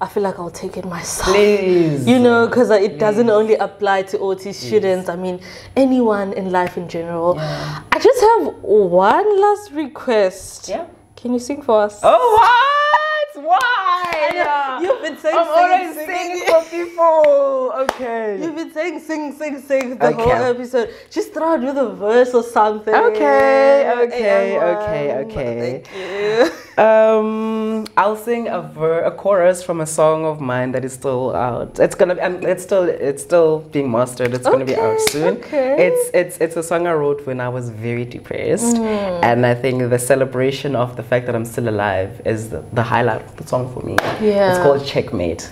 I 0.00 0.08
feel 0.08 0.24
like 0.24 0.38
I'll 0.38 0.50
take 0.50 0.76
it 0.76 0.84
myself. 0.84 1.34
Please. 1.34 2.06
You 2.06 2.18
know, 2.18 2.48
because 2.48 2.70
it 2.70 2.98
doesn't 2.98 3.30
only 3.30 3.54
apply 3.54 4.02
to 4.02 4.18
OT 4.18 4.52
students, 4.52 5.08
I 5.08 5.16
mean, 5.16 5.40
anyone 5.76 6.32
in 6.32 6.50
life 6.50 6.76
in 6.76 6.88
general. 6.88 7.36
Yeah. 7.36 7.82
I 7.92 7.98
just 7.98 8.20
have 8.20 8.54
one 8.62 9.40
last 9.40 9.72
request. 9.72 10.68
Yeah. 10.68 10.86
Can 11.16 11.32
you 11.32 11.40
sing 11.40 11.62
for 11.62 11.82
us? 11.82 12.00
Oh, 12.02 13.04
what? 13.34 13.44
Why? 13.44 14.30
Yeah. 14.34 14.80
You've 14.80 15.02
been 15.02 15.16
saying 15.18 15.36
I'm 15.38 15.46
sing, 15.46 15.54
always 15.56 15.94
sing, 15.96 16.06
singing 16.06 16.36
sing. 16.38 16.46
for 16.46 16.70
people. 16.70 17.72
Okay. 17.84 18.38
You've 18.42 18.54
been 18.56 18.72
saying 18.72 19.00
sing, 19.00 19.32
sing, 19.32 19.60
sing 19.60 19.98
the 19.98 20.12
whole 20.12 20.30
episode. 20.32 20.90
Just 21.10 21.32
throw 21.32 21.54
out 21.54 21.60
with 21.62 21.76
a 21.76 21.88
verse 21.94 22.34
or 22.34 22.42
something. 22.42 22.94
Okay, 22.94 23.92
okay, 24.04 24.20
Hey, 24.20 24.58
okay, 24.58 25.14
okay. 25.24 25.82
Thank 25.84 26.48
you. 26.78 26.82
Um, 26.84 27.86
I'll 27.96 28.16
sing 28.16 28.46
a 28.48 28.60
ver- 28.62 29.02
a 29.04 29.10
chorus 29.10 29.62
from 29.64 29.80
a 29.80 29.86
song 29.86 30.24
of 30.24 30.40
mine 30.40 30.70
that 30.72 30.84
is 30.84 30.92
still 30.92 31.34
out. 31.34 31.78
It's 31.80 31.94
gonna, 31.96 32.14
be, 32.14 32.20
um, 32.20 32.42
it's 32.46 32.62
still, 32.62 32.84
it's 32.84 33.22
still 33.22 33.60
being 33.60 33.90
mastered. 33.90 34.32
It's 34.32 34.46
gonna 34.48 34.64
be 34.64 34.76
out 34.76 35.00
soon. 35.00 35.38
okay. 35.38 35.88
It's, 35.88 36.10
it's, 36.14 36.38
it's 36.38 36.56
a 36.56 36.62
song 36.62 36.86
I 36.86 36.92
wrote 36.92 37.26
when 37.26 37.40
I 37.40 37.48
was 37.48 37.70
very 37.70 38.04
depressed, 38.04 38.76
Mm. 38.76 39.24
and 39.24 39.44
I 39.46 39.54
think 39.54 39.88
the 39.90 39.98
celebration 39.98 40.76
of 40.76 40.96
the 40.96 41.02
fact 41.02 41.26
that 41.26 41.34
I'm 41.34 41.44
still 41.44 41.68
alive 41.68 42.20
is 42.24 42.50
the, 42.50 42.62
the 42.72 42.82
highlight 42.82 43.07
the 43.36 43.46
song 43.46 43.72
for 43.72 43.80
me. 43.84 43.96
Yeah. 44.20 44.50
It's 44.50 44.58
called 44.58 44.84
Checkmate. 44.86 45.50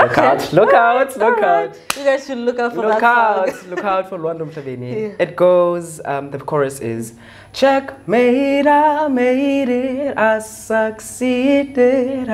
Look 0.00 0.12
Okay. 0.12 0.26
out! 0.26 0.52
Look 0.58 0.72
out! 0.72 1.16
Look 1.16 1.42
out! 1.42 1.76
You 1.96 2.04
guys 2.04 2.24
should 2.24 2.38
look 2.38 2.58
out 2.60 2.72
for 2.72 2.82
Look 2.82 3.00
that 3.00 3.02
out, 3.02 3.48
song. 3.50 3.70
look 3.70 3.84
out 3.84 4.08
for 4.08 4.16
Luando 4.16 4.44
Mtaveni. 4.48 4.92
Yeah. 4.92 5.24
It 5.24 5.34
goes, 5.34 6.00
um, 6.04 6.30
the 6.30 6.38
chorus 6.38 6.78
is 6.78 7.14
Checkmate, 7.52 8.66
I 8.68 9.08
made 9.08 9.68
it, 9.68 10.16
I 10.16 10.38
succeeded, 10.38 12.28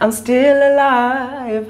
I'm 0.00 0.12
still 0.12 0.56
alive, 0.72 1.66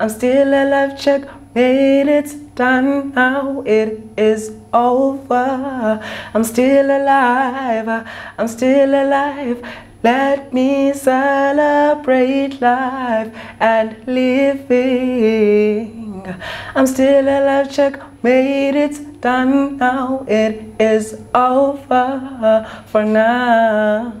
I'm 0.00 0.08
still 0.08 0.48
alive, 0.48 0.98
checkmate, 0.98 2.08
it's 2.08 2.34
done 2.54 3.12
now, 3.12 3.62
it 3.66 4.00
is 4.16 4.52
over, 4.72 6.00
I'm 6.32 6.44
still 6.44 6.86
alive, 6.86 8.06
I'm 8.38 8.48
still 8.48 8.88
alive, 8.94 9.58
let 10.04 10.52
me 10.52 10.92
celebrate 10.92 12.60
life 12.60 13.34
and 13.58 13.96
living. 14.06 15.94
I'm 16.74 16.86
still 16.86 17.24
alive, 17.26 17.72
checkmate, 17.72 18.76
it's 18.76 18.98
done 19.00 19.78
now. 19.78 20.26
It 20.28 20.62
is 20.78 21.18
over 21.34 22.66
for 22.86 23.04
now. 23.04 24.12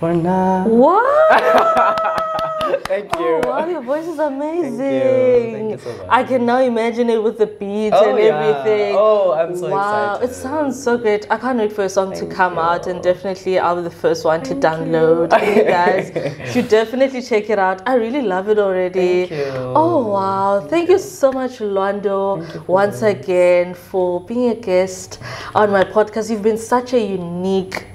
For 0.00 0.12
now. 0.12 0.66
What? 0.66 2.20
Thank 2.84 3.12
you. 3.14 3.18
Oh, 3.20 3.40
wow, 3.44 3.66
your 3.68 3.82
voice 3.82 4.06
is 4.06 4.18
amazing. 4.18 4.78
Thank 4.78 5.70
you 5.72 5.78
so 5.78 5.96
much. 5.98 6.06
I 6.10 6.24
can 6.24 6.46
now 6.46 6.60
imagine 6.60 7.10
it 7.10 7.22
with 7.22 7.38
the 7.38 7.46
beats 7.46 7.96
Oh, 7.98 8.10
and 8.10 8.18
yeah. 8.18 8.24
everything. 8.24 8.94
Oh, 8.96 9.32
I'm 9.32 9.56
so 9.56 9.68
wow, 9.70 10.14
excited. 10.14 10.20
Wow, 10.20 10.30
it 10.30 10.34
sounds 10.34 10.82
so 10.82 10.96
great. 10.98 11.26
I 11.30 11.36
can't 11.36 11.58
wait 11.58 11.72
for 11.72 11.84
a 11.84 11.88
song 11.88 12.12
to 12.12 12.20
Thank 12.20 12.32
come 12.32 12.58
out, 12.58 12.86
and 12.86 13.02
definitely 13.02 13.58
I'll 13.58 13.76
be 13.76 13.82
the 13.82 13.90
first 13.90 14.24
one 14.24 14.42
to 14.44 14.54
download. 14.54 15.32
And 15.32 15.56
you 15.56 15.64
guys 15.64 16.52
should 16.52 16.68
definitely 16.68 17.22
check 17.22 17.50
it 17.50 17.58
out. 17.58 17.82
I 17.86 17.94
really 17.94 18.22
love 18.22 18.48
it 18.48 18.58
already. 18.58 19.26
Thank 19.26 19.30
you. 19.30 19.52
Oh 19.74 20.06
wow! 20.08 20.60
Thank, 20.68 20.88
you. 20.88 20.98
so 20.98 21.32
much, 21.32 21.58
Luando, 21.58 22.66
once 22.68 23.02
again 23.02 23.74
for 23.74 24.24
being 24.24 24.50
a 24.50 24.54
guest 24.54 25.18
on 25.54 25.70
my 25.70 25.84
podcast. 25.84 26.30
You've 26.30 26.42
been 26.42 26.58
such 26.58 26.92
a 26.92 27.00
unique 27.00 27.86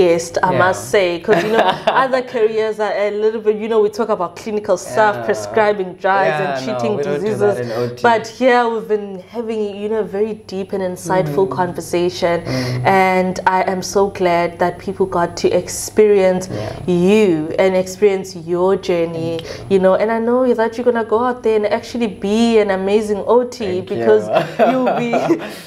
guest, 0.00 0.32
I 0.42 0.52
Yeah. 0.52 0.58
must 0.66 0.82
say, 0.94 1.08
because 1.18 1.42
you 1.46 1.52
know 1.56 1.64
other 2.04 2.22
careers 2.34 2.78
are 2.86 2.92
a 3.08 3.10
little 3.22 3.40
bit. 3.46 3.56
You 3.62 3.68
know, 3.72 3.80
we 3.86 3.88
talk 4.00 4.10
about 4.16 4.36
clinical 4.36 4.76
stuff, 4.76 5.14
Yeah. 5.16 5.24
prescribing 5.28 5.90
drugs 6.02 6.36
Yeah, 6.38 6.44
and 6.44 6.52
treating 6.64 6.92
we 6.98 7.02
diseases, 7.02 7.40
that 7.40 7.58
in 7.64 7.70
OT. 7.72 8.02
but 8.10 8.24
here 8.40 8.62
we've 8.68 8.88
been 8.96 9.20
having 9.36 9.62
you 9.82 9.88
know 9.92 10.00
a 10.00 10.10
very 10.18 10.34
deep 10.52 10.68
and 10.76 10.82
insightful 10.92 11.46
Mm. 11.48 11.56
conversation, 11.60 12.36
and 12.84 13.34
I 13.58 13.60
am 13.74 13.80
so 13.82 14.02
glad 14.20 14.58
that 14.62 14.78
people 14.86 15.06
got 15.18 15.30
to 15.42 15.48
experience 15.62 16.44
you 16.86 17.54
and 17.58 17.74
experience 17.84 18.36
your 18.36 18.76
journey. 18.76 19.40
You 19.70 19.78
know, 19.78 19.94
and 19.94 20.10
I 20.12 20.18
know 20.18 20.52
that 20.60 20.76
you're 20.76 20.84
gonna 20.84 21.04
go 21.04 21.20
out 21.28 21.42
there 21.42 21.56
and 21.56 21.66
actually 21.66 22.06
be 22.08 22.58
an 22.58 22.70
amazing 22.70 23.22
OT 23.26 23.58
Thank 23.58 23.88
because 23.88 24.22
you. 24.28 24.66
you'll 24.70 24.94
be, 24.98 25.10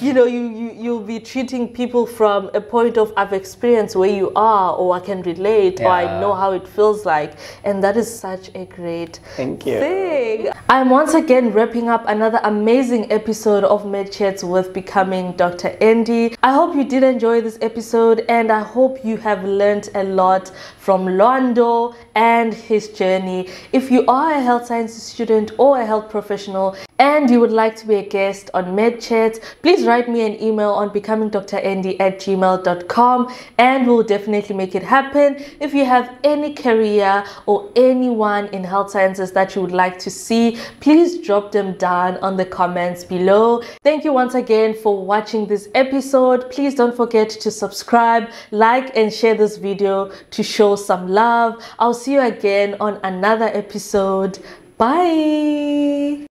you 0.05 0.13
know, 0.13 0.25
you, 0.25 0.41
you 0.61 0.68
you'll 0.79 1.01
be 1.01 1.19
treating 1.19 1.67
people 1.67 2.05
from 2.05 2.49
a 2.53 2.61
point 2.61 2.97
of 2.97 3.11
I've 3.17 3.33
experienced 3.33 3.95
where 3.95 4.09
you 4.09 4.31
are, 4.35 4.73
or 4.75 4.95
I 4.95 5.01
can 5.01 5.21
relate, 5.23 5.81
or 5.81 5.89
I 5.89 6.19
know 6.21 6.33
how 6.33 6.51
it 6.51 6.65
feels 6.67 7.05
like. 7.05 7.33
And 7.65 7.83
that 7.83 7.97
is 7.97 8.07
such 8.07 8.49
a 8.55 8.65
great 8.65 9.19
Thank 9.35 9.65
you. 9.65 9.79
thing. 9.79 10.49
I'm 10.69 10.89
once 10.89 11.13
again 11.13 11.51
wrapping 11.51 11.89
up 11.89 12.05
another 12.07 12.39
amazing 12.43 13.11
episode 13.11 13.63
of 13.65 13.85
Med 13.85 14.11
Chats 14.11 14.43
with 14.43 14.73
Becoming 14.73 15.33
Dr. 15.33 15.75
Andy. 15.81 16.35
I 16.43 16.53
hope 16.53 16.75
you 16.75 16.85
did 16.85 17.03
enjoy 17.03 17.41
this 17.41 17.57
episode 17.61 18.23
and 18.29 18.51
I 18.51 18.61
hope 18.61 19.03
you 19.03 19.17
have 19.17 19.43
learned 19.43 19.89
a 19.95 20.03
lot 20.03 20.51
from 20.89 21.05
Luando 21.05 21.93
and 22.15 22.51
his 22.51 22.89
journey. 22.89 23.47
If 23.71 23.91
you 23.91 24.03
are 24.07 24.33
a 24.33 24.41
health 24.41 24.65
sciences 24.65 25.03
student 25.03 25.51
or 25.59 25.79
a 25.79 25.85
health 25.85 26.09
professional 26.09 26.75
and 26.97 27.29
you 27.29 27.39
would 27.39 27.51
like 27.51 27.75
to 27.77 27.87
be 27.87 27.95
a 27.95 28.03
guest 28.03 28.49
on 28.55 28.73
Med 28.73 28.99
Chats, 28.99 29.39
please 29.61 29.85
write 29.85 30.09
me 30.09 30.25
an 30.25 30.41
email 30.41 30.71
on 30.71 30.89
becomingdrandy 30.89 31.95
at 31.99 32.17
gmail.com 32.19 33.33
and 33.59 33.85
we'll 33.85 34.01
definitely 34.01 34.55
make 34.55 34.73
it 34.73 34.81
happen. 34.81 35.37
If 35.59 35.75
you 35.75 35.85
have 35.85 36.17
any 36.23 36.55
career 36.55 37.23
or 37.45 37.69
anyone 37.75 38.47
in 38.47 38.63
health 38.63 38.89
sciences 38.89 39.31
that 39.33 39.55
you 39.55 39.61
would 39.61 39.71
like 39.71 39.99
to 39.99 40.09
see, 40.09 40.57
please 40.79 41.19
drop 41.19 41.51
them 41.51 41.73
down 41.77 42.17
on 42.17 42.35
the 42.35 42.45
comments 42.45 43.03
below. 43.03 43.61
Thank 43.83 44.03
you 44.03 44.11
once 44.11 44.33
again 44.33 44.73
for 44.73 45.05
watching 45.05 45.45
this 45.45 45.69
episode. 45.75 46.49
Please 46.49 46.73
don't 46.73 46.97
forget 46.97 47.29
to 47.29 47.51
subscribe, 47.51 48.29
like, 48.49 48.97
and 48.97 49.13
share 49.13 49.35
this 49.35 49.57
video 49.57 50.11
to 50.31 50.41
show 50.43 50.75
some 50.79 51.07
love. 51.07 51.61
I'll 51.77 51.93
see 51.93 52.13
you 52.13 52.21
again 52.21 52.75
on 52.79 52.99
another 53.03 53.45
episode. 53.45 54.39
Bye. 54.77 56.28